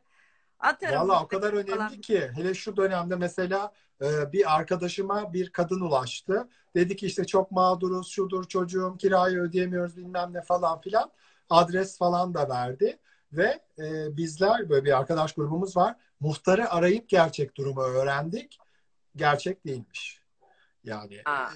atarım. 0.60 1.08
Valla 1.08 1.22
o 1.22 1.28
kadar 1.28 1.50
falan. 1.50 1.66
önemli 1.66 2.00
ki 2.00 2.30
hele 2.34 2.54
şu 2.54 2.76
dönemde 2.76 3.16
mesela 3.16 3.72
e, 4.02 4.32
bir 4.32 4.56
arkadaşıma 4.56 5.32
bir 5.32 5.50
kadın 5.50 5.80
ulaştı. 5.80 6.48
Dedi 6.74 6.96
ki 6.96 7.06
işte 7.06 7.24
çok 7.24 7.50
mağduruz, 7.50 8.08
şudur 8.08 8.44
çocuğum, 8.44 8.96
kirayı 8.98 9.38
ödeyemiyoruz 9.38 9.96
bilmem 9.96 10.32
ne 10.32 10.42
falan 10.42 10.80
filan. 10.80 11.10
Adres 11.50 11.98
falan 11.98 12.34
da 12.34 12.48
verdi. 12.48 12.98
Ve 13.32 13.60
e, 13.78 14.16
bizler 14.16 14.68
böyle 14.68 14.84
bir 14.84 14.98
arkadaş 14.98 15.32
grubumuz 15.32 15.76
var. 15.76 15.96
Muhtarı 16.20 16.70
arayıp 16.70 17.08
gerçek 17.08 17.56
durumu 17.56 17.80
öğrendik. 17.80 18.58
Gerçek 19.16 19.66
değilmiş. 19.66 20.22
Yani 20.84 21.22
Aa, 21.24 21.48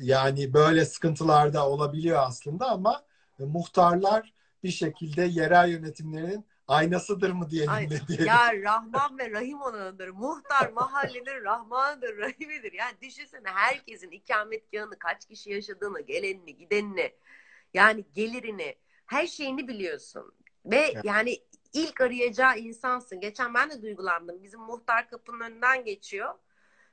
yani 0.00 0.52
böyle 0.54 0.84
sıkıntılar 0.84 1.52
da 1.52 1.68
olabiliyor 1.68 2.22
aslında 2.22 2.70
ama 2.70 3.02
e, 3.40 3.44
muhtarlar 3.44 4.32
bir 4.62 4.70
şekilde 4.70 5.22
yerel 5.22 5.68
yönetimlerin 5.68 6.46
aynasıdır 6.70 7.30
mı 7.30 7.50
diyelim 7.50 7.72
Ay, 7.72 7.88
diyelim. 8.08 8.26
ya 8.26 8.62
Rahman 8.62 9.18
ve 9.18 9.30
Rahim 9.30 9.62
olanıdır. 9.62 10.08
Muhtar 10.08 10.72
mahallenin 10.72 11.44
Rahmanıdır, 11.44 12.18
Rahimidir. 12.18 12.72
Yani 12.72 12.92
düşünsene 13.02 13.48
herkesin 13.48 14.10
ikametgahını, 14.10 14.98
kaç 14.98 15.26
kişi 15.26 15.50
yaşadığını, 15.50 16.00
gelenini, 16.00 16.56
gidenini, 16.56 17.12
yani 17.74 18.04
gelirini, 18.14 18.74
her 19.06 19.26
şeyini 19.26 19.68
biliyorsun. 19.68 20.32
Ve 20.66 20.76
Evet. 20.76 21.04
yani 21.04 21.38
ilk 21.72 22.00
arayacağı 22.00 22.58
insansın. 22.58 23.20
Geçen 23.20 23.54
ben 23.54 23.70
de 23.70 23.82
duygulandım. 23.82 24.42
Bizim 24.42 24.60
muhtar 24.60 25.10
kapının 25.10 25.40
önünden 25.40 25.84
geçiyor. 25.84 26.34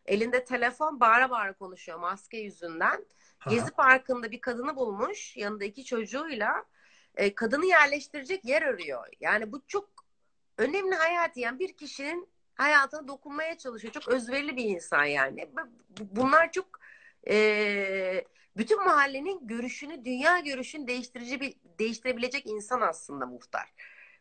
Elinde 0.05 0.43
telefon 0.45 0.99
bağıra 0.99 1.29
bağıra 1.29 1.53
konuşuyor 1.53 1.99
maske 1.99 2.37
yüzünden. 2.37 3.05
Ha, 3.37 3.49
Gezi 3.49 3.71
Parkı'nda 3.71 4.31
bir 4.31 4.41
kadını 4.41 4.75
bulmuş 4.75 5.37
yanında 5.37 5.65
iki 5.65 5.85
çocuğuyla. 5.85 6.65
E, 7.17 7.35
kadını 7.35 7.65
yerleştirecek 7.65 8.45
yer 8.45 8.61
arıyor. 8.61 9.07
Yani 9.19 9.51
bu 9.51 9.61
çok 9.67 9.89
önemli 10.57 10.95
hayati. 10.95 11.39
Yani 11.39 11.59
bir 11.59 11.77
kişinin 11.77 12.29
hayatına 12.55 13.07
dokunmaya 13.07 13.57
çalışıyor. 13.57 13.93
Çok 13.93 14.07
özverili 14.07 14.57
bir 14.57 14.65
insan 14.65 15.03
yani. 15.03 15.49
Bu- 15.57 16.07
Bunlar 16.15 16.51
çok 16.51 16.65
e, 17.29 18.23
bütün 18.57 18.85
mahallenin 18.85 19.47
görüşünü, 19.47 20.05
dünya 20.05 20.39
görüşünü 20.39 20.87
değiştirici 20.87 21.39
bir 21.41 21.55
değiştirebilecek 21.79 22.47
insan 22.47 22.81
aslında 22.81 23.25
muhtar. 23.25 23.73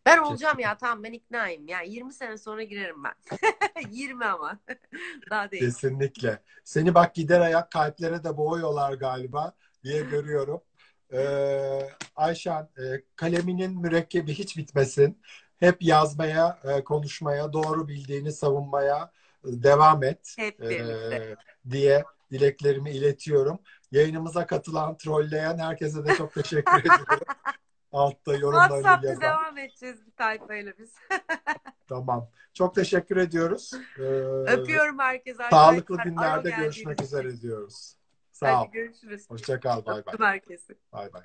Ben 0.06 0.18
olacağım 0.18 0.58
ya 0.58 0.76
tamam 0.78 1.04
ben 1.04 1.12
iknayım. 1.12 1.68
Yani 1.68 1.90
20 1.90 2.12
sene 2.12 2.38
sonra 2.38 2.62
girerim 2.62 3.04
ben. 3.04 3.14
20 3.90 4.24
ama. 4.24 4.58
Daha 5.30 5.50
değil. 5.50 5.62
Kesinlikle. 5.62 6.42
Seni 6.64 6.94
bak 6.94 7.14
gider 7.14 7.40
ayak 7.40 7.70
kalplere 7.70 8.24
de 8.24 8.36
boğuyorlar 8.36 8.92
galiba 8.92 9.52
diye 9.84 10.02
görüyorum. 10.02 10.60
Ee, 11.12 11.88
Ayşen 12.16 12.68
e, 12.78 12.82
kaleminin 13.16 13.80
mürekkebi 13.80 14.34
hiç 14.34 14.56
bitmesin. 14.56 15.22
Hep 15.56 15.82
yazmaya, 15.82 16.58
e, 16.64 16.84
konuşmaya, 16.84 17.52
doğru 17.52 17.88
bildiğini 17.88 18.32
savunmaya 18.32 19.10
e, 19.44 19.48
devam 19.62 20.02
et 20.02 20.34
Hep 20.38 20.60
e, 20.62 20.68
birlikte. 20.70 21.36
diye 21.70 22.04
dileklerimi 22.30 22.90
iletiyorum. 22.90 23.58
Yayınımıza 23.92 24.46
katılan, 24.46 24.96
trolleyen 24.96 25.58
herkese 25.58 26.04
de 26.04 26.14
çok 26.14 26.34
teşekkür 26.34 26.80
ediyorum. 26.80 27.26
Altta 27.92 28.34
yorumlarını 28.34 28.68
WhatsApp'ta 28.68 29.08
yazan. 29.08 29.22
devam 29.22 29.58
edeceğiz 29.58 30.06
bir 30.06 30.12
tayfayla 30.12 30.72
biz. 30.78 30.94
Tamam. 31.88 32.28
Çok 32.54 32.74
teşekkür 32.74 33.16
ediyoruz. 33.16 33.70
Ee, 33.98 34.02
Öpüyorum 34.52 34.98
herkese. 34.98 35.42
Sağlıklı 35.50 35.96
günlerde 35.96 36.50
görüşmek 36.50 37.02
üzere 37.02 37.40
diyoruz. 37.40 37.96
Sağ 38.36 38.62
ol. 38.62 38.66
Hadi 38.66 38.72
görüşürüz. 38.72 39.30
Hoşça 39.30 39.60
kal. 39.60 39.86
Bay 39.86 40.06
bay. 40.06 40.14
Öptüm 40.14 40.26
herkesi. 40.26 40.78
Bay 40.92 41.12
bay. 41.12 41.22